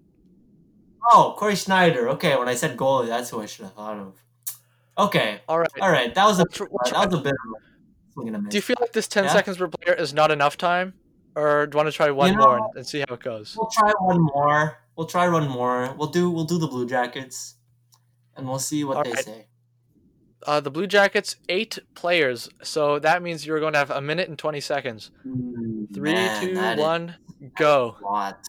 Oh, 1.11 1.33
Cory 1.37 1.55
Schneider. 1.55 2.07
Okay, 2.09 2.37
when 2.37 2.47
I 2.47 2.53
said 2.55 2.77
goalie, 2.77 3.07
that's 3.07 3.31
who 3.31 3.41
I 3.41 3.47
should 3.47 3.65
have 3.65 3.73
thought 3.73 3.97
of. 3.97 4.13
Okay, 4.97 5.41
All 5.47 5.57
right. 5.59 5.69
all 5.81 5.89
right, 5.91 6.13
that 6.13 6.25
was 6.25 6.39
a 6.39 6.43
that 6.45 6.69
was 7.09 7.13
a 7.13 7.17
bit 7.21 7.33
of 7.33 7.51
a 7.55 8.13
swing 8.13 8.27
and 8.27 8.35
a 8.35 8.39
miss. 8.39 8.51
Do 8.51 8.57
you 8.57 8.61
feel 8.61 8.75
like 8.79 8.93
this 8.93 9.07
10 9.07 9.23
Yeah. 9.25 9.33
seconds 9.33 9.57
per 9.57 9.67
player 9.67 9.95
is 9.95 10.13
not 10.13 10.29
enough 10.29 10.57
time? 10.57 10.93
Or 11.35 11.67
do 11.67 11.75
you 11.75 11.77
want 11.77 11.87
to 11.87 11.91
try 11.95 12.09
one 12.11 12.31
You 12.33 12.37
more 12.39 12.57
know- 12.57 12.63
and, 12.69 12.77
and 12.77 12.87
see 12.87 12.99
how 13.07 13.13
it 13.13 13.21
goes? 13.21 13.55
We'll 13.57 13.69
try 13.69 13.91
one 13.99 14.21
more. 14.21 14.77
We'll 14.95 15.07
try 15.07 15.29
one 15.29 15.47
more. 15.47 15.93
We'll 15.97 16.09
do 16.09 16.29
we'll 16.29 16.43
do 16.45 16.57
the 16.57 16.67
Blue 16.67 16.85
Jackets, 16.87 17.55
and 18.35 18.47
we'll 18.47 18.59
see 18.59 18.83
what 18.83 18.97
All 18.97 19.03
they 19.03 19.11
right. 19.11 19.23
say. 19.25 19.47
Uh, 20.47 20.59
the 20.59 20.71
Blue 20.71 20.87
Jackets, 20.87 21.35
eight 21.49 21.79
players. 21.95 22.49
So 22.63 22.97
that 22.99 23.21
means 23.21 23.45
you're 23.45 23.59
going 23.59 23.73
to 23.73 23.79
have 23.79 23.91
a 23.91 24.01
minute 24.01 24.29
and 24.29 24.37
20 24.39 24.59
seconds. 24.61 25.11
Three, 25.23 25.87
two, 25.93 26.01
Man, 26.01 26.53
that 26.55 26.77
is- 26.79 26.81
one, 26.83 27.15
go. 27.57 27.95
a 28.01 28.03
lot. 28.05 28.39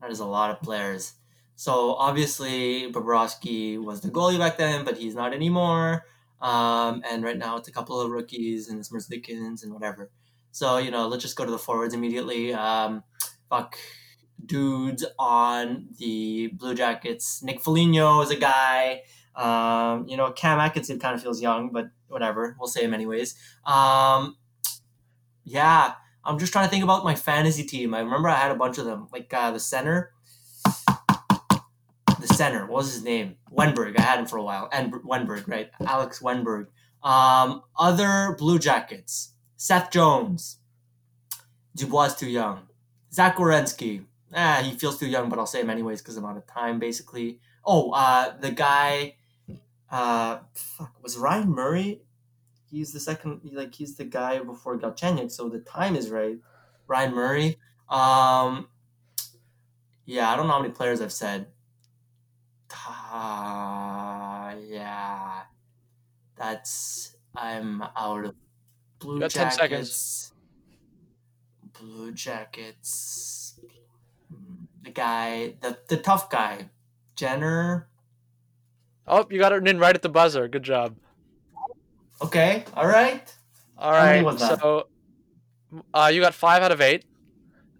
That 0.00 0.10
is 0.10 0.20
a 0.20 0.26
lot 0.26 0.50
of 0.50 0.60
players. 0.62 1.14
So 1.56 1.94
obviously 1.94 2.90
Bobrovsky 2.92 3.82
was 3.82 4.00
the 4.00 4.10
goalie 4.10 4.38
back 4.38 4.58
then, 4.58 4.84
but 4.84 4.96
he's 4.98 5.14
not 5.14 5.32
anymore. 5.32 6.04
Um, 6.40 7.02
and 7.08 7.22
right 7.24 7.38
now 7.38 7.56
it's 7.56 7.68
a 7.68 7.72
couple 7.72 8.00
of 8.00 8.10
rookies 8.10 8.68
and 8.68 8.78
it's 8.78 8.90
Merzlikins 8.90 9.62
and 9.62 9.72
whatever. 9.72 10.10
So 10.54 10.78
you 10.78 10.92
know, 10.92 11.08
let's 11.08 11.24
just 11.24 11.34
go 11.34 11.44
to 11.44 11.50
the 11.50 11.58
forwards 11.58 11.94
immediately. 11.94 12.54
Um, 12.54 13.02
fuck, 13.50 13.76
dudes 14.46 15.04
on 15.18 15.88
the 15.98 16.46
Blue 16.54 16.76
Jackets. 16.76 17.42
Nick 17.42 17.60
Foligno 17.60 18.20
is 18.20 18.30
a 18.30 18.36
guy. 18.36 19.02
Um, 19.34 20.06
you 20.06 20.16
know, 20.16 20.30
Cam 20.30 20.60
Atkinson 20.60 21.00
kind 21.00 21.16
of 21.16 21.20
feels 21.20 21.42
young, 21.42 21.70
but 21.72 21.86
whatever. 22.06 22.54
We'll 22.56 22.68
say 22.68 22.84
him 22.84 22.94
anyways. 22.94 23.34
Um, 23.66 24.36
yeah, 25.42 25.94
I'm 26.24 26.38
just 26.38 26.52
trying 26.52 26.66
to 26.66 26.70
think 26.70 26.84
about 26.84 27.02
my 27.02 27.16
fantasy 27.16 27.64
team. 27.64 27.92
I 27.92 27.98
remember 27.98 28.28
I 28.28 28.36
had 28.36 28.52
a 28.52 28.54
bunch 28.54 28.78
of 28.78 28.84
them, 28.84 29.08
like 29.12 29.34
uh, 29.34 29.50
the 29.50 29.58
center. 29.58 30.12
The 32.20 32.28
center, 32.32 32.60
what 32.66 32.76
was 32.76 32.94
his 32.94 33.02
name? 33.02 33.38
Wennberg. 33.52 33.98
I 33.98 34.02
had 34.02 34.20
him 34.20 34.26
for 34.26 34.36
a 34.36 34.42
while. 34.44 34.68
And 34.72 34.92
Wennberg, 34.92 35.48
right? 35.48 35.70
Alex 35.84 36.20
Wennberg. 36.20 36.66
Um, 37.02 37.62
other 37.76 38.36
Blue 38.38 38.60
Jackets. 38.60 39.33
Seth 39.64 39.90
Jones. 39.90 40.58
Dubois 41.74 42.08
is 42.08 42.16
too 42.16 42.28
young. 42.28 42.68
Zach 43.10 43.36
Werenski. 43.36 44.04
Ah, 44.34 44.60
he 44.62 44.76
feels 44.76 44.98
too 44.98 45.06
young, 45.06 45.30
but 45.30 45.38
I'll 45.38 45.46
say 45.46 45.62
him 45.62 45.70
anyways 45.70 46.02
because 46.02 46.18
I'm 46.18 46.26
out 46.26 46.36
of 46.36 46.46
time, 46.46 46.78
basically. 46.78 47.40
Oh, 47.64 47.90
uh, 47.92 48.36
the 48.38 48.50
guy. 48.50 49.14
Uh, 49.90 50.40
fuck, 50.52 50.92
was 51.02 51.16
Ryan 51.16 51.48
Murray? 51.48 52.02
He's 52.70 52.92
the 52.92 53.00
second, 53.00 53.40
like 53.54 53.74
he's 53.74 53.96
the 53.96 54.04
guy 54.04 54.38
before 54.40 54.78
Galchenyuk, 54.78 55.32
so 55.32 55.48
the 55.48 55.60
time 55.60 55.96
is 55.96 56.10
right. 56.10 56.36
Ryan 56.86 57.14
Murray. 57.14 57.58
Um, 57.88 58.68
yeah, 60.04 60.30
I 60.30 60.36
don't 60.36 60.46
know 60.46 60.52
how 60.52 60.60
many 60.60 60.74
players 60.74 61.00
I've 61.00 61.10
said. 61.10 61.46
Uh, 62.70 64.56
yeah, 64.68 65.44
that's 66.36 67.16
I'm 67.34 67.82
out 67.96 68.26
of 68.26 68.34
Blue 69.04 69.14
You 69.14 69.20
got 69.20 69.30
10 69.30 69.50
Jackets. 69.58 70.32
Blue 71.78 72.10
Jackets. 72.12 73.60
The 74.82 74.90
guy, 74.90 75.54
the 75.60 75.78
the 75.88 75.98
tough 75.98 76.30
guy, 76.30 76.70
Jenner. 77.14 77.88
Oh, 79.06 79.26
you 79.30 79.38
got 79.38 79.52
it 79.52 79.66
in 79.68 79.78
right 79.78 79.94
at 79.94 80.00
the 80.02 80.08
buzzer. 80.08 80.48
Good 80.48 80.62
job. 80.62 80.96
Okay, 82.22 82.64
all 82.74 82.86
right. 82.86 83.34
All 83.76 83.92
right. 83.92 84.38
So 84.38 84.88
uh, 85.92 86.10
you 86.12 86.20
got 86.20 86.32
five 86.32 86.62
out 86.62 86.72
of 86.72 86.80
eight. 86.80 87.04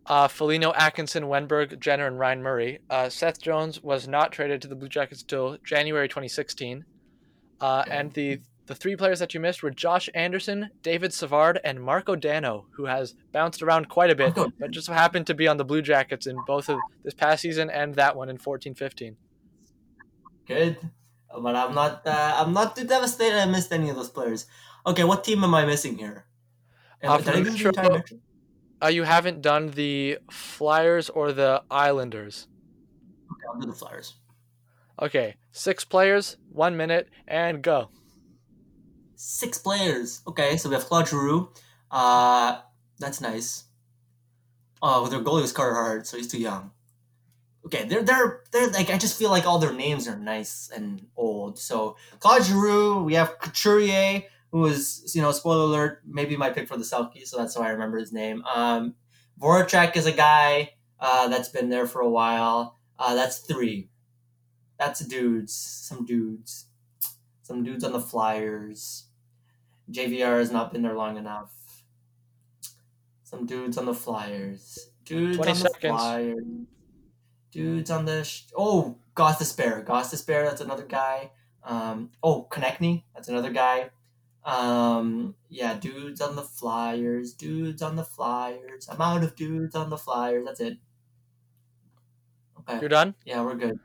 Uh, 0.06 0.28
Foligno, 0.28 0.74
Atkinson, 0.74 1.24
Wennberg, 1.24 1.78
Jenner, 1.80 2.06
and 2.06 2.18
Ryan 2.18 2.42
Murray. 2.42 2.78
Uh, 2.90 3.08
Seth 3.08 3.40
Jones 3.40 3.82
was 3.82 4.06
not 4.06 4.32
traded 4.32 4.60
to 4.60 4.68
the 4.68 4.74
Blue 4.74 4.88
Jackets 4.88 5.22
till 5.22 5.56
January 5.64 6.08
2016. 6.08 6.84
Uh. 7.62 7.84
And 7.90 8.12
the 8.12 8.40
the 8.66 8.74
three 8.74 8.96
players 8.96 9.18
that 9.18 9.34
you 9.34 9.40
missed 9.40 9.62
were 9.62 9.70
Josh 9.70 10.08
Anderson, 10.14 10.70
David 10.82 11.12
Savard, 11.12 11.60
and 11.64 11.82
Marko 11.82 12.16
Dano, 12.16 12.66
who 12.72 12.86
has 12.86 13.14
bounced 13.32 13.62
around 13.62 13.88
quite 13.88 14.10
a 14.10 14.14
bit, 14.14 14.34
but 14.34 14.70
just 14.70 14.88
happened 14.88 15.26
to 15.26 15.34
be 15.34 15.46
on 15.46 15.56
the 15.58 15.64
Blue 15.64 15.82
Jackets 15.82 16.26
in 16.26 16.36
both 16.46 16.68
of 16.70 16.78
this 17.02 17.14
past 17.14 17.42
season 17.42 17.68
and 17.70 17.94
that 17.96 18.16
one 18.16 18.28
in 18.28 18.38
14-15. 18.38 19.16
Good, 20.46 20.78
but 21.30 21.56
I'm 21.56 21.74
not. 21.74 22.06
Uh, 22.06 22.34
I'm 22.36 22.52
not 22.52 22.76
too 22.76 22.84
devastated. 22.84 23.38
I 23.38 23.46
missed 23.46 23.72
any 23.72 23.88
of 23.88 23.96
those 23.96 24.10
players. 24.10 24.46
Okay, 24.86 25.04
what 25.04 25.24
team 25.24 25.42
am 25.42 25.54
I 25.54 25.64
missing 25.64 25.96
here? 25.96 26.26
Uh, 27.02 27.16
Did 27.18 27.28
I 27.28 27.32
do 27.36 27.44
the 27.44 27.50
Metro- 27.50 27.68
entire 27.70 27.90
Metro? 27.90 28.18
Uh, 28.82 28.88
you 28.88 29.04
haven't 29.04 29.40
done 29.40 29.70
the 29.70 30.18
Flyers 30.30 31.08
or 31.08 31.32
the 31.32 31.62
Islanders. 31.70 32.46
Okay, 33.32 33.42
I'll 33.50 33.58
do 33.60 33.66
the 33.66 33.72
Flyers. 33.72 34.14
Okay, 35.00 35.36
six 35.52 35.84
players, 35.84 36.36
one 36.52 36.76
minute, 36.76 37.08
and 37.26 37.62
go. 37.62 37.88
Six 39.16 39.58
players. 39.58 40.22
Okay, 40.26 40.56
so 40.56 40.68
we 40.68 40.74
have 40.74 40.84
Claude 40.84 41.08
Giroux. 41.08 41.50
Uh, 41.90 42.60
that's 42.98 43.20
nice. 43.20 43.64
Oh, 44.82 45.06
their 45.06 45.20
goalie 45.20 45.42
was 45.42 45.52
Carter 45.52 45.74
Hart, 45.74 46.06
so 46.06 46.16
he's 46.16 46.28
too 46.28 46.40
young. 46.40 46.70
Okay, 47.66 47.84
they're 47.84 48.02
they're 48.02 48.42
they're 48.52 48.68
like 48.68 48.90
I 48.90 48.98
just 48.98 49.18
feel 49.18 49.30
like 49.30 49.46
all 49.46 49.58
their 49.58 49.72
names 49.72 50.06
are 50.06 50.16
nice 50.16 50.70
and 50.74 51.06
old. 51.16 51.58
So 51.58 51.96
Claude 52.18 52.44
Giroux, 52.44 53.02
we 53.02 53.14
have 53.14 53.38
Couturier, 53.38 54.24
who 54.52 54.60
was 54.60 55.12
you 55.14 55.22
know 55.22 55.32
spoiler 55.32 55.64
alert, 55.64 56.02
maybe 56.06 56.36
my 56.36 56.50
pick 56.50 56.68
for 56.68 56.76
the 56.76 56.84
Selke, 56.84 57.26
so 57.26 57.38
that's 57.38 57.54
how 57.54 57.62
I 57.62 57.70
remember 57.70 57.98
his 57.98 58.12
name. 58.12 58.44
Um, 58.44 58.94
Voracek 59.40 59.96
is 59.96 60.06
a 60.06 60.12
guy 60.12 60.74
uh, 61.00 61.28
that's 61.28 61.48
been 61.48 61.70
there 61.70 61.86
for 61.86 62.02
a 62.02 62.10
while. 62.10 62.78
Uh, 62.98 63.14
that's 63.14 63.38
three. 63.38 63.88
That's 64.78 65.00
dudes, 65.00 65.54
some 65.54 66.04
dudes. 66.04 66.66
Some 67.44 67.62
dudes 67.62 67.84
on 67.84 67.92
the 67.92 68.00
Flyers. 68.00 69.04
JVR 69.92 70.38
has 70.38 70.50
not 70.50 70.72
been 70.72 70.80
there 70.80 70.94
long 70.94 71.18
enough. 71.18 71.52
Some 73.22 73.44
dudes 73.44 73.76
on 73.76 73.84
the 73.84 73.92
Flyers. 73.92 74.88
Dudes 75.04 75.36
20 75.36 75.50
on 75.50 75.58
the 75.58 75.60
seconds. 75.60 76.00
Flyers. 76.00 76.44
Dudes 77.52 77.90
on 77.90 78.06
the 78.06 78.24
sh- 78.24 78.44
oh 78.56 78.96
Gostisbehere. 79.14 79.84
Goss 79.84 80.10
Despair. 80.10 80.44
That's 80.44 80.62
another 80.62 80.86
guy. 80.86 81.32
Um, 81.62 82.12
oh 82.22 82.48
Konecny. 82.50 83.02
That's 83.14 83.28
another 83.28 83.50
guy. 83.50 83.90
Um, 84.46 85.34
yeah, 85.50 85.74
dudes 85.74 86.22
on 86.22 86.36
the 86.36 86.42
Flyers. 86.42 87.34
Dudes 87.34 87.82
on 87.82 87.96
the 87.96 88.04
Flyers. 88.04 88.88
I'm 88.90 89.02
out 89.02 89.22
of 89.22 89.36
dudes 89.36 89.74
on 89.74 89.90
the 89.90 89.98
Flyers. 89.98 90.46
That's 90.46 90.60
it. 90.60 90.78
Okay. 92.60 92.80
You're 92.80 92.88
done. 92.88 93.14
Yeah, 93.26 93.42
we're 93.42 93.54
good. 93.56 93.78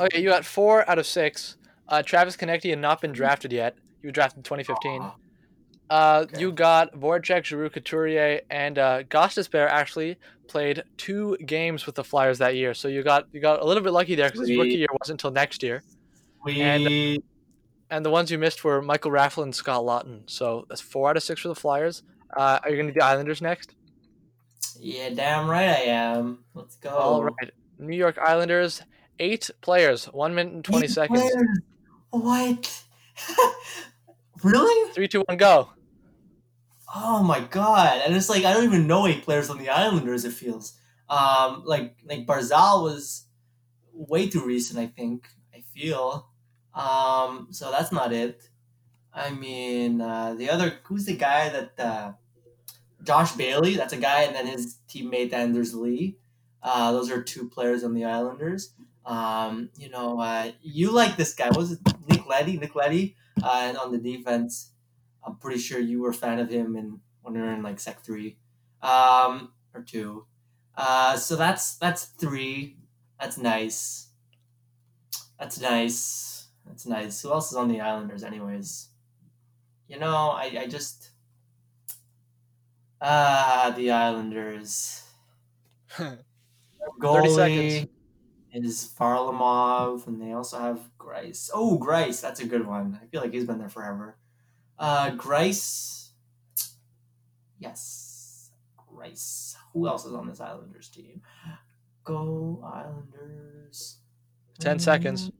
Okay, 0.00 0.20
you 0.20 0.28
got 0.28 0.44
four 0.44 0.88
out 0.88 0.98
of 1.00 1.06
six. 1.06 1.56
Uh, 1.90 2.02
Travis 2.02 2.36
Konecny 2.36 2.70
had 2.70 2.78
not 2.78 3.00
been 3.00 3.12
drafted 3.12 3.52
yet. 3.52 3.76
He 4.00 4.06
was 4.06 4.14
drafted 4.14 4.38
in 4.38 4.42
2015. 4.44 5.02
Uh, 5.90 6.24
Okay. 6.24 6.40
You 6.40 6.52
got 6.52 6.92
Voracek, 6.92 7.44
Giroux, 7.44 7.68
Couturier, 7.68 8.42
and 8.48 8.78
uh, 8.78 9.02
Despair 9.02 9.68
actually 9.68 10.16
played 10.46 10.84
two 10.96 11.36
games 11.46 11.84
with 11.84 11.96
the 11.96 12.04
Flyers 12.04 12.38
that 12.38 12.54
year. 12.54 12.74
So 12.74 12.86
you 12.86 13.02
got 13.02 13.26
you 13.32 13.40
got 13.40 13.60
a 13.60 13.64
little 13.64 13.82
bit 13.82 13.92
lucky 13.92 14.14
there 14.14 14.30
because 14.30 14.46
his 14.48 14.56
rookie 14.56 14.76
year 14.76 14.86
wasn't 15.00 15.20
until 15.20 15.32
next 15.32 15.64
year. 15.64 15.82
And- 16.46 17.20
And 17.90 18.06
the 18.06 18.10
ones 18.10 18.30
you 18.30 18.38
missed 18.38 18.62
were 18.62 18.80
Michael 18.80 19.10
Raffl 19.10 19.42
and 19.42 19.52
Scott 19.52 19.82
Laughton. 19.82 20.30
So 20.30 20.64
that's 20.68 20.80
four 20.80 21.10
out 21.10 21.16
of 21.16 21.24
six 21.24 21.40
for 21.40 21.48
the 21.48 21.56
Flyers. 21.56 22.04
Uh, 22.36 22.60
are 22.62 22.70
you 22.70 22.76
going 22.76 22.86
to 22.86 22.92
do 22.92 23.00
the 23.00 23.04
Islanders 23.04 23.42
next? 23.42 23.74
yeah, 24.78 25.08
damn 25.10 25.48
right 25.50 25.70
I 25.70 25.80
am. 25.86 26.44
Let's 26.54 26.76
go. 26.76 26.90
All 26.90 27.24
right. 27.24 27.50
New 27.80 27.96
York 27.96 28.16
Islanders, 28.16 28.80
eight 29.18 29.50
players, 29.60 30.04
one 30.06 30.36
minute 30.36 30.52
and 30.52 30.64
20 30.64 30.84
Eight 30.84 30.90
seconds. 30.92 31.20
players. 31.20 31.58
What? 32.10 32.82
really? 34.44 34.92
Three, 34.92 35.08
two, 35.08 35.22
one, 35.26 35.36
go. 35.36 35.70
Oh 36.92 37.22
my 37.22 37.40
god! 37.40 38.02
And 38.04 38.16
it's 38.16 38.28
like 38.28 38.44
I 38.44 38.52
don't 38.52 38.64
even 38.64 38.88
know 38.88 39.06
eight 39.06 39.22
players 39.22 39.48
on 39.48 39.58
the 39.58 39.68
Islanders. 39.68 40.24
It 40.24 40.32
feels 40.32 40.76
um 41.08 41.62
like 41.64 41.96
like 42.04 42.26
Barzal 42.26 42.82
was 42.82 43.26
way 43.92 44.28
too 44.28 44.44
recent. 44.44 44.78
I 44.78 44.86
think 44.86 45.28
I 45.54 45.62
feel 45.72 46.28
um 46.74 47.48
so 47.50 47.70
that's 47.70 47.92
not 47.92 48.12
it. 48.12 48.48
I 49.14 49.30
mean 49.30 50.00
uh, 50.00 50.34
the 50.34 50.50
other 50.50 50.78
who's 50.82 51.04
the 51.04 51.16
guy 51.16 51.48
that 51.48 51.78
uh, 51.78 52.12
Josh 53.02 53.32
Bailey? 53.32 53.76
That's 53.76 53.92
a 53.92 53.98
guy, 53.98 54.22
and 54.22 54.34
then 54.34 54.46
his 54.46 54.78
teammate 54.88 55.32
Anders 55.32 55.74
Lee. 55.74 56.16
Uh, 56.62 56.92
those 56.92 57.10
are 57.10 57.22
two 57.22 57.48
players 57.48 57.84
on 57.84 57.94
the 57.94 58.04
Islanders. 58.04 58.74
Um, 59.06 59.70
you 59.78 59.88
know, 59.88 60.20
uh, 60.20 60.50
you 60.62 60.92
like 60.92 61.16
this 61.16 61.34
guy? 61.34 61.48
What 61.48 61.58
was 61.58 61.72
it 61.72 61.80
Leddy? 62.30 62.56
Nick 62.56 62.74
Leddy, 62.74 63.16
uh, 63.42 63.60
and 63.64 63.76
on 63.76 63.92
the 63.92 63.98
defense. 63.98 64.72
I'm 65.22 65.36
pretty 65.36 65.60
sure 65.60 65.78
you 65.78 66.00
were 66.00 66.10
a 66.10 66.14
fan 66.14 66.38
of 66.38 66.48
him 66.48 66.76
in 66.76 67.00
when 67.22 67.34
we 67.34 67.40
were 67.40 67.52
in 67.52 67.62
like 67.62 67.78
Sec 67.78 68.02
three, 68.02 68.38
um, 68.82 69.52
or 69.74 69.82
two. 69.82 70.26
Uh, 70.74 71.16
so 71.16 71.36
that's 71.36 71.76
that's 71.76 72.04
three. 72.06 72.78
That's 73.20 73.36
nice. 73.36 74.10
That's 75.38 75.60
nice. 75.60 76.48
That's 76.66 76.86
nice. 76.86 77.20
Who 77.22 77.32
else 77.32 77.50
is 77.50 77.56
on 77.56 77.68
the 77.68 77.80
Islanders, 77.80 78.24
anyways? 78.24 78.88
You 79.88 79.98
know, 79.98 80.30
I 80.30 80.44
I 80.60 80.66
just 80.66 81.10
ah 83.00 83.72
the 83.76 83.90
Islanders. 83.90 85.02
Their 85.98 86.18
30 87.00 87.28
Goalie 87.28 87.28
seconds. 87.28 87.86
Is 88.52 88.92
Varlamov, 88.98 90.06
and 90.08 90.20
they 90.20 90.32
also 90.32 90.58
have 90.58 90.80
Greiss. 90.98 91.50
Oh, 91.54 91.78
Greiss, 91.78 92.20
that's 92.20 92.40
a 92.40 92.46
good 92.46 92.66
one. 92.66 92.98
I 93.00 93.06
feel 93.06 93.20
like 93.20 93.32
he's 93.32 93.44
been 93.44 93.58
there 93.58 93.68
forever. 93.68 94.16
Uh, 94.78 95.12
Greiss. 95.12 96.10
Yes, 97.58 98.50
Greiss. 98.76 99.54
Who 99.72 99.86
else 99.86 100.04
is 100.04 100.14
on 100.14 100.26
this 100.26 100.40
Islanders 100.40 100.88
team? 100.88 101.22
Go 102.02 102.60
Islanders. 102.64 103.98
10 104.58 104.78
seconds. 104.78 105.30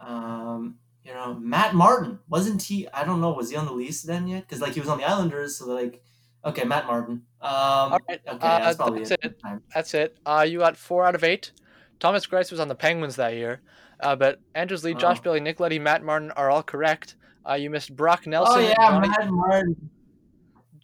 Um, 0.00 0.78
you 1.04 1.14
know, 1.14 1.34
Matt 1.34 1.74
Martin 1.74 2.18
wasn't 2.28 2.62
he? 2.62 2.88
I 2.88 3.04
don't 3.04 3.20
know. 3.20 3.32
Was 3.32 3.50
he 3.50 3.56
on 3.56 3.66
the 3.66 3.72
lease 3.72 4.02
then 4.02 4.26
yet? 4.28 4.46
Because 4.46 4.60
like 4.60 4.74
he 4.74 4.80
was 4.80 4.88
on 4.88 4.98
the 4.98 5.04
Islanders, 5.04 5.56
so 5.56 5.66
like, 5.66 6.02
okay, 6.44 6.64
Matt 6.64 6.86
Martin. 6.86 7.22
Um, 7.40 7.50
All 7.50 7.98
right. 8.08 8.20
okay, 8.28 8.46
uh, 8.46 8.58
that's 8.60 8.76
probably 8.76 9.04
that's 9.04 9.10
it. 9.24 9.40
That's 9.74 9.94
it. 9.94 10.16
Uh, 10.26 10.46
you 10.48 10.58
got 10.58 10.76
four 10.76 11.04
out 11.04 11.14
of 11.14 11.24
eight. 11.24 11.52
Thomas 12.00 12.26
Greiss 12.26 12.50
was 12.50 12.60
on 12.60 12.68
the 12.68 12.74
Penguins 12.74 13.16
that 13.16 13.34
year. 13.34 13.60
Uh, 14.00 14.16
but 14.16 14.40
Andrews 14.56 14.82
Lee, 14.84 14.94
Josh 14.94 15.18
Oh. 15.20 15.22
Bailey, 15.22 15.40
Nick 15.40 15.60
Leddy, 15.60 15.78
Matt 15.78 16.02
Martin 16.02 16.32
are 16.32 16.50
all 16.50 16.62
correct. 16.62 17.14
Uh, 17.48 17.54
you 17.54 17.70
missed 17.70 17.94
Brock 17.94 18.26
Nelson. 18.26 18.56
Oh 18.56 18.60
yeah, 18.60 18.74
Johnny, 18.76 19.08
Matt 19.08 19.30
Martin. 19.30 19.90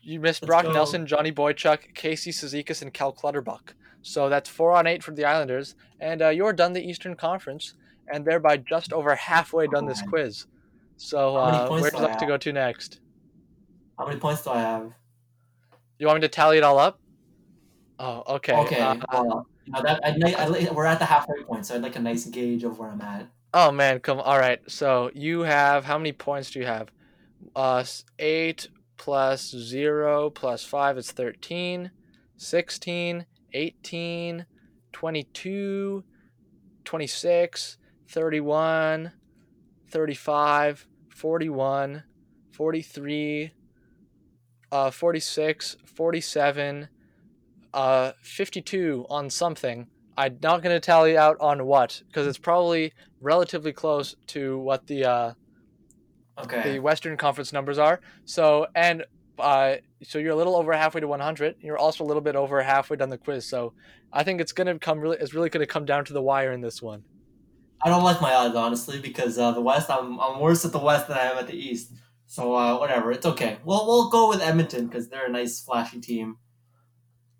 you 0.03 0.21
missed 0.21 0.42
Let's 0.42 0.49
Brock 0.49 0.64
go. 0.64 0.73
Nelson, 0.73 1.07
Johnny 1.07 1.33
Boychuk, 1.33 1.94
Casey 1.94 2.31
Cizikas, 2.31 2.83
and 2.83 2.92
Cal 2.94 3.12
Clutterbuck. 3.12 3.75
So 4.03 4.29
that's 4.29 4.49
four 4.49 4.73
on 4.73 4.87
eight 4.87 5.03
for 5.03 5.11
the 5.12 5.25
Islanders. 5.25 5.75
And 6.01 6.23
uh, 6.23 6.29
you're 6.29 6.53
done 6.53 6.73
the 6.73 6.83
Eastern 6.88 7.16
Conference, 7.16 7.75
and 8.12 8.25
thereby 8.25 8.59
just 8.59 8.92
over 8.92 9.14
halfway 9.16 9.66
done 9.66 9.87
this 9.87 10.01
quiz. 10.03 10.47
So 10.97 11.37
uh, 11.37 11.68
where 11.68 11.90
do 11.90 11.97
you 11.97 12.03
like 12.05 12.18
to 12.18 12.27
go 12.27 12.37
to 12.37 12.53
next? 12.53 13.01
How 13.99 14.07
many 14.07 14.21
points 14.21 14.42
do 14.42 14.51
I 14.51 14.61
have? 14.61 14.92
You 15.99 16.07
want 16.07 16.19
me 16.19 16.21
to 16.23 16.29
tally 16.29 16.59
it 16.59 16.65
all 16.65 16.79
up? 16.79 17.01
Oh, 17.99 18.23
okay. 18.37 18.55
Okay, 18.55 18.81
uh, 18.81 18.97
well, 19.13 19.47
you 19.65 19.73
know 19.73 19.83
that 19.83 20.01
I'd, 20.05 20.23
I'd, 20.23 20.71
we're 20.73 20.85
at 20.85 21.01
the 21.01 21.05
halfway 21.05 21.43
point, 21.43 21.67
so 21.67 21.75
I'd 21.75 21.83
like 21.83 21.97
a 21.97 22.01
nice 22.01 22.25
gauge 22.27 22.63
of 22.63 22.79
where 22.79 22.91
I'm 22.91 23.01
at. 23.01 23.29
Oh 23.53 23.73
man, 23.73 23.99
come. 24.01 24.21
All 24.21 24.39
right. 24.39 24.61
So 24.69 25.11
you 25.15 25.41
have 25.41 25.85
how 25.85 25.99
many 25.99 26.13
points 26.13 26.51
do 26.51 26.61
you 26.61 26.67
have? 26.67 26.91
Uh, 27.57 27.85
eight 28.19 28.69
plus 28.97 29.51
zero 29.51 30.31
plus 30.31 30.65
five 30.65 30.99
is 30.99 31.11
13, 31.11 31.91
16, 32.37 33.27
18, 33.53 34.47
22, 34.93 36.05
26, 36.85 37.77
31, 38.09 39.13
35, 39.91 40.87
41, 41.09 42.03
43, 42.53 43.53
uh, 44.73 44.91
46, 44.91 45.77
47, 45.85 46.89
uh, 47.75 48.13
52 48.23 49.07
on 49.09 49.31
something. 49.31 49.87
I'm 50.17 50.39
not 50.43 50.63
going 50.63 50.75
to 50.75 50.81
tally 50.81 51.17
out 51.17 51.37
on 51.41 51.65
what 51.67 52.03
because 52.09 52.27
it's 52.27 52.39
probably 52.39 52.93
relatively 53.21 53.73
close 53.73 54.17
to 54.29 54.59
what 54.59 54.87
the 54.87 55.05
uh, 55.05 55.33
Okay. 56.41 56.73
the 56.75 56.79
Western 56.79 57.17
Conference 57.17 57.53
numbers 57.53 57.79
are. 57.79 58.01
So 58.25 58.67
and 58.75 59.05
uh, 59.39 59.77
so 60.05 60.19
you're 60.19 60.33
a 60.33 60.37
little 60.37 60.57
over 60.57 60.73
halfway 60.73 61.01
to 61.01 61.09
100. 61.09 61.57
You're 61.61 61.79
also 61.79 62.05
a 62.05 62.07
little 62.07 62.21
bit 62.21 62.37
over 62.37 62.63
halfway 62.63 62.97
done 62.97 63.09
the 63.09 63.19
quiz. 63.19 63.45
So 63.49 63.73
I 64.13 64.23
think 64.23 64.41
it's 64.41 64.53
gonna 64.53 64.79
come 64.79 65.01
really. 65.01 65.17
It's 65.21 65.35
really 65.35 65.49
gonna 65.51 65.67
come 65.67 65.85
down 65.85 66.05
to 66.07 66.13
the 66.13 66.23
wire 66.23 66.53
in 66.53 66.61
this 66.61 66.81
one. 66.81 67.03
I 67.83 67.89
don't 67.89 68.03
like 68.05 68.21
my 68.21 68.33
odds 68.35 68.55
honestly 68.55 69.01
because 69.01 69.39
uh, 69.39 69.53
the 69.53 69.61
West. 69.61 69.91
I'm, 69.91 70.19
I'm 70.21 70.41
worse 70.41 70.65
at 70.65 70.73
the 70.73 70.79
West 70.79 71.09
than 71.09 71.17
I 71.19 71.25
am 71.25 71.39
at 71.39 71.47
the 71.47 71.57
East. 71.57 71.93
So 72.29 72.55
uh, 72.55 72.79
whatever, 72.79 73.11
it's 73.11 73.25
okay. 73.25 73.57
We'll 73.64 73.87
we'll 73.87 74.11
go 74.11 74.29
with 74.29 74.43
Edmonton 74.43 74.87
because 74.87 75.09
they're 75.09 75.27
a 75.27 75.31
nice 75.31 75.61
flashy 75.61 75.99
team. 75.99 76.37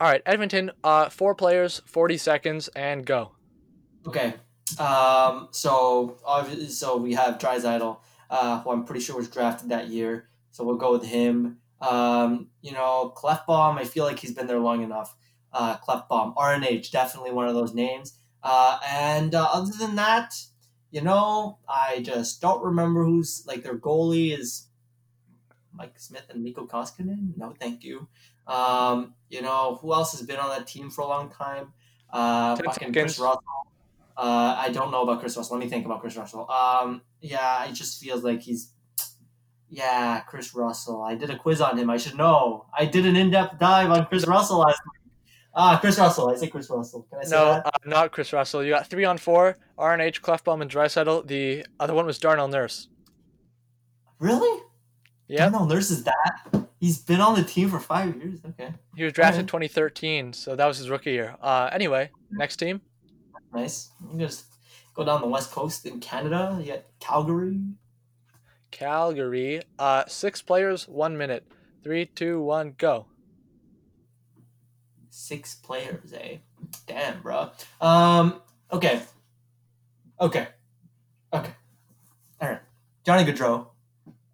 All 0.01 0.09
right, 0.09 0.22
Edmonton. 0.24 0.70
Uh, 0.83 1.11
four 1.11 1.35
players, 1.35 1.83
40 1.85 2.16
seconds, 2.16 2.68
and 2.74 3.05
go. 3.05 3.33
Okay. 4.07 4.35
Um. 4.79 5.48
So 5.51 6.18
obviously, 6.24 6.68
so 6.70 6.97
we 6.97 7.12
have 7.14 7.39
Draisaitl, 7.39 7.99
uh, 8.30 8.61
who 8.62 8.70
I'm 8.70 8.84
pretty 8.84 9.01
sure 9.01 9.16
was 9.16 9.28
drafted 9.28 9.68
that 9.68 9.89
year. 9.89 10.30
So 10.53 10.64
we'll 10.64 10.76
go 10.76 10.93
with 10.93 11.05
him. 11.05 11.59
Um. 11.82 12.49
You 12.62 12.72
know, 12.72 13.12
Klefbom. 13.14 13.78
I 13.78 13.84
feel 13.84 14.05
like 14.05 14.18
he's 14.18 14.32
been 14.32 14.47
there 14.47 14.59
long 14.59 14.82
enough. 14.82 15.14
Uh, 15.53 15.76
Klefbom, 15.78 16.34
RNH, 16.34 16.91
definitely 16.91 17.32
one 17.32 17.49
of 17.49 17.55
those 17.55 17.74
names. 17.74 18.18
Uh, 18.43 18.78
and 18.89 19.34
uh, 19.34 19.49
other 19.53 19.72
than 19.78 19.97
that, 19.97 20.34
you 20.91 21.03
know, 21.03 21.59
I 21.68 22.01
just 22.03 22.41
don't 22.41 22.62
remember 22.62 23.05
who's 23.05 23.45
like 23.47 23.62
their 23.62 23.78
goalie 23.78 24.39
is. 24.39 24.68
Mike 25.79 25.99
Smith 25.99 26.24
and 26.29 26.43
Mikko 26.43 26.66
Koskinen? 26.66 27.37
No, 27.37 27.55
thank 27.59 27.85
you. 27.85 28.09
Um, 28.47 29.14
you 29.31 29.41
know, 29.43 29.79
who 29.81 29.95
else 29.95 30.12
has 30.12 30.26
been 30.26 30.39
on 30.39 30.51
that 30.51 30.66
team 30.66 30.91
for 30.91 31.03
a 31.03 31.07
long 31.07 31.31
time? 31.31 31.72
Uh, 32.12 32.57
Kris. 32.57 33.18
Russell. 33.18 33.43
Uh, 34.16 34.57
I 34.59 34.70
don't 34.72 34.91
know 34.91 35.03
about 35.03 35.20
Kris 35.20 35.37
Russell. 35.37 35.57
Let 35.57 35.64
me 35.64 35.70
think 35.70 35.87
about 35.87 36.01
Kris 36.01 36.16
Russell. 36.16 36.51
Um, 36.51 37.03
yeah, 37.20 37.64
it 37.66 37.72
just 37.74 38.03
feels 38.03 38.24
like 38.24 38.41
he's. 38.41 38.72
Yeah, 39.70 40.20
Kris 40.20 40.55
Russell. 40.55 41.03
I 41.03 41.14
did 41.14 41.29
a 41.31 41.37
quiz 41.39 41.61
on 41.61 41.79
him. 41.79 41.91
I 41.91 41.99
should 41.99 42.16
know. 42.16 42.64
I 42.76 42.87
did 42.87 43.05
an 43.07 43.16
in-depth 43.16 43.59
dive 43.59 43.91
on 43.91 44.07
Kris 44.07 44.26
Russell 44.26 44.59
last 44.61 44.81
week. 44.85 45.12
Ah, 45.55 45.79
Kris 45.79 45.99
Russell. 45.99 46.31
I 46.31 46.37
say 46.37 46.47
Kris 46.49 46.70
Russell. 46.70 47.07
Can 47.11 47.18
I 47.20 47.24
say 47.24 47.37
No, 47.37 47.45
that? 47.53 47.66
uh, 47.66 47.70
not 47.85 48.11
Kris 48.12 48.33
Russell. 48.33 48.64
You 48.64 48.70
got 48.72 48.89
three 48.89 49.05
on 49.05 49.18
four. 49.18 49.59
RNH, 49.79 50.22
Klefbom, 50.22 50.62
and 50.62 50.70
Draisaitl. 50.70 51.26
The 51.26 51.66
other 51.79 51.93
one 51.95 52.07
was 52.07 52.18
Darnell 52.18 52.49
Nurse. 52.49 52.89
Really? 54.18 54.62
Yep. 55.29 55.53
No, 55.53 55.64
Nurse 55.66 55.91
is 55.91 56.05
that. 56.05 56.68
He's 56.81 56.99
been 56.99 57.20
on 57.20 57.35
the 57.35 57.45
team 57.45 57.68
for 57.68 57.79
five 57.79 58.16
years. 58.16 58.39
Okay. 58.45 58.72
He 58.97 59.05
was 59.05 59.12
drafted 59.12 59.51
Alright. 59.51 59.70
2013, 59.70 60.33
so 60.33 60.57
that 60.57 60.66
was 60.66 60.79
his 60.79 60.89
rookie 60.89 61.11
year. 61.11 61.37
Uh, 61.43 61.68
anyway, 61.72 62.11
next 62.31 62.57
team. 62.57 62.81
Nice. 63.53 63.91
You 64.12 64.18
just 64.18 64.45
go 64.95 65.05
down 65.05 65.20
the 65.20 65.26
west 65.26 65.51
coast 65.51 65.87
in 65.87 66.01
Canada. 66.01 66.57
You 66.61 66.72
got 66.72 66.85
Calgary. 67.01 67.61
Calgary. 68.70 69.62
Uh, 69.79 70.05
six 70.07 70.41
players, 70.41 70.89
one 70.89 71.18
minute. 71.18 71.47
Three, 71.83 72.07
two, 72.07 72.41
one, 72.41 72.74
go. 72.79 73.07
Six 75.11 75.57
players, 75.57 76.12
eh? 76.12 76.37
Damn, 76.87 77.20
bro. 77.22 77.51
Um. 77.81 78.41
Okay. 78.72 79.01
Okay. 80.20 80.49
Okay. 81.33 81.53
All 82.41 82.49
right. 82.49 82.61
Johnny 83.05 83.24
Gaudreau. 83.24 83.68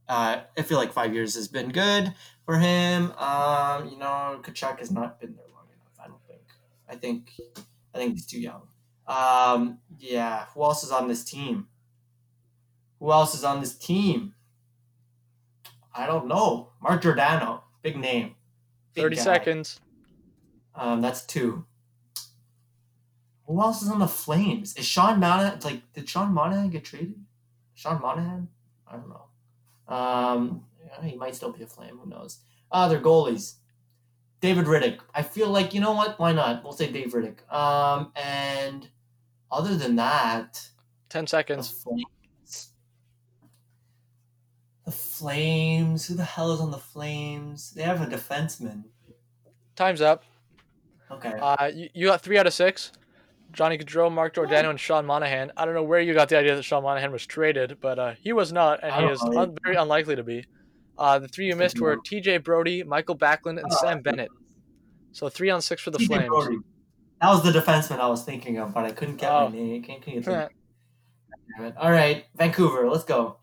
Uh, 0.09 0.40
I 0.57 0.62
feel 0.62 0.78
like 0.78 0.92
five 0.92 1.14
years 1.14 1.34
has 1.34 1.48
been 1.48 1.70
good 1.70 2.12
for 2.44 2.59
him. 2.59 3.12
Um, 3.12 3.88
you 3.88 3.98
know, 3.98 4.40
Tkachuk 4.42 4.78
has 4.78 4.90
not 4.90 5.20
been 5.20 5.34
there 5.34 5.46
long 5.52 5.66
enough. 5.72 5.94
I 6.02 6.09
don't 6.09 6.24
think. 6.26 6.42
I 6.88 6.96
think. 6.96 7.32
I 7.94 7.98
think 7.98 8.14
he's 8.14 8.26
too 8.26 8.40
young. 8.40 8.62
Um, 9.07 9.78
yeah. 9.98 10.46
Who 10.55 10.62
else 10.62 10.84
is 10.84 10.90
on 10.90 11.09
this 11.09 11.24
team? 11.24 11.68
Who 12.98 13.12
else 13.12 13.34
is 13.34 13.44
on 13.44 13.61
this 13.61 13.74
team? 13.76 14.34
I 15.94 16.07
don't 16.07 16.26
know. 16.26 16.70
Mark 16.82 17.02
Giordano, 17.02 17.64
big 17.82 17.96
name. 17.96 18.34
Big 18.94 19.05
30 19.05 19.16
guy. 19.16 19.22
seconds. 19.22 19.80
Um, 20.74 21.00
that's 21.00 21.24
two. 21.24 21.66
Who 23.46 23.61
else 23.61 23.82
is 23.82 23.90
on 23.90 24.00
the 24.00 24.09
Flames? 24.09 24.74
Is 24.76 24.86
Sean 24.86 25.20
Monahan 25.20 25.61
like? 25.61 25.92
Did 25.92 26.09
Sean 26.09 26.32
Monahan 26.32 26.70
get 26.70 26.84
traded? 26.84 27.14
Sean 27.74 28.00
Monahan? 28.00 28.48
I 28.88 28.96
don't 28.96 29.09
know. 29.09 29.26
Um, 29.89 30.64
he 31.03 31.16
might 31.16 31.35
still 31.35 31.53
be 31.53 31.62
a 31.62 31.66
Flame. 31.66 31.99
Who 32.03 32.09
knows? 32.09 32.39
Uh, 32.70 32.89
their 32.89 33.01
goalies. 33.01 33.55
David 34.41 34.66
Rittich. 34.66 34.99
I 35.14 35.22
feel 35.22 35.49
like 35.49 35.72
you 35.72 35.80
know 35.80 35.93
what? 35.93 36.18
Why 36.18 36.32
not? 36.32 36.62
We'll 36.62 36.72
say 36.72 36.91
Dave 36.91 37.12
Rittich. 37.12 37.51
Um, 37.53 38.12
and 38.14 38.89
other 39.51 39.76
than 39.76 39.97
that, 39.97 40.68
10 41.09 41.26
seconds. 41.26 41.70
the. 41.70 41.80
Flames. 41.82 42.68
The 44.85 44.91
Flames. 44.91 46.07
Who 46.07 46.14
the 46.14 46.24
hell 46.24 46.53
is 46.53 46.61
on 46.61 46.70
the 46.70 46.78
Flames? 46.78 47.72
They 47.72 47.82
have 47.82 48.03
a 48.03 48.07
defenseman. 48.07 48.85
Time's 49.76 50.01
up. 50.01 50.24
Okay. 51.11 51.32
Uh, 51.41 51.70
you, 51.72 51.89
you 51.95 52.07
got 52.07 52.20
three 52.20 52.39
out 52.39 52.47
of 52.47 52.53
six. 52.53 52.93
Johnny 53.55 53.78
Gaudreau, 53.78 54.11
Mark 54.12 54.34
Giordano, 54.34 54.70
and 54.70 54.78
Sean 54.80 55.07
Monahan. 55.07 55.52
I 55.57 55.64
don't 55.64 55.74
know 55.74 55.82
where 55.82 56.00
you 56.00 56.12
got 56.14 56.28
the 56.28 56.36
idea 56.38 56.55
that 56.57 56.62
Sean 56.62 56.82
Monahan 56.82 57.12
was 57.12 57.24
traded, 57.26 57.78
but 57.80 57.98
uh, 57.98 58.14
he 58.20 58.32
was 58.32 58.52
not, 58.52 58.80
and 58.82 58.92
he 59.05 59.11
is 59.12 59.22
un- 59.22 59.57
very 59.62 59.76
unlikely 59.76 60.16
to 60.16 60.22
be. 60.22 60.44
Uh, 60.98 61.18
the 61.18 61.28
three 61.28 61.46
you 61.46 61.57
missed 61.57 61.80
were 61.80 61.96
T.J. 62.05 62.38
Brodie, 62.38 62.82
Mikael 62.84 63.16
Backlund, 63.16 63.61
and. 63.62 63.72
Sam 63.72 64.00
Bennett. 64.02 64.30
So 65.12 65.28
three 65.28 65.50
on 65.50 65.61
six 65.62 65.82
for 65.82 65.90
the 65.90 65.98
TJ 65.98 66.07
Flames. 66.07 66.28
Brodie. 66.28 66.59
That 67.20 67.30
was 67.30 67.42
the 67.42 67.52
defenseman 67.59 68.00
I 68.00 68.09
was 68.09 68.24
thinking 68.24 68.59
of, 68.59 68.74
but 68.74 68.84
I 68.84 68.90
couldn't 68.92 69.16
get 69.16 69.30
Oh. 69.30 69.48
my 69.48 69.55
name. 69.57 69.82
Can't, 69.82 70.02
can't 70.02 70.16
get 70.16 70.24
the- 70.24 71.64
it. 71.66 71.74
All 71.78 71.90
right, 71.90 72.24
Vancouver. 72.34 72.88
Let's 72.90 73.05
go. 73.05 73.38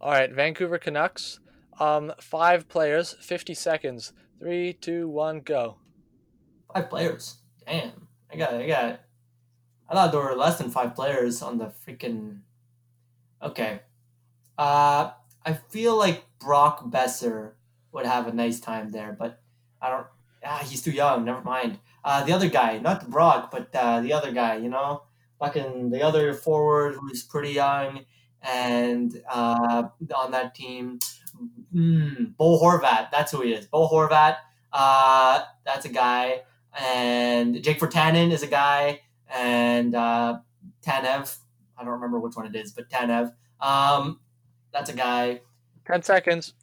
All 0.00 0.10
right, 0.12 0.32
Vancouver 0.32 0.78
Canucks. 0.78 1.40
Um, 1.80 2.12
five 2.20 2.68
players, 2.68 3.14
50 3.20 3.54
seconds. 3.54 4.12
Three, 4.38 4.72
two, 4.72 5.08
one, 5.08 5.40
go. 5.40 5.78
Five 6.72 6.88
players. 6.90 7.38
Damn. 7.66 8.06
I 8.32 8.36
got. 8.36 8.54
it. 8.54 8.62
I 8.64 8.66
got. 8.68 9.00
I 9.88 9.94
thought 9.94 10.12
there 10.12 10.20
were 10.20 10.34
less 10.34 10.58
than 10.58 10.70
five 10.70 10.94
players 10.94 11.42
on 11.42 11.58
the 11.58 11.72
freaking. 11.86 12.40
Okay. 13.42 13.80
Uh, 14.56 15.12
I 15.44 15.52
feel 15.70 15.96
like 15.96 16.24
Brock 16.38 16.84
Boeser 16.84 17.52
would 17.92 18.06
have 18.06 18.26
a 18.26 18.32
nice 18.32 18.60
time 18.60 18.90
there, 18.90 19.16
but 19.18 19.40
I 19.80 19.90
don't. 19.90 20.06
Ah, 20.44 20.64
he's 20.68 20.82
too 20.82 20.90
young. 20.90 21.24
Never 21.24 21.42
mind. 21.42 21.78
Uh, 22.04 22.24
the 22.24 22.32
other 22.32 22.48
guy, 22.48 22.78
not 22.78 23.08
Brock, 23.10 23.50
but 23.50 23.74
uh, 23.74 24.00
the 24.00 24.12
other 24.12 24.32
guy. 24.32 24.56
You 24.56 24.68
know, 24.68 25.02
fucking 25.38 25.90
the 25.90 26.02
other 26.02 26.34
forward 26.34 26.94
who's 26.94 27.22
pretty 27.22 27.52
young 27.52 28.04
and 28.42 29.20
uh, 29.28 29.88
on 30.14 30.30
that 30.32 30.54
team. 30.54 30.98
Mm, 31.74 32.36
Bo 32.36 32.60
Horvat. 32.60 33.10
That's 33.10 33.32
who 33.32 33.42
he 33.42 33.52
is. 33.52 33.66
Bo 33.66 33.88
Horvat. 33.88 34.36
Uh, 34.72 35.42
that's 35.64 35.86
a 35.86 35.88
guy. 35.88 36.42
And 36.78 37.62
Jake 37.62 37.80
Virtanen 37.80 38.32
is 38.32 38.42
a 38.42 38.46
guy. 38.46 39.00
And 39.34 39.94
uh, 39.94 40.38
Tanev. 40.84 41.38
I 41.76 41.84
don't 41.84 41.92
remember 41.92 42.18
which 42.18 42.34
one 42.34 42.46
it 42.46 42.56
is, 42.56 42.72
but 42.72 42.88
Tanev. 42.88 43.32
Um, 43.60 44.20
that's 44.72 44.90
a 44.90 44.94
guy. 44.94 45.40
10 45.86 46.02
seconds. 46.02 46.54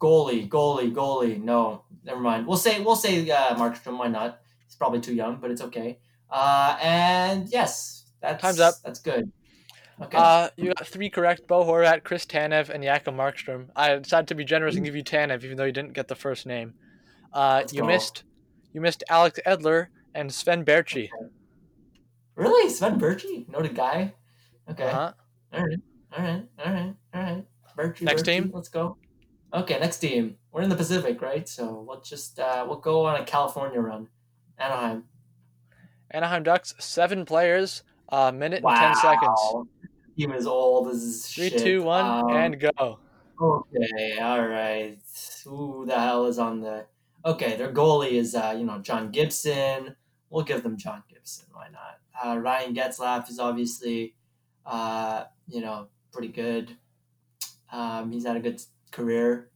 Goalie, 0.00 0.48
goalie, 0.48 0.92
goalie. 0.92 1.42
No, 1.42 1.84
never 2.04 2.20
mind. 2.20 2.46
We'll 2.46 2.58
say 2.58 2.80
we'll 2.80 2.96
say 2.96 3.28
uh, 3.30 3.54
Markstrom. 3.56 3.98
Why 3.98 4.08
not? 4.08 4.40
He's 4.66 4.76
probably 4.76 5.00
too 5.00 5.14
young, 5.14 5.38
but 5.40 5.50
it's 5.50 5.62
okay. 5.62 5.98
Uh, 6.30 6.76
and 6.82 7.48
yes, 7.48 8.04
that's 8.20 8.42
Time's 8.42 8.60
up. 8.60 8.74
That's 8.84 9.00
good. 9.00 9.32
Okay. 10.02 10.18
Uh, 10.18 10.50
you 10.56 10.74
got 10.74 10.86
three 10.86 11.08
correct: 11.08 11.46
Bo 11.46 11.64
Horvat, 11.64 12.04
Chris 12.04 12.26
Tanev, 12.26 12.68
and 12.68 12.82
Jacob 12.84 13.14
Markstrom. 13.14 13.68
I 13.74 13.96
decided 13.96 14.28
to 14.28 14.34
be 14.34 14.44
generous 14.44 14.76
and 14.76 14.84
give 14.84 14.94
you 14.94 15.02
Tanev, 15.02 15.42
even 15.42 15.56
though 15.56 15.64
you 15.64 15.72
didn't 15.72 15.94
get 15.94 16.08
the 16.08 16.14
first 16.14 16.44
name. 16.44 16.74
Uh, 17.32 17.62
you 17.72 17.80
go. 17.80 17.86
missed, 17.86 18.24
you 18.72 18.82
missed 18.82 19.02
Alex 19.08 19.40
Edler 19.46 19.86
and 20.14 20.32
Sven 20.32 20.64
Baertschi. 20.64 21.08
Really, 22.36 22.68
Sven 22.70 23.00
Baertschi, 23.00 23.48
noted 23.48 23.74
guy. 23.74 24.12
Okay. 24.70 24.84
Uh-huh. 24.84 25.12
All 25.52 25.64
right. 25.64 25.78
All 26.16 26.24
right. 26.24 26.44
All 26.64 26.72
right. 26.72 26.94
All 27.14 27.22
right. 27.22 27.44
Baertschi, 27.76 28.02
Next 28.02 28.22
Baertschi, 28.22 28.26
team? 28.26 28.50
Let's 28.54 28.68
go. 28.68 28.98
Okay, 29.54 29.78
next 29.78 29.98
team. 29.98 30.36
We're 30.52 30.62
in 30.62 30.68
the 30.68 30.76
Pacific, 30.76 31.20
right? 31.22 31.48
So 31.48 31.84
let's 31.88 32.08
just 32.08 32.38
uh, 32.38 32.64
we'll 32.68 32.78
go 32.80 33.06
on 33.06 33.20
a 33.20 33.24
California 33.24 33.80
run. 33.80 34.08
Anaheim. 34.58 35.04
Anaheim 36.10 36.42
Ducks, 36.42 36.74
seven 36.78 37.24
players, 37.24 37.82
a 38.10 38.32
minute 38.32 38.62
and 38.64 38.76
ten 38.76 38.94
seconds. 38.94 39.40
Team 40.18 40.32
is 40.32 40.46
old 40.46 40.88
as 40.88 41.26
Three, 41.30 41.50
shit. 41.50 41.58
two, 41.58 41.82
one, 41.82 42.04
Um, 42.04 42.30
and 42.36 42.60
go. 42.60 42.98
Okay, 43.40 44.18
all 44.18 44.46
right. 44.46 44.98
Who 45.44 45.84
the 45.86 45.98
hell 45.98 46.26
is 46.26 46.38
on 46.38 46.60
the? 46.60 46.86
Okay, 47.24 47.56
their 47.56 47.72
goalie 47.72 48.12
is 48.12 48.34
uh, 48.34 48.54
you 48.58 48.64
know 48.64 48.78
John 48.78 49.10
Gibson. 49.10 49.96
We'll 50.30 50.44
give 50.44 50.62
them 50.62 50.76
John 50.76 51.02
Gibson. 51.08 51.46
Why 51.52 51.68
not? 51.68 52.00
Uh, 52.24 52.38
Ryan 52.38 52.74
Getzlaf 52.74 53.28
is 53.28 53.38
obviously, 53.38 54.14
uh, 54.64 55.24
you 55.48 55.60
know, 55.60 55.88
pretty 56.12 56.28
good. 56.28 56.76
Um, 57.72 58.10
he's 58.10 58.26
had 58.26 58.36
a 58.36 58.40
good 58.40 58.60
career. 58.90 59.50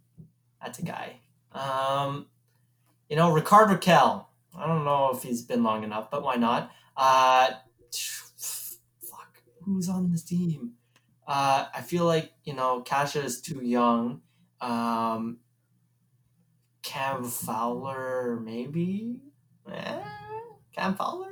That's 0.63 0.79
a 0.79 0.83
guy. 0.83 1.21
Um, 1.53 2.27
you 3.09 3.17
know, 3.17 3.33
Rickard 3.33 3.69
Rakell. 3.69 4.27
I 4.57 4.67
don't 4.67 4.85
know 4.85 5.11
if 5.15 5.23
he's 5.23 5.43
been 5.43 5.63
long 5.63 5.85
enough, 5.85 6.11
but 6.11 6.23
why 6.23 6.37
not? 6.37 6.71
Uh, 6.97 7.51
fuck, 9.01 9.43
who's 9.63 9.89
on 9.89 10.11
this 10.11 10.23
team? 10.23 10.73
Uh, 11.27 11.67
I 11.73 11.81
feel 11.81 12.05
like 12.05 12.33
you 12.45 12.55
know 12.55 12.83
Kasha 12.83 13.23
is 13.23 13.41
too 13.41 13.65
young. 13.65 14.21
Um, 14.61 15.39
Cam 16.83 17.25
Fowler, 17.25 18.41
maybe. 18.43 19.21
Eh, 19.73 20.01
Cam 20.81 20.95
Fowler. 20.95 21.27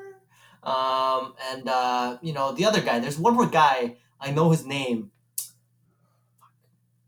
Um, 0.62 1.34
and 1.51 1.68
uh, 1.68 2.18
you 2.20 2.32
know 2.32 2.53
the 2.53 2.66
other 2.66 2.80
guy. 2.80 2.99
There's 2.99 3.18
one 3.18 3.34
more 3.34 3.46
guy. 3.46 3.96
I 4.20 4.30
know 4.30 4.51
his 4.51 4.66
name. 4.66 5.11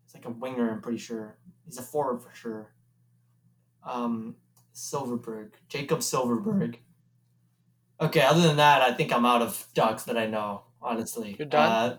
It's 0.04 0.14
like 0.14 0.24
a 0.24 0.30
winger. 0.30 0.70
I'm 0.70 0.80
pretty 0.80 0.98
sure 0.98 1.36
he's 1.64 1.78
a 1.78 1.82
forward 1.82 2.22
for 2.22 2.34
sure. 2.34 2.72
Um, 3.84 4.36
Silfverberg, 4.74 5.52
Jakob 5.68 6.00
Silfverberg. 6.00 6.76
Okay, 8.00 8.22
other 8.22 8.40
than 8.40 8.56
that, 8.56 8.80
I 8.80 8.94
think 8.94 9.12
I'm 9.12 9.26
out 9.26 9.42
of 9.42 9.66
ducks 9.74 10.04
that 10.04 10.16
I 10.16 10.26
know. 10.26 10.62
Honestly, 10.82 11.36
You're 11.38 11.46
done? 11.46 11.70
Uh, 11.70 11.96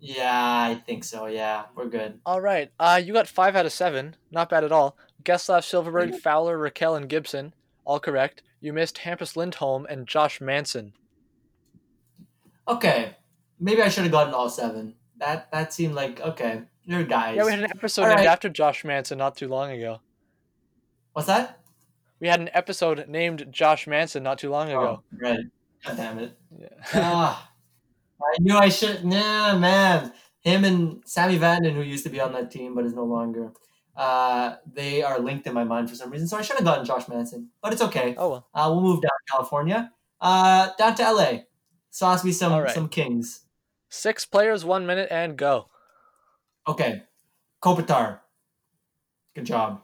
yeah, 0.00 0.32
I 0.32 0.76
think 0.86 1.04
so. 1.04 1.26
Yeah, 1.26 1.64
we're 1.76 1.88
good. 1.88 2.18
All 2.24 2.40
right. 2.40 2.72
Uh, 2.80 2.98
you 3.04 3.12
got 3.12 3.28
five 3.28 3.54
out 3.54 3.66
of 3.66 3.72
seven. 3.72 4.16
Not 4.30 4.48
bad 4.48 4.64
at 4.64 4.72
all. 4.72 4.96
Getzlaf, 5.22 5.60
Silfverberg, 5.60 6.18
Fowler, 6.18 6.56
Rakell, 6.56 6.96
and 6.96 7.08
Gibson. 7.10 7.52
All 7.84 8.00
correct. 8.00 8.42
You 8.62 8.72
missed 8.72 8.98
Hampus 8.98 9.36
Lindholm 9.36 9.86
and 9.90 10.06
Josh 10.06 10.40
Manson. 10.40 10.94
Okay, 12.66 13.16
maybe 13.60 13.82
I 13.82 13.90
should 13.90 14.04
have 14.04 14.12
gotten 14.12 14.32
all 14.32 14.48
seven. 14.48 14.94
That 15.18 15.50
that 15.52 15.74
seemed 15.74 15.94
like 15.94 16.20
okay. 16.20 16.62
You're 16.84 17.04
guys. 17.04 17.36
Yeah, 17.36 17.44
we 17.44 17.50
had 17.50 17.60
an 17.60 17.70
episode 17.70 18.02
All 18.02 18.08
named 18.08 18.20
right. 18.20 18.26
after 18.26 18.48
Josh 18.48 18.84
Manson 18.84 19.18
not 19.18 19.36
too 19.36 19.46
long 19.46 19.70
ago. 19.70 20.00
What's 21.12 21.28
that? 21.28 21.60
We 22.20 22.28
had 22.28 22.40
an 22.40 22.50
episode 22.54 23.06
named 23.08 23.46
Josh 23.50 23.86
Manson 23.86 24.22
not 24.22 24.38
too 24.38 24.50
long 24.50 24.68
ago. 24.68 25.02
Oh, 25.02 25.16
right. 25.20 25.40
God 25.84 25.96
damn 25.96 26.18
it. 26.18 26.36
Yeah. 26.58 26.68
ah, 26.94 27.50
I 28.20 28.36
knew 28.40 28.56
I 28.56 28.68
should. 28.68 29.04
Nah, 29.04 29.58
man. 29.58 30.12
Him 30.40 30.64
and 30.64 31.02
Sami 31.04 31.38
Vatanen, 31.38 31.74
who 31.74 31.82
used 31.82 32.04
to 32.04 32.10
be 32.10 32.20
on 32.20 32.32
that 32.32 32.50
team 32.50 32.74
but 32.74 32.84
is 32.84 32.94
no 32.94 33.04
longer, 33.04 33.52
uh, 33.96 34.56
they 34.70 35.02
are 35.02 35.18
linked 35.18 35.46
in 35.46 35.54
my 35.54 35.64
mind 35.64 35.90
for 35.90 35.96
some 35.96 36.10
reason. 36.10 36.26
So 36.26 36.36
I 36.36 36.42
should 36.42 36.56
have 36.56 36.64
gotten 36.64 36.84
Josh 36.84 37.08
Manson, 37.08 37.50
but 37.60 37.72
it's 37.72 37.82
okay. 37.82 38.14
oh 38.16 38.30
well. 38.30 38.48
Uh, 38.54 38.70
we'll 38.72 38.82
move 38.82 39.02
down 39.02 39.10
to 39.10 39.32
California, 39.32 39.92
uh, 40.20 40.70
down 40.78 40.94
to 40.96 41.12
LA. 41.12 41.32
Sauce 41.90 42.24
me 42.24 42.32
some 42.32 42.52
right. 42.52 42.70
some 42.70 42.88
Kings. 42.88 43.44
Six 43.90 44.24
players, 44.24 44.64
one 44.64 44.86
minute, 44.86 45.08
and 45.10 45.36
go. 45.36 45.68
Okay, 46.66 47.02
Kopitar. 47.62 48.20
Good 49.34 49.46
job. 49.46 49.82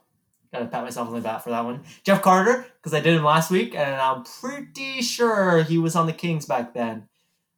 Gotta 0.53 0.67
pat 0.67 0.83
myself 0.83 1.09
on 1.09 1.15
the 1.15 1.21
back 1.21 1.43
for 1.43 1.51
that 1.51 1.65
one. 1.65 1.83
Jeff 2.05 2.23
Carter, 2.23 2.65
because 2.77 2.95
I 2.95 3.01
did 3.01 3.15
him 3.15 3.25
last 3.25 3.51
week, 3.51 3.75
and 3.75 3.97
I'm 3.97 4.25
pretty 4.25 5.03
sure 5.03 5.63
he 5.63 5.77
was 5.77 5.95
on 5.95 6.07
the 6.07 6.13
Kings 6.15 6.47
back 6.47 6.73
then. 6.73 7.09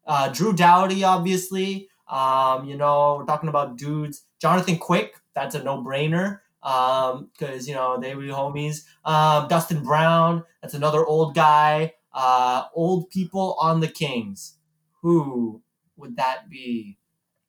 Uh, 0.05 0.29
Drew 0.29 0.53
Doughty, 0.53 1.05
obviously. 1.05 1.89
Um, 2.09 2.65
you 2.65 2.77
know, 2.77 3.17
we're 3.19 3.27
talking 3.27 3.49
about 3.49 3.79
dudes. 3.79 4.25
Jonathan 4.41 4.77
Quick, 4.77 5.15
that's 5.35 5.55
a 5.55 5.63
no-brainer. 5.63 6.41
Um, 6.63 7.31
because 7.33 7.67
you 7.67 7.75
know 7.75 7.99
they 7.99 8.15
were 8.15 8.25
homies. 8.25 8.85
Um, 9.05 9.49
Dustin 9.49 9.83
Brown, 9.83 10.45
that's 10.61 10.75
another 10.75 11.05
old 11.07 11.35
guy. 11.35 11.95
Uh, 12.13 12.65
old 12.75 13.09
people 13.09 13.57
on 13.61 13.81
the 13.81 13.89
Kings. 13.89 14.59
Who 15.03 15.63
would 15.97 16.17
that 16.17 16.51
be? 16.51 16.99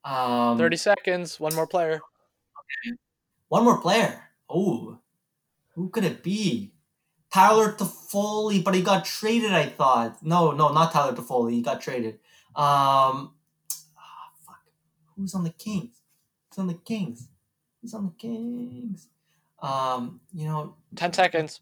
Um, 0.04 0.58
30 0.58 0.78
seconds. 0.78 1.40
One 1.40 1.54
more 1.56 1.68
player. 1.68 2.02
One 3.50 3.66
more 3.66 3.82
player. 3.82 4.24
Oh, 4.50 5.00
who 5.76 5.90
could 5.90 6.04
it 6.04 6.24
be? 6.24 6.74
Tyler 7.34 7.72
Toffoli, 7.74 8.64
but 8.64 8.76
he 8.76 8.82
got 8.82 9.06
traded. 9.06 9.52
I 9.52 9.68
thought. 9.68 10.24
No, 10.24 10.52
no, 10.52 10.72
not 10.72 10.92
Tyler 10.92 11.14
Toffoli. 11.14 11.54
He 11.54 11.62
got 11.62 11.82
traded. 11.82 12.16
Um, 12.56 13.34
ah, 13.98 14.30
fuck. 14.46 14.62
Who's 15.16 15.34
on 15.34 15.44
the 15.44 15.52
Kings? 15.52 16.02
Who's 16.50 16.60
on 16.60 16.68
the 16.68 16.74
Kings? 16.74 17.28
Who's 17.82 17.94
on 17.94 18.06
the 18.06 18.12
Kings? 18.18 19.08
Um, 19.62 20.22
you 20.34 20.46
know, 20.48 20.76
10 20.96 21.14
seconds. 21.14 21.62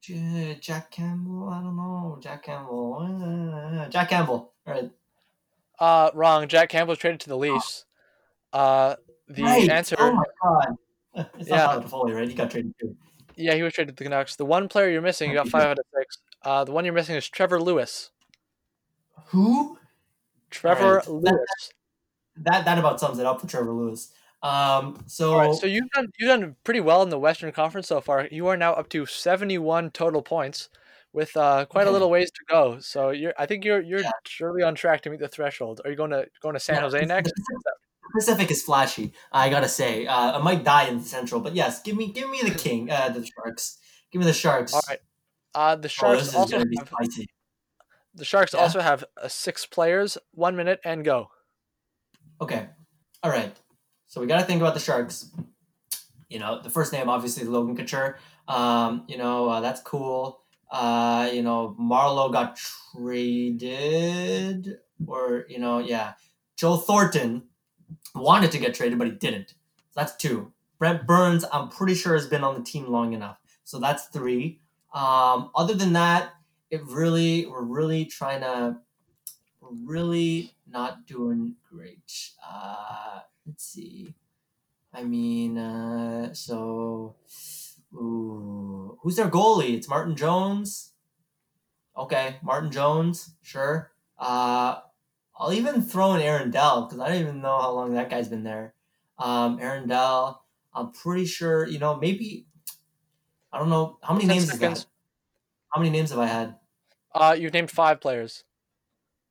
J- 0.00 0.58
Jack 0.60 0.90
Campbell. 0.90 1.48
I 1.48 1.60
don't 1.62 1.76
know. 1.76 2.18
Jack 2.20 2.44
Campbell. 2.44 2.98
Uh, 3.00 3.88
Jack 3.88 4.10
Campbell. 4.10 4.52
All 4.66 4.74
right. 4.74 4.90
Uh, 5.78 6.10
wrong. 6.14 6.46
Jack 6.48 6.68
Campbell 6.68 6.92
was 6.92 6.98
traded 6.98 7.20
to 7.20 7.28
the 7.28 7.36
Leafs. 7.36 7.84
Uh, 8.52 8.96
the 9.28 9.42
Right. 9.42 9.68
answer. 9.68 9.96
Oh 9.98 10.12
my 10.12 10.24
god. 10.42 10.76
It's 11.38 11.48
Yeah. 11.48 11.56
not 11.56 11.82
Toffoli, 11.84 12.14
right? 12.14 12.28
He 12.28 12.34
got 12.34 12.50
traded 12.50 12.74
too. 12.80 12.94
Yeah, 13.36 13.54
he 13.54 13.62
was 13.62 13.72
traded 13.72 13.96
to 13.96 14.04
the 14.04 14.08
Canucks. 14.08 14.36
The 14.36 14.44
one 14.46 14.68
player 14.68 14.88
you're 14.90 15.02
missing, 15.02 15.30
you 15.30 15.36
got 15.36 15.48
five 15.48 15.64
out 15.64 15.78
of 15.78 15.84
six. 15.96 16.18
Uh, 16.42 16.64
the 16.64 16.72
one 16.72 16.84
you're 16.84 16.94
missing 16.94 17.16
is 17.16 17.28
Trevor 17.28 17.60
Lewis. 17.60 18.10
Who? 19.26 19.78
Trevor 20.50 21.00
Alright. 21.00 21.08
Lewis. 21.08 21.72
That 22.36 22.64
that 22.66 22.78
about 22.78 23.00
sums 23.00 23.18
it 23.18 23.26
up 23.26 23.40
for 23.40 23.46
Trevor 23.46 23.72
Lewis. 23.72 24.12
Um, 24.46 25.02
so, 25.06 25.36
right, 25.38 25.54
so 25.54 25.66
you've 25.66 25.90
done 25.90 26.08
you've 26.18 26.28
done 26.28 26.56
pretty 26.64 26.80
well 26.80 27.02
in 27.02 27.08
the 27.08 27.18
Western 27.18 27.52
Conference 27.52 27.88
so 27.88 28.00
far. 28.00 28.28
You 28.30 28.46
are 28.48 28.56
now 28.56 28.72
up 28.74 28.88
to 28.90 29.06
71 29.06 29.90
total 29.90 30.22
points, 30.22 30.68
with 31.12 31.36
uh, 31.36 31.64
quite 31.66 31.86
a 31.86 31.90
little 31.90 32.10
ways 32.10 32.30
to 32.30 32.40
go. 32.48 32.78
So 32.80 33.10
you're, 33.10 33.32
I 33.38 33.46
think 33.46 33.64
you're 33.64 33.80
you're 33.80 34.00
Yeah. 34.00 34.10
surely 34.26 34.62
on 34.62 34.74
track 34.74 35.00
to 35.02 35.10
meet 35.10 35.20
the 35.20 35.28
threshold. 35.28 35.80
Are 35.84 35.90
you 35.90 35.96
going 35.96 36.10
to 36.10 36.26
going 36.40 36.54
to 36.54 36.60
San 36.60 36.76
Yeah, 36.76 36.82
Jose 36.82 37.04
next? 37.06 37.32
Pacific 38.14 38.50
is 38.50 38.62
flashy. 38.62 39.12
I 39.32 39.50
gotta 39.50 39.68
say, 39.68 40.06
uh, 40.06 40.38
I 40.38 40.42
might 40.42 40.62
die 40.64 40.84
in 40.84 40.98
the 40.98 41.04
Central, 41.04 41.40
but 41.40 41.54
yes, 41.54 41.82
give 41.82 41.96
me 41.96 42.12
give 42.12 42.30
me 42.30 42.40
the 42.42 42.50
King, 42.64 42.90
uh, 42.90 43.08
the 43.08 43.26
Sharks. 43.26 43.78
Give 44.12 44.20
me 44.20 44.26
the 44.26 44.32
Sharks. 44.32 44.74
All 44.74 44.82
right. 44.88 45.00
Uh, 45.54 45.74
the 45.76 45.88
Oh, 45.88 45.90
Sharks 45.90 46.22
is 46.28 46.34
also 46.34 46.58
have, 46.58 46.88
spicy. 46.88 47.26
the 48.14 48.24
Sharks 48.24 48.54
Yeah. 48.54 48.60
also 48.60 48.80
have 48.80 49.04
uh, 49.20 49.28
six 49.28 49.66
players, 49.66 50.18
one 50.32 50.54
minute, 50.56 50.80
and 50.84 51.04
go. 51.04 51.30
Okay, 52.40 52.68
all 53.22 53.30
right. 53.30 53.56
So 54.16 54.22
we 54.22 54.26
gotta 54.26 54.44
think 54.44 54.62
about 54.62 54.72
the 54.72 54.80
Sharks. 54.80 55.30
You 56.30 56.38
know, 56.38 56.62
the 56.62 56.70
first 56.70 56.90
name 56.90 57.10
obviously 57.10 57.44
Logan 57.44 57.76
Couture. 57.76 58.18
Um, 58.48 59.04
you 59.08 59.18
know, 59.18 59.46
uh, 59.46 59.60
that's 59.60 59.82
cool. 59.82 60.40
Uh, 60.70 61.28
you 61.34 61.42
know, 61.42 61.76
Marleau 61.78 62.32
got 62.32 62.58
traded, 62.96 64.78
or 65.06 65.44
you 65.50 65.58
know, 65.58 65.80
yeah, 65.80 66.14
Joe 66.56 66.78
Thornton 66.78 67.42
wanted 68.14 68.52
to 68.52 68.58
get 68.58 68.72
traded, 68.72 68.96
but 68.98 69.06
he 69.06 69.12
didn't. 69.12 69.50
So 69.50 69.92
that's 69.96 70.16
two. 70.16 70.50
Brent 70.78 71.06
Burns, 71.06 71.44
I'm 71.52 71.68
pretty 71.68 71.94
sure 71.94 72.14
has 72.14 72.26
been 72.26 72.42
on 72.42 72.54
the 72.54 72.64
team 72.64 72.86
long 72.86 73.12
enough. 73.12 73.38
So 73.64 73.78
that's 73.78 74.06
three. 74.06 74.60
Um, 74.94 75.50
other 75.54 75.74
than 75.74 75.92
that, 75.92 76.30
it 76.70 76.82
really 76.86 77.44
we're 77.44 77.60
really 77.60 78.06
trying 78.06 78.40
to 78.40 78.78
really 79.60 80.54
not 80.66 81.06
doing 81.06 81.56
great. 81.70 82.30
Uh, 82.42 83.20
let's 83.46 83.64
see. 83.64 84.14
I 84.92 85.04
mean, 85.04 85.58
uh, 85.58 86.32
so 86.34 87.16
ooh, 87.94 88.98
who's 89.02 89.16
their 89.16 89.28
goalie? 89.28 89.74
It's 89.74 89.88
Martin 89.88 90.16
Jones. 90.16 90.92
Okay, 91.96 92.36
Martin 92.42 92.70
Jones, 92.70 93.30
sure. 93.42 93.92
Uh, 94.18 94.80
I'll 95.38 95.52
even 95.52 95.82
throw 95.82 96.14
in 96.14 96.22
Aaron 96.22 96.50
Dell 96.50 96.84
because 96.84 96.98
I 96.98 97.08
don't 97.08 97.20
even 97.20 97.40
know 97.40 97.58
how 97.58 97.72
long 97.72 97.94
that 97.94 98.10
guy's 98.10 98.28
been 98.28 98.42
there. 98.42 98.74
Um, 99.18 99.58
Aaron 99.60 99.88
Dell, 99.88 100.44
I'm 100.74 100.92
pretty 100.92 101.26
sure. 101.26 101.66
You 101.66 101.78
know, 101.78 101.96
maybe 101.96 102.46
I 103.52 103.58
don't 103.58 103.70
know 103.70 103.98
how 104.02 104.14
many 104.14 104.26
10 104.26 104.34
names 104.34 104.44
is 104.44 104.50
seconds. 104.50 104.84
that. 104.84 104.90
How 105.72 105.80
many 105.80 105.90
names 105.90 106.10
have 106.10 106.18
I 106.18 106.26
had? 106.26 106.56
Uh, 107.14 107.36
you've 107.38 107.52
named 107.52 107.70
five 107.70 108.00
players. 108.00 108.44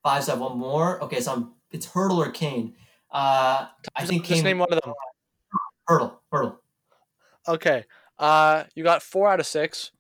Five. 0.03 0.23
So 0.23 0.31
I 0.31 0.35
have 0.35 0.41
one 0.41 0.57
more. 0.57 1.03
Okay, 1.03 1.19
so 1.19 1.33
I'm, 1.33 1.53
it's 1.71 1.87
Hertl 1.87 2.17
or 2.17 2.31
Kane. 2.31 2.73
Uh, 3.15 3.67
I 3.95 4.05
think 4.05 4.25
Just 4.25 4.43
name 4.43 4.57
one 4.59 4.67
of 4.73 4.81
them. 4.81 4.93
Hertl. 5.89 6.15
Hertl. 6.33 6.57
Okay. 7.47 7.85
Uh, 8.19 8.63
you 8.75 8.83
got 8.83 9.01
four 9.01 9.29
out 9.31 9.39
of 9.39 9.45
six. 9.45 9.91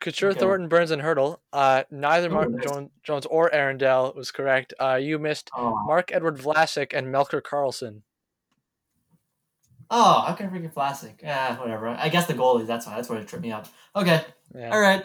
Couture, 0.00 0.30
Okay. 0.30 0.40
Thornton, 0.40 0.68
Burns, 0.68 0.90
and 0.90 1.00
Hertl. 1.00 1.38
Uh, 1.52 1.84
neither 1.92 2.28
Martin. 2.28 2.58
Jones, 2.60 2.90
Jones 3.04 3.24
or 3.26 3.52
Aaron 3.54 3.78
Dell 3.78 4.12
was 4.16 4.32
correct. 4.32 4.74
Uh, 4.80 4.96
you 4.96 5.18
missed 5.20 5.48
Oh, 5.56 5.78
Marc-Edouard 5.86 6.38
Vlasic 6.38 6.92
and 6.92 7.06
Melker 7.06 7.40
Karlsson. 7.40 8.02
oh, 9.90 10.22
how 10.26 10.32
can 10.34 10.46
I 10.46 10.50
forget 10.50 10.74
Vlasic? 10.74 11.22
Yeah, 11.22 11.58
whatever. 11.60 11.88
I 11.88 12.08
guess 12.08 12.26
the 12.26 12.34
goalies. 12.34 12.66
That's 12.66 12.86
why. 12.86 12.96
That's 12.96 13.08
where 13.08 13.20
it 13.20 13.28
tripped 13.28 13.44
me 13.44 13.52
up. 13.52 13.68
Okay. 13.94 14.24
Yeah. 14.54 14.70
All 14.70 14.80
right. 14.80 15.04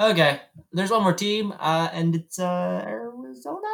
Okay. 0.00 0.40
There's 0.72 0.90
one 0.90 1.02
more 1.04 1.12
team, 1.12 1.52
uh, 1.58 1.88
and 1.92 2.14
it's 2.16 2.38
uh, 2.40 2.82
Arizona. 2.84 3.68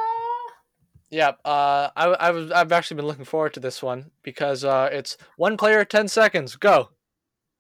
Yeah. 1.11 1.33
Uh, 1.45 1.91
I, 1.97 2.07
I 2.07 2.31
was 2.31 2.51
I've 2.53 2.73
actually 2.73 2.97
been 2.97 3.07
looking 3.07 3.25
forward 3.25 3.55
to 3.55 3.61
this 3.61 3.83
one 3.83 4.11
because 4.23 4.65
uh, 4.65 4.89
it's 4.93 5.17
one 5.37 5.57
player, 5.57 5.85
ten 5.85 6.09
seconds, 6.09 6.57
go. 6.57 6.91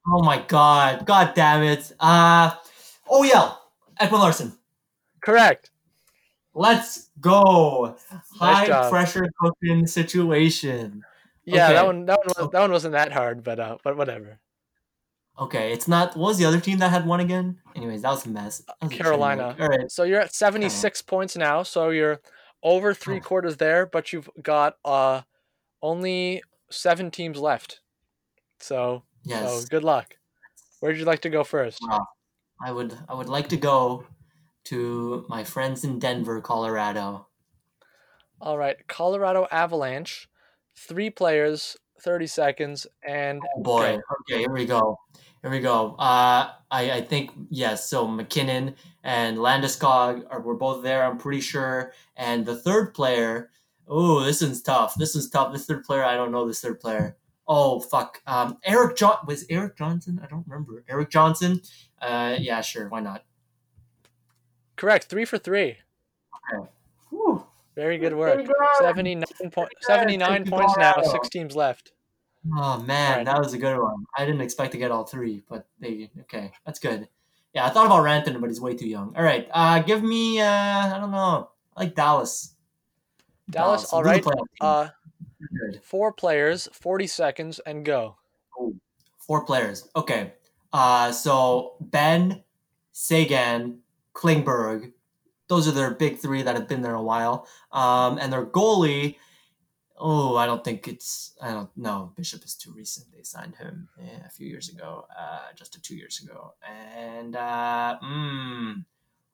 Oh 0.06 0.22
my 0.22 0.42
god. 0.46 1.04
God 1.04 1.32
damn 1.34 1.62
it. 1.62 1.92
Uh, 2.00 2.52
oh 3.08 3.22
yeah. 3.24 3.52
Ekman-Larsson. 4.00 4.52
Correct. 5.20 5.70
Let's 6.54 7.10
go. 7.20 7.96
High 8.38 8.66
job. 8.66 8.90
pressure 8.90 9.26
cooking 9.40 9.86
situation. 9.86 11.04
Yeah, 11.44 11.72
that 11.72 11.86
one 11.86 12.06
that 12.06 12.18
one 12.18 12.26
was, 12.26 12.50
that 12.52 12.60
one 12.60 12.72
wasn't 12.72 12.92
that 12.92 13.12
hard, 13.12 13.42
but 13.42 13.58
uh, 13.58 13.78
but 13.82 13.96
whatever. 13.96 14.38
Okay, 15.38 15.72
it's 15.72 15.88
not. 15.88 16.16
What 16.16 16.28
was 16.28 16.38
the 16.38 16.44
other 16.44 16.60
team 16.60 16.78
that 16.78 16.90
had 16.90 17.06
one 17.06 17.20
again? 17.20 17.58
Anyways, 17.74 18.02
that 18.02 18.10
was 18.10 18.26
a 18.26 18.28
mess. 18.28 18.62
Was 18.82 18.90
Carolina. 18.90 19.56
wreck. 19.58 19.60
All 19.60 19.78
right. 19.78 19.90
So 19.90 20.02
you're 20.02 20.20
at 20.20 20.34
seventy 20.34 20.68
six 20.68 21.02
points 21.02 21.36
now. 21.36 21.62
So 21.62 21.90
you're 21.90 22.20
over 22.62 22.94
three 22.94 23.18
Oh. 23.18 23.20
quarters 23.20 23.56
there, 23.58 23.86
but 23.86 24.12
you've 24.12 24.30
got 24.42 24.78
uh 24.84 25.22
only 25.82 26.42
seven 26.70 27.10
teams 27.10 27.38
left. 27.38 27.80
So 28.60 29.04
Yes. 29.24 29.62
so 29.62 29.66
good 29.68 29.84
luck. 29.84 30.16
Where'd 30.80 30.98
you 30.98 31.04
like 31.04 31.20
to 31.22 31.30
go 31.30 31.44
first? 31.44 31.80
I 32.64 32.72
would. 32.72 32.96
I 33.08 33.14
would 33.14 33.28
like 33.28 33.48
to 33.50 33.56
go 33.56 34.06
to 34.64 35.26
my 35.28 35.44
friends 35.44 35.84
in 35.84 35.98
Denver, 35.98 36.40
Colorado. 36.42 37.28
All 38.40 38.56
right, 38.58 38.76
Colorado 38.88 39.46
Avalanche, 39.50 40.28
three 40.76 41.10
players, 41.10 41.76
thirty 42.00 42.26
seconds, 42.26 42.86
and 43.06 43.40
Oh 43.56 43.62
boy. 43.62 43.98
Okay, 44.22 44.40
here 44.40 44.50
we 44.52 44.64
go. 44.66 44.98
Here 45.42 45.50
we 45.50 45.60
go. 45.60 45.94
Uh, 45.96 46.52
I, 46.70 46.90
I 46.92 47.00
think 47.02 47.30
yes. 47.50 47.88
So 47.88 48.06
MacKinnon 48.06 48.76
and 49.02 49.38
Landeskog 49.38 50.24
are 50.30 50.40
were 50.40 50.56
both 50.56 50.82
there. 50.82 51.04
I'm 51.04 51.18
pretty 51.18 51.40
sure. 51.40 51.92
And 52.16 52.44
the 52.44 52.56
third 52.56 52.94
player. 52.94 53.50
Oh, 53.88 54.20
this 54.22 54.40
one's 54.42 54.62
tough. 54.62 54.94
This 54.94 55.14
one's 55.14 55.30
tough. 55.30 55.52
This 55.52 55.66
third 55.66 55.84
player. 55.84 56.04
I 56.04 56.14
don't 56.14 56.30
know 56.32 56.46
this 56.46 56.60
third 56.60 56.80
player. 56.80 57.16
Oh 57.48 57.80
fuck. 57.80 58.22
Um, 58.26 58.58
Eric 58.64 58.96
John 58.96 59.18
was 59.26 59.44
Erik 59.50 59.76
Johnson. 59.76 60.20
I 60.22 60.26
don't 60.26 60.46
remember. 60.46 60.84
Erik 60.88 61.10
Johnson. 61.10 61.60
Uh, 62.00 62.36
yeah, 62.38 62.60
sure. 62.60 62.88
Why 62.88 63.00
not? 63.00 63.24
correct, 64.80 65.04
three 65.04 65.26
for 65.26 65.36
three. 65.38 65.76
Whew. 67.10 67.44
Very 67.76 67.98
good 67.98 68.16
work. 68.16 68.40
you 68.40 68.46
go. 68.46 68.54
Seventy 68.78 69.14
nine 69.14 69.50
point 69.52 69.70
seventy 69.82 70.16
nine 70.16 70.44
Thank 70.44 70.46
you, 70.46 70.52
points 70.52 70.76
now. 70.76 70.94
Six 71.02 71.28
teams 71.28 71.54
left. 71.54 71.92
Oh 72.56 72.80
man, 72.82 73.10
Alright. 73.10 73.26
that 73.26 73.38
was 73.38 73.52
a 73.52 73.58
good 73.58 73.78
one. 73.78 74.06
I 74.16 74.24
didn't 74.24 74.40
expect 74.40 74.72
to 74.72 74.78
get 74.78 74.90
all 74.90 75.04
three, 75.04 75.42
but 75.48 75.66
they 75.78 76.10
okay. 76.20 76.50
That's 76.64 76.78
good. 76.78 77.08
Yeah, 77.54 77.66
I 77.66 77.70
thought 77.70 77.86
about 77.86 78.02
Ranton, 78.02 78.40
but 78.40 78.48
he's 78.48 78.60
way 78.60 78.76
too 78.76 78.88
young. 78.88 79.14
All 79.16 79.22
right, 79.22 79.48
uh, 79.52 79.80
give 79.80 80.02
me. 80.02 80.40
Uh, 80.40 80.46
I 80.46 80.98
don't 81.00 81.10
know. 81.10 81.50
I 81.76 81.80
like 81.84 81.94
Dallas. 81.94 82.54
Dallas, 83.50 83.92
I'll 83.92 83.98
all 83.98 84.04
right. 84.04 84.24
Uh, 84.60 84.88
four 85.82 86.12
players, 86.12 86.68
forty 86.72 87.06
seconds, 87.06 87.60
and 87.66 87.84
go. 87.84 88.16
Four 89.18 89.44
players. 89.44 89.88
Okay. 89.96 90.32
Uh, 90.72 91.10
so 91.12 91.74
Benn, 91.80 92.42
Seguin, 92.92 93.78
Klingberg. 94.14 94.92
Those 95.48 95.66
are 95.66 95.72
their 95.72 95.94
big 95.94 96.18
three 96.18 96.42
that 96.42 96.54
have 96.54 96.68
been 96.68 96.82
there 96.82 96.94
a 96.94 97.02
while. 97.02 97.48
Um, 97.72 98.18
and 98.18 98.32
their 98.32 98.46
goalie. 98.46 99.16
Oh, 100.02 100.36
I 100.36 100.46
don't 100.46 100.64
think 100.64 100.88
it's. 100.88 101.36
I 101.42 101.52
don't 101.52 101.68
know. 101.76 102.12
Bishop 102.16 102.42
is 102.44 102.54
too 102.54 102.72
recent. 102.72 103.12
They 103.12 103.22
signed 103.22 103.56
him 103.56 103.88
eh, 104.00 104.20
a 104.26 104.30
few 104.30 104.46
years 104.48 104.70
ago, 104.70 105.06
uh, 105.16 105.52
just 105.54 105.76
a 105.76 105.80
two 105.82 105.94
years 105.94 106.22
ago. 106.22 106.54
And 106.66 107.36
uh, 107.36 107.98
mm, 108.02 108.84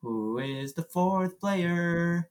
who 0.03 0.39
is 0.39 0.75
the 0.75 0.83
fourth 0.83 1.39
player? 1.39 2.29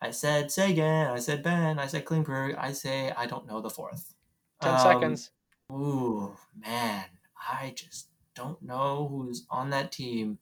I 0.00 0.12
said 0.12 0.50
Seguin. 0.52 1.08
I 1.08 1.18
said 1.18 1.42
Benn. 1.42 1.78
I 1.80 1.86
said 1.86 2.04
Klingberg. 2.04 2.56
I 2.58 2.72
say 2.72 3.10
I 3.16 3.26
don't 3.26 3.46
know 3.46 3.60
the 3.60 3.70
fourth. 3.70 4.14
Ten 4.60 4.74
Um, 4.74 4.78
seconds. 4.80 5.30
Ooh, 5.72 6.36
man, 6.54 7.04
I 7.50 7.72
just 7.74 8.08
don't 8.34 8.60
know 8.62 9.08
who's 9.08 9.46
on 9.50 9.70
that 9.70 9.90
team. 9.90 10.38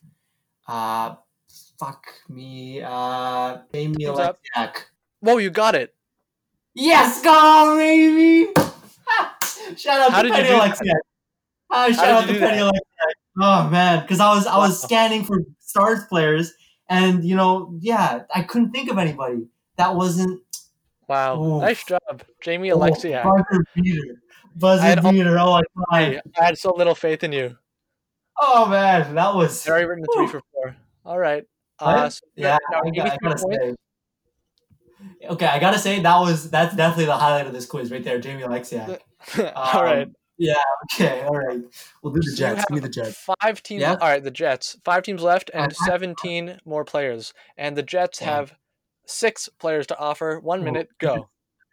Uh, 0.66 1.16
fuck 1.78 2.04
me. 2.28 2.82
Uh, 2.82 3.58
Jamie 3.72 4.04
Time's 4.04 4.18
up. 4.18 4.38
Oleksiak. 4.56 4.76
Whoa, 5.20 5.38
you 5.38 5.50
got 5.50 5.74
it. 5.74 5.94
Yes, 6.74 7.22
go, 7.22 7.76
baby! 7.76 8.52
shout 9.76 10.00
out 10.00 10.12
How 10.12 10.22
to 10.22 10.28
did 10.28 10.38
you 10.38 10.44
Penny. 10.60 10.92
Uh, 11.70 11.92
shout 11.92 12.06
out 12.08 12.28
to 12.28 12.38
Penny. 12.38 12.70
Oh 13.40 13.68
man, 13.68 14.02
because 14.02 14.20
I 14.20 14.34
was 14.34 14.46
I 14.46 14.56
was 14.58 14.70
Wow. 14.82 14.86
scanning 14.86 15.24
for 15.24 15.38
stars 15.60 16.00
players, 16.08 16.52
and 16.88 17.24
you 17.24 17.34
know, 17.36 17.74
yeah, 17.80 18.22
I 18.34 18.42
couldn't 18.42 18.70
think 18.72 18.90
of 18.90 18.98
anybody 18.98 19.48
that 19.76 19.94
wasn't 19.94 20.42
Wow, 21.08 21.42
Ooh. 21.42 21.60
nice 21.60 21.82
job, 21.84 22.22
Jamie 22.40 22.70
oh, 22.70 22.78
Oleksiak. 22.78 23.24
buzzer 23.24 23.64
beater, 23.74 24.00
I 24.14 24.56
buzzer 24.56 25.02
beater. 25.10 25.38
Oh 25.40 25.60
my 25.90 26.12
god! 26.14 26.22
I 26.38 26.44
had 26.44 26.58
so 26.58 26.72
little 26.74 26.94
faith 26.94 27.24
in 27.24 27.32
you. 27.32 27.56
Oh 28.40 28.66
man, 28.66 29.14
that 29.16 29.34
was 29.34 29.66
already 29.68 29.86
written 29.86 30.04
three 30.14 30.28
for 30.28 30.40
four. 30.52 30.76
All 31.04 31.18
right. 31.18 31.44
Uh, 31.80 32.08
so 32.10 32.20
yeah. 32.36 32.58
now 32.70 32.80
I, 32.84 32.90
give 32.90 33.04
me 33.04 33.10
I 33.10 33.16
three 33.16 33.28
gotta 33.28 33.42
points. 33.42 33.64
say. 33.64 33.74
Okay, 35.28 35.46
I 35.46 35.58
gotta 35.58 35.78
say 35.78 36.00
that 36.00 36.18
was 36.18 36.50
that's 36.50 36.74
definitely 36.74 37.04
the 37.06 37.16
highlight 37.16 37.46
of 37.46 37.52
this 37.52 37.66
quiz 37.66 37.90
right 37.90 38.02
there, 38.02 38.18
Jamie 38.18 38.42
Oleksiak. 38.42 39.00
all 39.54 39.82
right. 39.84 40.04
Um, 40.06 40.14
Yeah. 40.38 40.54
Okay. 40.94 41.22
All 41.22 41.36
right. 41.36 41.60
We'll 42.02 42.14
do 42.14 42.20
the 42.22 42.34
Jets. 42.34 42.64
Give 42.66 42.74
me 42.76 42.80
the 42.80 42.88
Jets. 42.88 43.28
Five 43.42 43.62
teams. 43.62 43.82
Yeah. 43.82 43.92
All 44.00 44.08
right, 44.08 44.24
the 44.24 44.30
Jets. 44.30 44.78
Five 44.84 45.02
teams 45.02 45.22
left 45.22 45.50
and. 45.52 45.74
17 45.76 46.60
more 46.64 46.84
players. 46.86 47.34
And 47.58 47.76
the 47.76 47.82
Jets 47.82 48.20
Yeah. 48.22 48.36
have 48.36 48.54
six 49.04 49.50
players 49.58 49.86
to 49.88 49.98
offer. 49.98 50.40
One 50.40 50.64
minute, 50.64 50.88
go. 50.98 51.28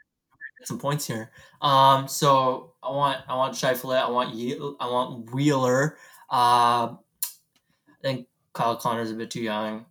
Some 0.63 0.79
points 0.79 1.07
here. 1.07 1.31
Um. 1.61 2.07
So 2.09 2.73
I 2.83 2.89
want 2.91 3.19
I 3.29 3.35
want 3.35 3.53
Scheifele. 3.53 3.95
I 3.95 4.09
want 4.09 4.33
Ye- 4.35 4.59
I 4.79 4.89
want 4.89 5.31
Wheeler. 5.33 5.97
Uh, 6.29 6.95
I 6.97 8.01
think 8.01 8.27
Kyle 8.53 8.75
Connor's 8.75 9.11
a 9.11 9.13
bit 9.13 9.29
too 9.31 9.41
young. 9.41 9.85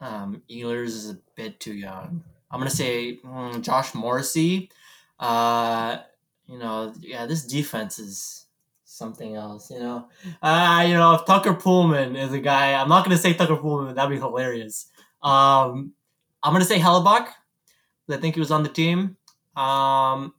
Um, 0.00 0.42
Ehlers 0.50 0.86
is 0.88 1.10
a 1.10 1.18
bit 1.36 1.60
too 1.60 1.74
young. 1.74 2.24
I'm 2.50 2.60
gonna 2.60 2.70
say 2.70 3.18
mm, 3.24 3.60
Josh 3.62 3.94
Morrissey. 3.94 4.70
Uh, 5.18 5.98
you 6.46 6.58
know, 6.58 6.92
yeah, 7.00 7.26
this 7.26 7.44
defense 7.44 7.98
is 7.98 8.46
something 8.84 9.34
else. 9.34 9.70
You 9.70 9.80
know, 9.80 10.08
uh, 10.42 10.84
you 10.86 10.94
know, 10.94 11.14
if 11.14 11.24
Tucker 11.26 11.54
Poolman 11.54 12.16
is 12.16 12.32
a 12.32 12.40
guy, 12.40 12.74
I'm 12.74 12.88
not 12.88 13.04
gonna 13.04 13.18
say 13.18 13.34
Tucker 13.34 13.56
Poolman. 13.56 13.94
That'd 13.94 14.10
be 14.10 14.18
hilarious. 14.18 14.86
Um, 15.22 15.92
I'm 16.42 16.52
gonna 16.52 16.64
say 16.64 16.78
Hellebuyck. 16.78 17.28
I 18.08 18.16
think 18.18 18.34
he 18.36 18.40
was 18.40 18.52
on 18.52 18.62
the 18.62 18.68
team. 18.68 19.16
Um, 19.56 20.34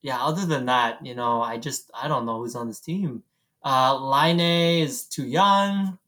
yeah. 0.00 0.24
Other 0.24 0.46
than 0.46 0.66
that, 0.66 1.04
you 1.04 1.14
know, 1.14 1.42
I 1.42 1.58
just 1.58 1.90
I 1.94 2.08
don't 2.08 2.26
know 2.26 2.38
who's 2.38 2.56
on 2.56 2.68
this 2.68 2.80
team. 2.80 3.22
Uh, 3.64 3.98
Line 4.00 4.40
is 4.40 5.04
too 5.04 5.26
young. 5.26 5.98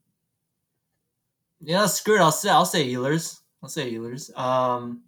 Yeah, 1.61 1.85
screw 1.85 2.17
it. 2.17 2.21
I'll 2.21 2.31
say 2.31 2.49
I'll 2.49 2.65
say 2.65 2.87
Ehlers. 2.87 3.39
I'll 3.63 3.69
say 3.69 3.93
Ehlers. 3.93 4.35
Um, 4.37 5.01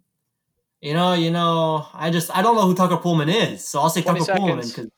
you 0.82 0.94
know, 0.94 1.14
you 1.14 1.32
know, 1.32 1.88
I 1.94 2.10
just 2.10 2.36
I 2.36 2.42
don't 2.42 2.56
know 2.56 2.64
who 2.68 2.76
Tucker 2.76 2.98
Poolman 2.98 3.34
is, 3.34 3.68
so 3.68 3.80
I'll 3.82 3.90
say 3.90 4.02
20 4.02 4.20
Tucker 4.20 4.34
Poolman 4.40 4.64
seconds. 4.64 4.74
because 4.74 4.92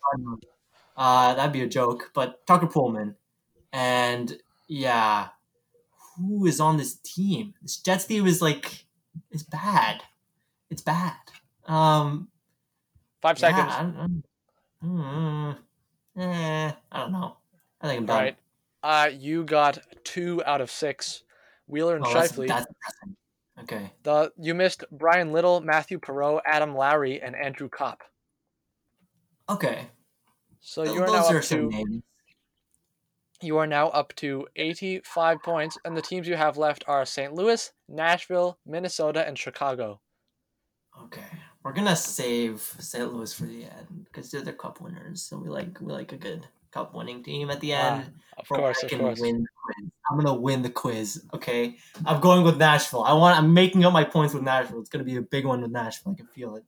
uh, 0.98 1.34
that'd 1.36 1.54
be 1.54 1.62
a 1.62 1.68
joke. 1.68 2.12
But 2.14 2.46
Tucker 2.46 2.68
Poolman, 2.68 3.16
and 3.72 4.38
yeah, 4.68 5.30
who 6.18 6.46
is 6.46 6.60
on 6.60 6.78
this 6.78 6.96
team? 6.96 7.54
This 7.62 7.78
Jets 7.78 8.06
team 8.06 8.26
is 8.28 8.42
like 8.42 8.86
it's 9.32 9.44
bad. 9.44 10.04
It's 10.70 10.82
bad. 10.82 11.14
Um, 11.66 12.28
Five 13.22 13.40
yeah, 13.40 13.50
seconds. 13.50 13.74
I 13.74 13.82
don't, 13.84 14.24
mm, 14.84 15.58
eh, 16.18 16.72
I 16.92 16.98
don't 17.00 17.12
know. 17.12 17.38
I 17.82 17.88
think 17.88 18.00
I'm 18.02 18.06
done. 18.06 18.18
right. 18.24 18.38
Uh, 18.82 19.10
you 19.12 19.44
got 19.44 19.80
two 20.04 20.42
out 20.46 20.62
of 20.62 20.72
six. 20.72 21.24
Wheeler 21.68 21.96
and 21.98 22.06
Oh, 22.06 22.14
that's, 22.14 22.32
Scheifele. 22.32 22.48
that's 22.48 22.66
depressing. 22.66 23.16
Okay. 23.62 23.92
The 24.04 24.32
you 24.38 24.54
missed 24.54 24.84
Bryan 24.92 25.32
Little, 25.32 25.62
Mathieu 25.62 26.00
Perreault, 26.00 26.42
Adam 26.46 26.76
Lowry, 26.76 27.22
and 27.22 27.36
Andrew 27.36 27.70
Copp. 27.70 28.04
Okay. 29.50 29.88
So 30.62 30.84
you 30.84 31.02
are 31.02 31.08
Those 31.08 31.30
now 31.32 31.38
up 31.38 31.44
some 31.44 31.70
to 31.72 31.76
names. 31.78 32.04
you 33.42 33.58
are 33.58 33.68
now 33.68 33.88
up 33.90 34.14
to 34.18 34.48
85 34.56 35.42
points, 35.44 35.78
and 35.86 35.96
the 35.96 36.02
teams 36.02 36.28
you 36.28 36.36
have 36.36 36.58
left 36.58 36.84
are 36.88 37.06
St. 37.06 37.34
Louis, 37.34 37.72
Nashville, 37.88 38.60
Minnesota, 38.66 39.26
and 39.28 39.38
Chicago. 39.38 40.02
Okay. 41.04 41.24
We're 41.64 41.74
gonna 41.74 41.96
save 41.96 42.62
St. 42.80 43.12
Louis 43.14 43.34
for 43.34 43.46
the 43.46 43.66
end 43.66 44.06
because 44.06 44.32
they're 44.32 44.42
the 44.42 44.54
cup 44.54 44.80
winners. 44.82 45.22
So 45.22 45.38
we 45.38 45.50
like 45.50 45.80
we 45.82 45.92
like 45.94 46.12
a 46.14 46.18
good 46.18 46.48
cup 46.72 46.94
winning 46.94 47.24
team 47.24 47.50
at 47.50 47.60
the 47.60 47.74
Ah, 47.74 47.96
end. 48.00 48.14
Of 48.38 48.48
course, 48.48 48.80
I 48.84 48.86
of 48.86 48.90
can 48.90 49.00
course. 49.00 49.20
win 49.20 49.42
the 49.44 49.48
quiz. 49.64 49.92
I'm 50.10 50.18
gonna 50.18 50.34
win 50.40 50.62
the 50.62 50.70
quiz. 50.70 51.26
Okay. 51.34 51.78
I'm 52.06 52.20
going 52.22 52.44
with 52.44 52.58
Nashville. 52.58 53.04
I 53.04 53.14
want. 53.14 53.38
I'm 53.38 53.54
making 53.54 53.84
up 53.86 53.94
my 53.94 54.04
points 54.04 54.34
with 54.34 54.44
Nashville. 54.44 54.80
It's 54.80 54.90
gonna 54.90 55.04
be 55.04 55.18
a 55.18 55.22
big 55.22 55.46
one 55.46 55.62
with 55.62 55.72
Nashville. 55.72 56.14
I 56.14 56.16
can 56.16 56.28
feel 56.28 56.56
it. 56.56 56.64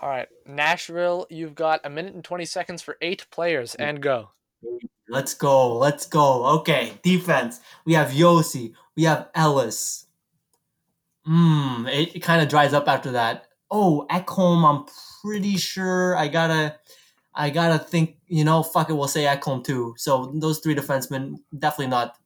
All 0.00 0.08
right, 0.08 0.28
Nashville. 0.46 1.26
You've 1.28 1.54
got 1.54 1.80
a 1.84 1.90
minute 1.90 2.14
and 2.14 2.24
20 2.24 2.46
seconds 2.46 2.80
for 2.80 2.96
eight 3.02 3.26
players, 3.30 3.74
and 3.74 4.00
go. 4.00 4.30
Let's 5.08 5.34
go. 5.34 5.76
Let's 5.76 6.06
go. 6.06 6.46
Okay. 6.60 6.92
Defense. 7.02 7.60
We 7.84 7.94
have 7.94 8.08
Josi. 8.08 8.72
We 8.96 9.02
have 9.04 9.28
Ellis. 9.34 10.06
Hmm. 11.24 11.86
It, 11.86 12.16
it 12.16 12.20
kind 12.20 12.42
of 12.42 12.48
dries 12.48 12.72
up 12.72 12.88
after 12.88 13.12
that. 13.12 13.46
Oh, 13.70 14.06
Ekholm. 14.10 14.64
I'm 14.64 14.86
pretty 15.22 15.56
sure 15.56 16.16
I 16.16 16.28
gotta. 16.28 16.76
I 17.40 17.50
gotta 17.50 17.82
think. 17.82 18.16
You 18.28 18.44
know, 18.44 18.62
fuck 18.62 18.90
it. 18.90 18.94
We'll 18.94 19.08
say 19.08 19.24
Ekholm 19.24 19.64
too. 19.64 19.94
So 19.96 20.30
those 20.34 20.60
three 20.60 20.74
defensemen 20.74 21.36
definitely 21.58 21.88
not. 21.88 22.16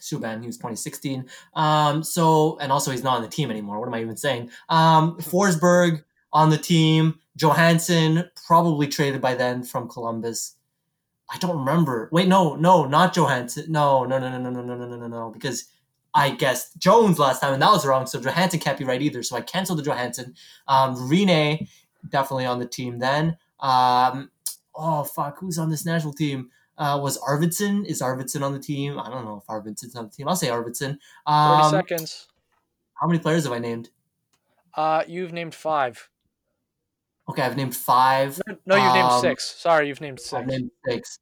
Subban. 0.00 0.42
He 0.42 0.46
was 0.46 0.58
2016. 0.58 1.26
Um. 1.54 2.02
So 2.02 2.58
and 2.60 2.70
also 2.70 2.90
he's 2.90 3.02
not 3.02 3.16
on 3.16 3.22
the 3.22 3.28
team 3.28 3.50
anymore. 3.50 3.80
What 3.80 3.88
am 3.88 3.94
I 3.94 4.00
even 4.02 4.16
saying? 4.16 4.50
Um. 4.68 5.16
Forsberg 5.18 6.04
on 6.32 6.50
the 6.50 6.58
team. 6.58 7.18
Johansen 7.38 8.28
probably 8.46 8.86
traded 8.86 9.20
by 9.20 9.34
then 9.34 9.64
from 9.64 9.88
Columbus. 9.88 10.56
I 11.32 11.38
don't 11.38 11.58
remember. 11.58 12.08
Wait, 12.12 12.28
no, 12.28 12.54
no, 12.54 12.84
not 12.84 13.14
Johansen. 13.14 13.68
No, 13.68 14.04
no, 14.04 14.18
no, 14.18 14.28
no, 14.30 14.50
no, 14.50 14.62
no, 14.62 14.62
no, 14.62 14.86
no, 14.86 14.96
no, 14.96 15.06
no. 15.06 15.30
Because 15.30 15.64
I 16.14 16.30
guessed 16.30 16.78
Jones 16.78 17.18
last 17.18 17.40
time, 17.40 17.54
and 17.54 17.62
that 17.62 17.70
was 17.70 17.86
wrong. 17.86 18.06
So 18.06 18.20
Johansen 18.20 18.60
can't 18.60 18.78
be 18.78 18.84
right 18.84 19.02
either. 19.02 19.22
So 19.22 19.36
I 19.36 19.40
canceled 19.40 19.78
the 19.78 19.82
Johansen. 19.82 20.34
Um, 20.68 20.94
Rinne 20.96 21.66
definitely 22.08 22.46
on 22.46 22.58
the 22.58 22.66
team 22.66 22.98
then. 22.98 23.36
Um, 23.60 24.30
oh 24.76 25.04
fuck, 25.04 25.38
who's 25.38 25.58
on 25.58 25.70
this 25.70 25.84
national 25.86 26.12
team? 26.12 26.50
Uh, 26.76 26.98
was 27.00 27.18
Arvidsson? 27.18 27.86
Is 27.86 28.02
Arvidsson 28.02 28.42
on 28.42 28.52
the 28.52 28.58
team? 28.58 28.98
I 28.98 29.08
don't 29.08 29.24
know 29.24 29.36
if 29.36 29.46
Arvidsson's 29.46 29.94
on 29.94 30.06
the 30.06 30.10
team. 30.10 30.26
I'll 30.28 30.34
say 30.36 30.48
Arvidsson. 30.48 30.98
30 30.98 31.00
Um, 31.26 31.70
seconds. 31.70 32.28
how 32.94 33.06
many 33.06 33.18
players 33.20 33.44
have 33.44 33.52
I 33.52 33.58
named? 33.60 33.90
Uh, 34.74 35.04
you've 35.06 35.32
named 35.32 35.54
five. 35.54 36.08
Okay, 37.28 37.42
I've 37.42 37.56
named 37.56 37.76
five. 37.76 38.40
No, 38.46 38.56
no 38.66 38.76
you've 38.76 38.94
named 38.94 39.08
Um, 39.08 39.20
six. 39.20 39.44
Sorry, 39.56 39.86
you've 39.88 40.00
named 40.00 40.18
6 40.20 40.32
I've 40.34 40.46
named 40.46 40.70
six. 40.86 41.20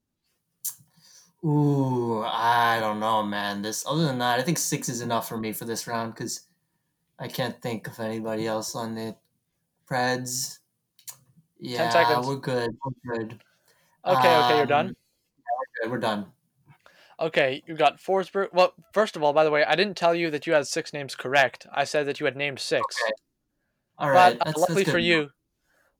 Ooh, 1.45 2.23
I 2.25 2.79
don't 2.81 3.01
know, 3.01 3.23
man. 3.23 3.63
This 3.63 3.85
other 3.87 4.05
than 4.05 4.19
that, 4.19 4.39
I 4.39 4.43
think 4.43 4.59
six 4.59 4.89
is 4.89 5.01
enough 5.01 5.29
for 5.29 5.37
me 5.37 5.53
for 5.53 5.65
this 5.65 5.87
round 5.87 6.15
because 6.15 6.43
I 7.19 7.29
can't 7.29 7.61
think 7.61 7.89
of 7.89 7.99
anybody 8.01 8.47
else 8.47 8.75
on 8.77 8.95
the 8.95 9.17
Preds. 9.91 10.59
Yeah, 11.63 11.89
seconds. 11.91 12.27
we're 12.27 12.37
good. 12.37 12.77
We're 12.85 13.17
good. 13.17 13.41
Okay, 14.05 14.37
okay, 14.37 14.55
you're 14.55 14.63
Um, 14.63 14.69
done. 14.69 14.97
We're 15.39 15.83
good. 15.83 15.93
We're 15.93 15.99
done. 15.99 16.27
Okay, 17.21 17.63
you 17.67 17.75
got 17.77 17.99
Forsberg. 18.01 18.49
Well, 18.53 18.75
first 18.93 19.15
of 19.15 19.23
all, 19.23 19.33
by 19.33 19.45
the 19.45 19.51
way, 19.51 19.65
I 19.65 19.77
didn't 19.77 19.97
tell 19.97 20.13
you 20.15 20.29
that 20.31 20.47
you 20.47 20.55
had 20.55 20.67
six 20.67 20.93
names 20.93 21.15
correct. 21.15 21.67
I 21.73 21.85
said 21.85 22.07
that 22.07 22.19
you 22.19 22.27
had 22.27 22.37
named 22.37 22.59
six. 22.59 22.97
Okay. 23.01 23.13
All 23.99 24.11
right. 24.11 24.37
But 24.37 24.41
uh, 24.41 24.51
that's, 24.51 24.59
luckily 24.59 24.83
that's 24.83 24.93
for 24.93 24.99
you, 24.99 25.31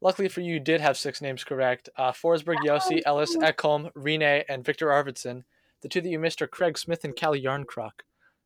luckily 0.01 0.29
for 0.29 0.41
you, 0.41 0.55
you 0.55 0.61
did 0.61 0.81
have 0.81 0.97
six 0.97 1.23
names 1.23 1.45
correct. 1.45 1.89
Uh, 1.97 2.11
Forsberg, 2.11 2.57
Josi, 2.67 3.03
Ellis, 3.07 3.37
Ekholm, 3.37 3.93
Rinne, 3.93 4.43
and 4.49 4.65
Viktor 4.65 4.89
Arvidsson. 4.89 5.45
The 5.83 5.89
two 5.89 6.01
that 6.01 6.09
you 6.09 6.19
missed 6.19 6.43
are 6.43 6.49
Craig 6.49 6.77
Smith 6.77 7.05
and 7.05 7.15
Calle 7.15 7.35
Jarnkrok. 7.41 8.03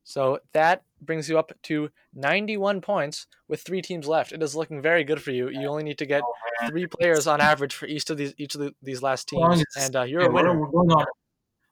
So 0.08 0.38
that 0.52 0.84
brings 1.00 1.28
you 1.28 1.36
up 1.36 1.50
to 1.64 1.90
91 2.14 2.80
points 2.80 3.26
with 3.48 3.60
three 3.62 3.82
teams 3.82 4.06
left. 4.06 4.30
It 4.30 4.40
is 4.40 4.54
looking 4.54 4.80
very 4.80 5.02
good 5.02 5.20
for 5.20 5.32
you. 5.32 5.48
You 5.48 5.66
only 5.66 5.82
need 5.82 5.98
to 5.98 6.06
get 6.06 6.22
Oh, 6.24 6.68
three 6.68 6.86
players 6.86 7.26
on 7.26 7.40
average 7.40 7.74
for 7.74 7.86
each 7.86 8.08
of 8.08 8.16
these 8.16 8.32
each 8.38 8.54
of 8.54 8.60
the, 8.60 8.72
these 8.80 9.02
last 9.02 9.26
teams, 9.28 9.64
and 9.76 9.96
uh, 9.96 10.02
you're 10.02 10.22
Okay, 10.22 10.30
a 10.30 10.32
winner. 10.32 10.56
We're, 10.56 10.70
going 10.70 10.92
on. 10.92 11.06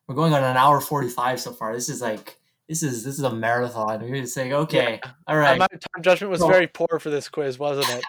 We're 0.08 0.16
going 0.16 0.34
on 0.34 0.42
an 0.42 0.56
hour 0.56 0.80
forty-five 0.80 1.40
so 1.40 1.52
far. 1.52 1.72
This 1.72 1.88
is 1.88 2.02
like 2.02 2.36
this 2.68 2.82
is 2.82 3.04
this 3.04 3.14
is 3.14 3.24
a 3.24 3.32
marathon. 3.32 4.02
We're 4.02 4.22
just 4.22 4.34
saying, 4.34 4.52
okay, 4.52 5.00
all 5.28 5.36
Uh, 5.36 5.38
right. 5.38 5.58
my 5.60 5.68
time 5.68 6.02
judgment 6.02 6.32
was 6.32 6.40
very 6.40 6.66
poor 6.66 6.98
for 6.98 7.10
this 7.10 7.28
quiz, 7.28 7.56
wasn't 7.56 7.88
it? 7.98 8.04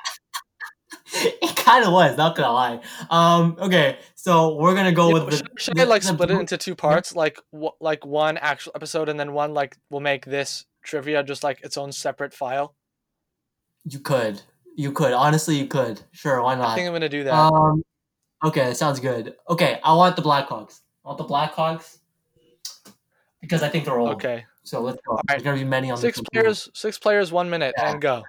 it 1.41 1.55
kind 1.55 1.85
of 1.85 1.93
was, 1.93 2.17
not 2.17 2.35
gonna 2.35 2.51
lie. 2.51 2.81
Um, 3.09 3.55
okay, 3.59 3.97
so 4.15 4.55
we're 4.57 4.75
gonna 4.75 4.91
go 4.91 5.07
Yeah, 5.09 5.13
with 5.13 5.29
the. 5.31 5.37
should, 5.37 5.49
should 5.61 5.77
the- 5.77 5.81
I 5.81 5.85
like 5.85 6.01
the 6.01 6.09
split 6.09 6.31
it 6.31 6.39
into 6.39 6.57
two 6.57 6.75
parts, 6.75 7.15
like 7.15 7.39
w- 7.51 7.71
like 7.79 8.05
one 8.05 8.37
actual 8.37 8.73
episode, 8.75 9.07
and 9.09 9.19
then 9.19 9.33
one 9.33 9.53
like 9.53 9.77
we'll 9.89 10.01
make 10.01 10.25
this 10.25 10.65
trivia 10.83 11.23
just 11.23 11.43
like 11.43 11.61
its 11.63 11.77
own 11.77 11.91
separate 11.91 12.33
file. 12.33 12.75
You 13.85 13.99
could, 13.99 14.41
you 14.75 14.91
could. 14.91 15.13
Honestly, 15.13 15.55
you 15.55 15.67
could. 15.67 16.01
Sure, 16.11 16.41
why 16.41 16.55
not? 16.55 16.69
I 16.69 16.75
think 16.75 16.87
I'm 16.87 16.93
gonna 16.93 17.07
do 17.09 17.23
that. 17.23 17.33
Um, 17.33 17.83
okay, 18.43 18.73
sounds 18.73 18.99
good. 18.99 19.35
Okay, 19.49 19.79
I 19.83 19.93
want 19.93 20.15
the 20.15 20.21
Blackhawks. 20.21 20.81
I 21.05 21.09
want 21.09 21.17
the 21.19 21.25
Blackhawks 21.25 21.99
because 23.41 23.61
I 23.63 23.69
think 23.69 23.85
they're 23.85 23.99
old. 23.99 24.09
okay, 24.15 24.45
So 24.63 24.81
let's 24.81 24.97
go. 25.05 25.11
All 25.13 25.17
right. 25.17 25.23
There's 25.29 25.43
gonna 25.43 25.57
be 25.57 25.63
many 25.63 25.91
on 25.91 25.97
six 25.97 26.19
players, 26.33 26.69
six 26.73 26.97
players, 26.97 27.31
one 27.31 27.49
minute, 27.49 27.73
Yeah. 27.77 27.91
and 27.91 28.01
go. 28.01 28.23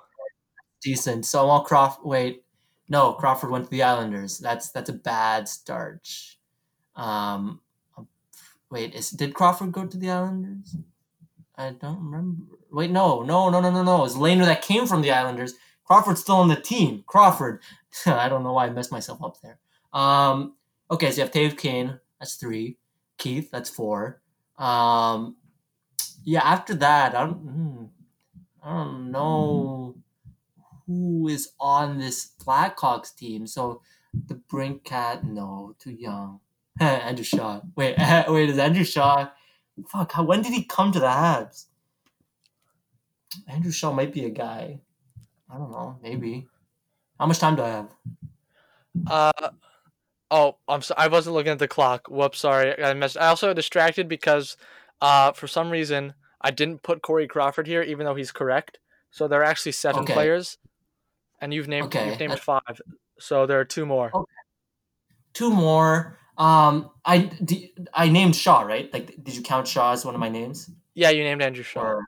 decent. 0.83 1.25
So 1.27 1.41
I 1.41 1.45
want 1.45 1.67
Croft. 1.67 2.05
Wait, 2.05 2.43
no, 2.89 3.13
Crawford 3.13 3.51
went 3.51 3.65
to 3.65 3.71
the 3.71 3.83
Islanders. 3.83 4.39
That's 4.39 4.71
that's 4.71 4.91
a 4.91 4.95
bad 4.95 5.49
start. 5.49 6.09
Um, 6.95 7.61
wait, 8.71 8.95
is 8.95 9.11
did 9.11 9.35
Crawford 9.35 9.73
go 9.73 9.87
to 9.87 9.97
the 9.97 10.11
Islanders? 10.11 10.77
I 11.57 11.71
don't 11.71 12.05
remember. 12.05 12.43
Wait, 12.71 12.91
no, 12.91 13.23
no, 13.23 13.51
no, 13.51 13.61
no, 13.61 13.71
no, 13.71 13.83
no. 13.83 13.99
It 13.99 14.03
was 14.03 14.17
Lehner 14.17 14.45
that 14.45 14.63
came 14.63 14.87
from 14.87 15.03
the 15.03 15.11
Islanders. 15.11 15.55
Crawford's 15.85 16.21
still 16.21 16.37
on 16.37 16.49
the 16.49 16.57
team. 16.57 17.03
Crawford. 17.07 17.61
I 18.07 18.29
don't 18.29 18.45
know 18.45 18.53
why 18.53 18.67
I 18.67 18.71
messed 18.71 18.93
myself 18.93 19.23
up 19.23 19.41
there. 19.41 19.59
Um, 19.93 20.55
okay, 20.91 21.11
so 21.11 21.17
you 21.17 21.23
have 21.23 21.33
Toews 21.33 21.57
Kane. 21.57 21.99
That's 22.21 22.35
three. 22.35 22.77
Keith. 23.19 23.51
That's 23.51 23.71
four. 23.71 24.21
Um, 24.59 25.37
yeah. 26.25 26.43
After 26.43 26.75
that, 26.75 27.15
I 27.15 27.25
don't. 27.25 27.35
hmm, 27.35 27.85
I 28.63 28.75
don't 28.75 29.11
know 29.11 29.97
who 30.87 31.29
is 31.29 31.51
on 31.61 31.99
this 31.99 32.33
Blackhawks 32.45 33.15
team. 33.15 33.47
So 33.47 33.83
DeBrincat, 34.27 35.25
no, 35.25 35.75
too 35.79 35.93
young. 35.93 36.41
Andrew 36.81 37.25
Shaw. 37.25 37.61
Wait, 37.77 37.97
wait, 38.29 38.51
is 38.51 38.59
Andrew 38.59 38.85
Shaw? 38.85 39.31
Fuck, 39.89 40.13
how, 40.13 40.23
when 40.25 40.43
did 40.43 40.53
he 40.53 40.65
come 40.65 40.93
to 40.93 41.01
the 41.01 41.07
Habs? 41.07 41.67
Andrew 43.49 43.73
Shaw 43.73 43.93
might 43.93 44.13
be 44.13 44.25
a 44.25 44.31
guy. 44.31 44.81
I 45.51 45.59
don't 45.59 45.71
know, 45.71 45.99
maybe. 46.03 46.47
How 47.19 47.27
much 47.27 47.39
time 47.39 47.57
do 47.57 47.63
I 47.63 47.69
have? 47.69 47.95
Uh, 49.07 49.51
oh, 50.31 50.57
I'm 50.69 50.83
sorry. 50.83 50.99
I 50.99 51.09
wasn't 51.09 51.35
looking 51.35 51.53
at 51.53 51.59
the 51.59 51.69
clock. 51.69 52.09
Whoops, 52.09 52.41
sorry. 52.41 52.83
I 52.83 52.95
messed. 52.95 53.17
I 53.17 53.29
also 53.29 53.53
distracted 53.55 54.09
because, 54.09 54.57
uh, 55.01 55.33
for 55.33 55.47
some 55.47 55.71
reason 55.71 56.15
I 56.41 56.51
didn't 56.51 56.83
put 56.83 57.03
Corey 57.03 57.27
Crawford 57.27 57.67
here, 57.67 57.83
even 57.83 58.07
though 58.07 58.15
he's 58.15 58.33
correct. 58.33 58.79
So 59.11 59.29
there 59.29 59.41
are 59.41 59.45
actually 59.45 59.73
seven 59.73 60.03
Okay. 60.03 60.13
players, 60.13 60.59
and 61.41 61.53
you've 61.53 61.69
named 61.69 61.87
Okay, 61.87 62.09
you've 62.11 62.21
named 62.21 62.39
five. 62.41 62.81
So 63.19 63.47
there 63.47 63.61
are 63.61 63.65
two 63.65 63.87
more. 63.87 64.13
Two 65.33 65.51
more. 65.51 66.19
Um, 66.39 66.91
I 67.05 67.19
d- 67.19 67.73
I 67.95 68.09
named 68.09 68.37
Shaw, 68.37 68.63
right? 68.63 68.93
Like, 68.93 69.23
did 69.23 69.37
you 69.37 69.43
count 69.43 69.67
Shaw 69.67 69.93
as 69.93 70.05
one 70.05 70.15
of 70.15 70.21
my 70.21 70.29
names? 70.29 70.71
Yeah, 70.95 71.11
you 71.11 71.25
named 71.25 71.43
Andrew 71.43 71.63
Shaw. 71.63 71.81
Or 71.81 72.07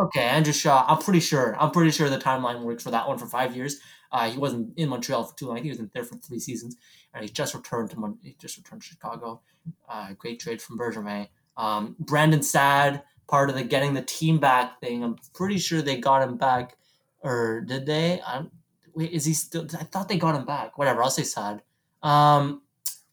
okay, 0.00 0.22
Andrew 0.22 0.52
Shaw. 0.52 0.84
I'm 0.88 0.98
pretty 0.98 1.20
sure. 1.20 1.56
I'm 1.58 1.70
pretty 1.70 1.90
sure 1.90 2.08
the 2.08 2.18
timeline 2.18 2.62
works 2.62 2.82
for 2.82 2.90
that 2.90 3.06
one 3.08 3.18
for 3.18 3.26
five 3.26 3.54
years. 3.56 3.78
Uh, 4.12 4.30
he 4.30 4.38
wasn't 4.38 4.78
in 4.78 4.88
Montreal 4.88 5.24
for 5.24 5.36
too 5.36 5.46
long. 5.46 5.56
I 5.56 5.58
think 5.58 5.64
he 5.64 5.70
was 5.70 5.78
in 5.78 5.90
there 5.92 6.04
for 6.04 6.16
three 6.16 6.38
seasons, 6.38 6.76
and 7.12 7.22
he 7.22 7.28
just 7.28 7.54
returned 7.54 7.90
to 7.90 7.98
Mon- 7.98 8.18
he 8.22 8.36
just 8.38 8.56
returned 8.56 8.82
to 8.82 8.88
Chicago. 8.88 9.40
Uh, 9.88 10.12
great 10.14 10.40
trade 10.40 10.62
from 10.62 10.78
Bergevin. 10.78 11.28
Um, 11.56 11.96
Brandon 11.98 12.42
Saad, 12.42 13.02
part 13.28 13.50
of 13.50 13.56
the 13.56 13.64
getting 13.64 13.94
the 13.94 14.02
team 14.02 14.38
back 14.38 14.80
thing. 14.80 15.02
I'm 15.02 15.16
pretty 15.34 15.58
sure 15.58 15.82
they 15.82 15.98
got 15.98 16.22
him 16.22 16.36
back, 16.36 16.76
or 17.20 17.62
did 17.62 17.86
they? 17.86 18.20
I'm, 18.26 18.50
wait, 18.96 19.12
is 19.12 19.24
he 19.24 19.34
still? 19.34 19.66
I 19.78 19.84
thought 19.84 20.08
they 20.08 20.16
got 20.16 20.34
him 20.34 20.44
back. 20.44 20.78
Whatever. 20.78 21.02
I'll 21.02 21.10
say 21.10 21.22
Saad. 21.22 21.62
Um, 22.02 22.62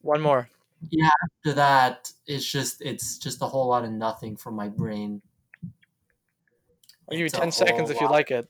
One 0.02 0.22
more. 0.22 0.50
Yeah, 0.90 1.10
after 1.24 1.54
that, 1.56 2.12
it's 2.26 2.50
just 2.50 2.82
it's 2.82 3.18
just 3.18 3.42
a 3.42 3.46
whole 3.46 3.68
lot 3.68 3.86
of 3.86 3.92
nothing 3.92 4.36
from 4.36 4.56
my 4.56 4.70
brain. 4.70 5.22
I'll 5.64 7.18
give 7.18 7.20
you 7.20 7.30
ten 7.30 7.52
seconds 7.52 7.90
if 7.90 8.02
you 8.02 8.10
like 8.10 8.32
it. 8.32 8.48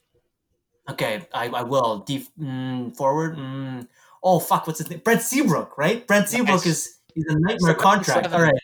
Okay, 0.89 1.27
I, 1.33 1.47
I 1.49 1.63
will. 1.63 1.99
Def, 1.99 2.29
mm, 2.39 2.95
forward. 2.95 3.37
Mm. 3.37 3.87
Oh 4.23 4.39
fuck, 4.39 4.67
what's 4.67 4.79
his 4.79 4.89
name? 4.89 5.01
Brent 5.03 5.21
Seabrook, 5.21 5.77
right? 5.77 6.05
Brent 6.07 6.29
Seabrook 6.29 6.57
Nice. 6.57 6.65
is 6.65 6.99
he's 7.13 7.25
a 7.27 7.39
nightmare 7.39 7.75
contract. 7.75 8.25
seven. 8.25 8.33
All 8.33 8.41
right. 8.41 8.61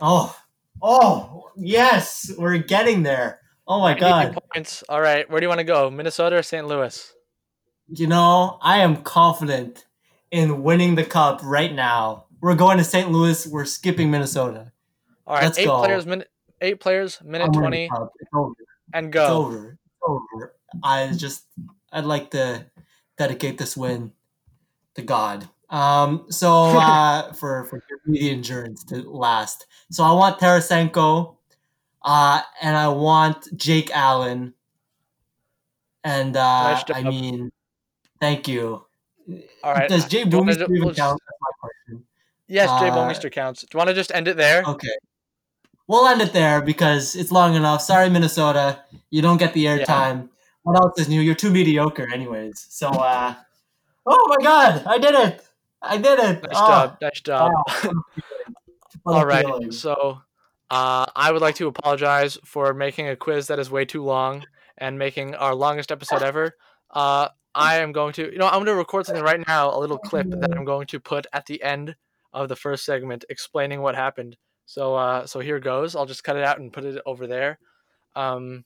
Oh, 0.00 0.36
oh 0.82 1.50
yes, 1.56 2.30
we're 2.36 2.58
getting 2.58 3.02
there. 3.02 3.40
Oh 3.66 3.80
my 3.80 3.98
god. 3.98 4.36
points. 4.52 4.84
All 4.88 5.00
right, 5.00 5.28
where 5.30 5.40
do 5.40 5.44
you 5.44 5.48
want 5.48 5.60
to 5.60 5.64
go? 5.64 5.90
Minnesota 5.90 6.36
or 6.36 6.42
St. 6.42 6.66
Louis? 6.66 7.12
You 7.88 8.06
know, 8.06 8.58
I 8.62 8.78
am 8.78 9.02
confident 9.02 9.86
in 10.30 10.62
winning 10.62 10.96
the 10.96 11.04
cup 11.04 11.40
right 11.44 11.72
now. 11.72 12.24
We're 12.40 12.56
going 12.56 12.78
to 12.78 12.84
St. 12.84 13.10
Louis. 13.10 13.46
We're 13.46 13.64
skipping 13.64 14.10
Minnesota. 14.10 14.72
All 15.26 15.34
right, 15.36 15.44
Let's 15.44 15.58
eight 15.58 15.66
go. 15.66 15.78
players, 15.78 16.06
minute 16.06 16.30
eight 16.60 16.80
players, 16.80 17.20
minute 17.24 17.46
I'm 17.46 17.52
twenty, 17.52 17.88
the 17.88 17.94
cup. 17.96 18.12
It's 18.20 18.30
over. 18.34 18.54
and 18.92 19.06
It's 19.06 19.14
go. 19.14 19.26
over. 19.26 19.70
It's 19.72 20.02
over. 20.02 20.54
I 20.82 21.12
just 21.16 21.44
I'd 21.92 22.04
like 22.04 22.30
to 22.32 22.66
dedicate 23.18 23.58
this 23.58 23.76
win 23.76 24.12
to 24.94 25.02
God. 25.02 25.48
Um 25.70 26.26
so 26.28 26.52
uh 26.78 27.32
for 27.32 27.64
for 27.64 27.82
the 28.06 28.30
endurance 28.30 28.84
to 28.84 29.02
last. 29.10 29.66
So 29.90 30.04
I 30.04 30.12
want 30.12 30.38
Tarasenko 30.38 31.36
uh 32.02 32.42
and 32.62 32.76
I 32.76 32.88
want 32.88 33.48
Jake 33.56 33.90
Allen. 33.94 34.54
And 36.04 36.36
uh 36.36 36.82
I 36.94 37.02
mean 37.02 37.50
thank 38.20 38.48
you. 38.48 38.84
All 39.62 39.74
right. 39.74 39.88
Does 39.88 40.06
Jay 40.06 40.20
even 40.20 40.44
we'll 40.44 40.94
count? 40.94 41.20
That's 41.26 41.40
my 41.40 41.50
question. 41.60 42.06
Yes, 42.48 42.68
Jay 42.80 42.88
uh, 42.88 43.30
counts. 43.30 43.62
Do 43.62 43.68
you 43.72 43.78
want 43.78 43.88
to 43.88 43.94
just 43.94 44.12
end 44.14 44.28
it 44.28 44.36
there? 44.36 44.62
Okay. 44.64 44.88
We'll 45.88 46.06
end 46.06 46.20
it 46.20 46.32
there 46.32 46.62
because 46.62 47.14
it's 47.14 47.30
long 47.30 47.54
enough. 47.54 47.82
Sorry, 47.82 48.08
Minnesota. 48.10 48.80
You 49.10 49.22
don't 49.22 49.36
get 49.36 49.52
the 49.52 49.64
airtime. 49.66 50.28
What 50.62 50.76
else 50.76 50.98
is 50.98 51.08
new? 51.08 51.20
You're 51.20 51.36
too 51.36 51.50
mediocre, 51.50 52.08
anyways. 52.12 52.66
So, 52.68 52.88
uh, 52.88 53.34
oh 54.04 54.26
my 54.28 54.44
god, 54.44 54.82
I 54.84 54.98
did 54.98 55.14
it! 55.14 55.46
I 55.80 55.96
did 55.96 56.18
it! 56.18 56.42
Nice 56.42 56.52
Oh, 56.56 56.66
job. 56.66 56.98
Nice 57.00 57.20
job. 57.20 57.52
a 57.84 57.92
All 59.06 59.24
right. 59.24 59.44
feeling. 59.44 59.70
So, 59.70 60.20
uh, 60.70 61.06
I 61.14 61.30
would 61.30 61.42
like 61.42 61.54
to 61.56 61.68
apologize 61.68 62.36
for 62.44 62.74
making 62.74 63.08
a 63.08 63.14
quiz 63.14 63.46
that 63.46 63.60
is 63.60 63.70
way 63.70 63.84
too 63.84 64.02
long 64.02 64.44
and 64.76 64.98
making 64.98 65.36
our 65.36 65.54
longest 65.54 65.92
episode 65.92 66.22
ever. 66.22 66.52
Uh, 66.90 67.28
I 67.56 67.78
am 67.78 67.90
going 67.90 68.12
to, 68.12 68.30
you 68.30 68.38
know, 68.38 68.46
I'm 68.46 68.58
going 68.58 68.66
to 68.66 68.74
record 68.74 69.06
something 69.06 69.24
right 69.24 69.42
now, 69.48 69.74
a 69.74 69.80
little 69.80 69.98
clip 69.98 70.28
that 70.30 70.54
I'm 70.54 70.66
going 70.66 70.86
to 70.88 71.00
put 71.00 71.26
at 71.32 71.46
the 71.46 71.62
end 71.62 71.96
of 72.32 72.48
the 72.48 72.54
first 72.54 72.84
segment 72.84 73.24
explaining 73.30 73.80
what 73.80 73.96
happened. 73.96 74.36
So, 74.66 74.94
uh, 74.94 75.26
so 75.26 75.40
here 75.40 75.58
goes. 75.58 75.96
I'll 75.96 76.06
just 76.06 76.22
cut 76.22 76.36
it 76.36 76.44
out 76.44 76.60
and 76.60 76.72
put 76.72 76.84
it 76.84 77.00
over 77.06 77.26
there. 77.26 77.58
Um, 78.14 78.64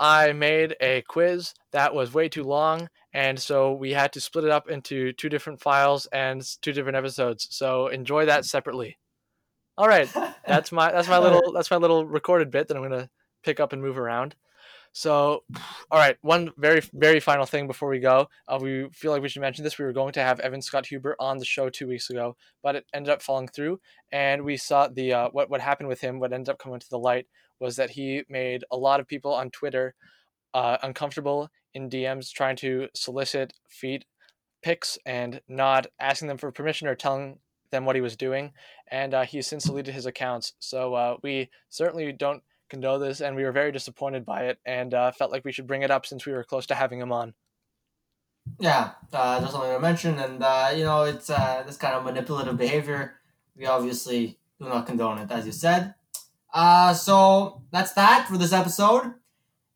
I 0.00 0.32
made 0.32 0.74
a 0.80 1.02
quiz 1.02 1.52
that 1.72 1.94
was 1.94 2.14
way 2.14 2.28
too 2.28 2.44
long, 2.44 2.88
and 3.12 3.38
so 3.38 3.72
we 3.72 3.92
had 3.92 4.12
to 4.14 4.20
split 4.20 4.44
it 4.44 4.50
up 4.50 4.68
into 4.68 5.12
two 5.12 5.28
different 5.28 5.60
files 5.60 6.06
and 6.06 6.42
two 6.62 6.72
different 6.72 6.96
episodes. 6.96 7.46
So 7.50 7.88
enjoy 7.88 8.26
that 8.26 8.44
separately. 8.44 8.98
All 9.76 9.86
right, 9.86 10.10
that's 10.46 10.72
my 10.72 10.90
that's 10.90 11.08
my 11.08 11.18
little 11.18 11.52
that's 11.52 11.70
my 11.70 11.76
little 11.76 12.06
recorded 12.06 12.50
bit 12.50 12.68
that 12.68 12.76
I'm 12.76 12.82
gonna 12.82 13.10
pick 13.44 13.60
up 13.60 13.72
and 13.72 13.82
move 13.82 13.98
around. 13.98 14.34
So, 14.94 15.44
all 15.90 15.98
right, 15.98 16.18
one 16.20 16.50
very 16.58 16.82
very 16.92 17.18
final 17.18 17.46
thing 17.46 17.66
before 17.66 17.88
we 17.88 17.98
go. 17.98 18.28
Uh, 18.46 18.58
we 18.60 18.88
feel 18.92 19.10
like 19.10 19.22
we 19.22 19.28
should 19.28 19.40
mention 19.40 19.64
this. 19.64 19.78
We 19.78 19.86
were 19.86 19.92
going 19.92 20.12
to 20.12 20.22
have 20.22 20.38
Evan 20.40 20.60
Scott 20.60 20.86
Huber 20.86 21.16
on 21.18 21.38
the 21.38 21.46
show 21.46 21.70
two 21.70 21.88
weeks 21.88 22.10
ago, 22.10 22.36
but 22.62 22.76
it 22.76 22.84
ended 22.92 23.10
up 23.10 23.22
falling 23.22 23.48
through, 23.48 23.80
and 24.10 24.44
we 24.44 24.56
saw 24.58 24.88
the 24.88 25.12
uh, 25.12 25.28
what 25.32 25.48
what 25.48 25.62
happened 25.62 25.88
with 25.88 26.02
him. 26.02 26.20
What 26.20 26.32
ended 26.32 26.50
up 26.50 26.58
coming 26.58 26.78
to 26.78 26.90
the 26.90 26.98
light 26.98 27.26
was 27.58 27.76
that 27.76 27.90
he 27.90 28.24
made 28.28 28.64
a 28.70 28.76
lot 28.76 29.00
of 29.00 29.06
people 29.06 29.32
on 29.32 29.50
Twitter 29.50 29.94
uh, 30.52 30.76
uncomfortable 30.82 31.48
in 31.74 31.88
DMs 31.88 32.30
trying 32.30 32.56
to 32.56 32.88
solicit 32.94 33.54
feed 33.68 34.04
pics 34.62 34.98
and 35.06 35.40
not 35.48 35.86
asking 35.98 36.28
them 36.28 36.38
for 36.38 36.52
permission 36.52 36.86
or 36.86 36.94
telling 36.94 37.38
them 37.70 37.84
what 37.84 37.96
he 37.96 38.02
was 38.02 38.16
doing. 38.16 38.52
And 38.90 39.14
uh, 39.14 39.22
he 39.22 39.38
has 39.38 39.46
since 39.46 39.64
deleted 39.64 39.94
his 39.94 40.06
accounts. 40.06 40.52
So 40.58 40.94
uh, 40.94 41.16
we 41.22 41.50
certainly 41.70 42.12
don't 42.12 42.42
condone 42.72 43.00
this, 43.00 43.20
and 43.20 43.36
we 43.36 43.44
were 43.44 43.52
very 43.52 43.70
disappointed 43.70 44.24
by 44.24 44.46
it 44.46 44.58
and 44.64 44.94
uh, 44.94 45.12
felt 45.12 45.30
like 45.30 45.44
we 45.44 45.52
should 45.52 45.66
bring 45.66 45.82
it 45.82 45.90
up 45.90 46.06
since 46.06 46.24
we 46.24 46.32
were 46.32 46.42
close 46.42 46.66
to 46.66 46.74
having 46.74 46.98
him 46.98 47.12
on. 47.12 47.34
Yeah, 48.58 48.92
uh, 49.12 49.40
just 49.40 49.52
something 49.52 49.70
to 49.70 49.78
mention, 49.78 50.18
and 50.18 50.42
uh, 50.42 50.72
you 50.74 50.84
know, 50.84 51.04
it's 51.04 51.30
uh, 51.30 51.62
this 51.66 51.76
kind 51.76 51.94
of 51.94 52.04
manipulative 52.04 52.56
behavior. 52.56 53.14
We 53.56 53.66
obviously 53.66 54.38
do 54.58 54.68
not 54.68 54.86
condone 54.86 55.18
it, 55.18 55.30
as 55.30 55.46
you 55.46 55.52
said. 55.52 55.94
Uh, 56.52 56.94
so 56.94 57.62
that's 57.70 57.92
that 57.92 58.26
for 58.26 58.38
this 58.38 58.52
episode. 58.52 59.14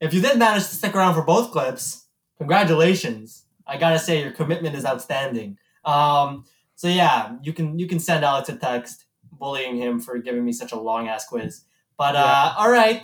If 0.00 0.12
you 0.12 0.20
did 0.20 0.38
manage 0.38 0.64
to 0.64 0.74
stick 0.74 0.94
around 0.96 1.14
for 1.14 1.22
both 1.22 1.52
clips, 1.52 2.06
congratulations! 2.38 3.44
I 3.66 3.76
gotta 3.76 3.98
say 3.98 4.22
your 4.22 4.32
commitment 4.32 4.74
is 4.74 4.86
outstanding. 4.86 5.58
Um, 5.84 6.44
so 6.74 6.88
yeah, 6.88 7.36
you 7.42 7.52
can 7.52 7.78
you 7.78 7.86
can 7.86 8.00
send 8.00 8.24
Alex 8.24 8.48
a 8.48 8.56
text 8.56 9.04
bullying 9.30 9.76
him 9.76 10.00
for 10.00 10.18
giving 10.18 10.44
me 10.44 10.52
such 10.52 10.72
a 10.72 10.80
long 10.80 11.08
ass 11.08 11.26
quiz. 11.26 11.62
But 11.98 12.16
uh, 12.16 12.54
all 12.58 12.70
right, 12.70 13.02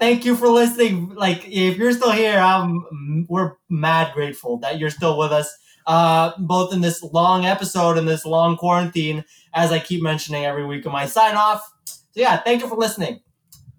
thank 0.00 0.24
you 0.24 0.36
for 0.36 0.48
listening. 0.48 1.14
Like, 1.14 1.46
if 1.46 1.76
you're 1.76 1.92
still 1.92 2.12
here, 2.12 2.38
I'm 2.38 3.26
we're 3.28 3.54
mad 3.68 4.12
grateful 4.14 4.58
that 4.58 4.78
you're 4.78 4.90
still 4.90 5.18
with 5.18 5.32
us. 5.32 5.48
uh, 5.86 6.32
both 6.38 6.72
in 6.72 6.80
this 6.80 7.02
long 7.02 7.46
episode 7.46 7.96
and 7.96 8.08
this 8.08 8.24
long 8.26 8.56
quarantine, 8.56 9.24
as 9.54 9.72
I 9.72 9.78
keep 9.78 10.02
mentioning 10.02 10.44
every 10.44 10.66
week 10.66 10.84
in 10.84 10.92
my 10.92 11.06
sign 11.06 11.36
off. 11.36 11.62
So, 11.86 12.20
yeah, 12.20 12.38
thank 12.38 12.62
you 12.62 12.68
for 12.68 12.76
listening. 12.76 13.20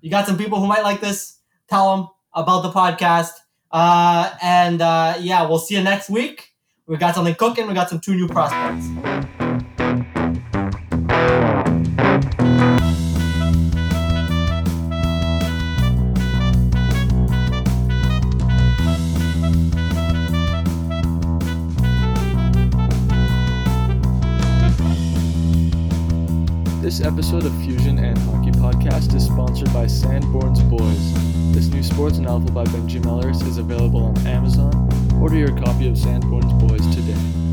You 0.02 0.10
got 0.10 0.26
some 0.26 0.38
people 0.38 0.60
who 0.60 0.68
might 0.68 0.84
like 0.84 1.02
this. 1.02 1.40
Tell 1.70 1.96
them 1.98 2.08
about 2.34 2.62
the 2.62 2.72
podcast. 2.72 3.32
Uh, 3.72 4.34
and 4.42 4.82
uh, 4.82 5.16
yeah, 5.20 5.48
we'll 5.48 5.60
see 5.60 5.76
you 5.76 5.84
next 5.84 6.10
week. 6.10 6.54
We 6.86 6.96
got 6.96 7.16
something 7.16 7.36
cooking. 7.36 7.68
We 7.68 7.74
got 7.74 7.90
some 7.90 8.00
two 8.00 8.16
new 8.16 8.28
prospects. 8.28 8.88
This 26.88 27.02
episode 27.02 27.46
of 27.46 27.54
Fusion 27.66 28.00
and 28.00 28.18
Hockey 28.20 28.52
Podcast 28.52 29.14
is 29.14 29.26
sponsored 29.26 29.74
by 29.74 29.88
Sanborn's 29.88 30.62
Boys. 30.64 31.54
This 31.54 31.68
new 31.68 31.84
sports 31.84 32.18
novel 32.18 32.50
by 32.52 32.64
Benji 32.64 33.04
Mellers 33.04 33.42
is 33.42 33.58
available 33.58 34.06
on 34.06 34.18
Amazon. 34.26 34.72
Order 35.22 35.36
your 35.36 35.58
copy 35.58 35.90
of 35.90 35.98
Sanborn's 35.98 36.54
Boys 36.54 36.96
today. 36.96 37.47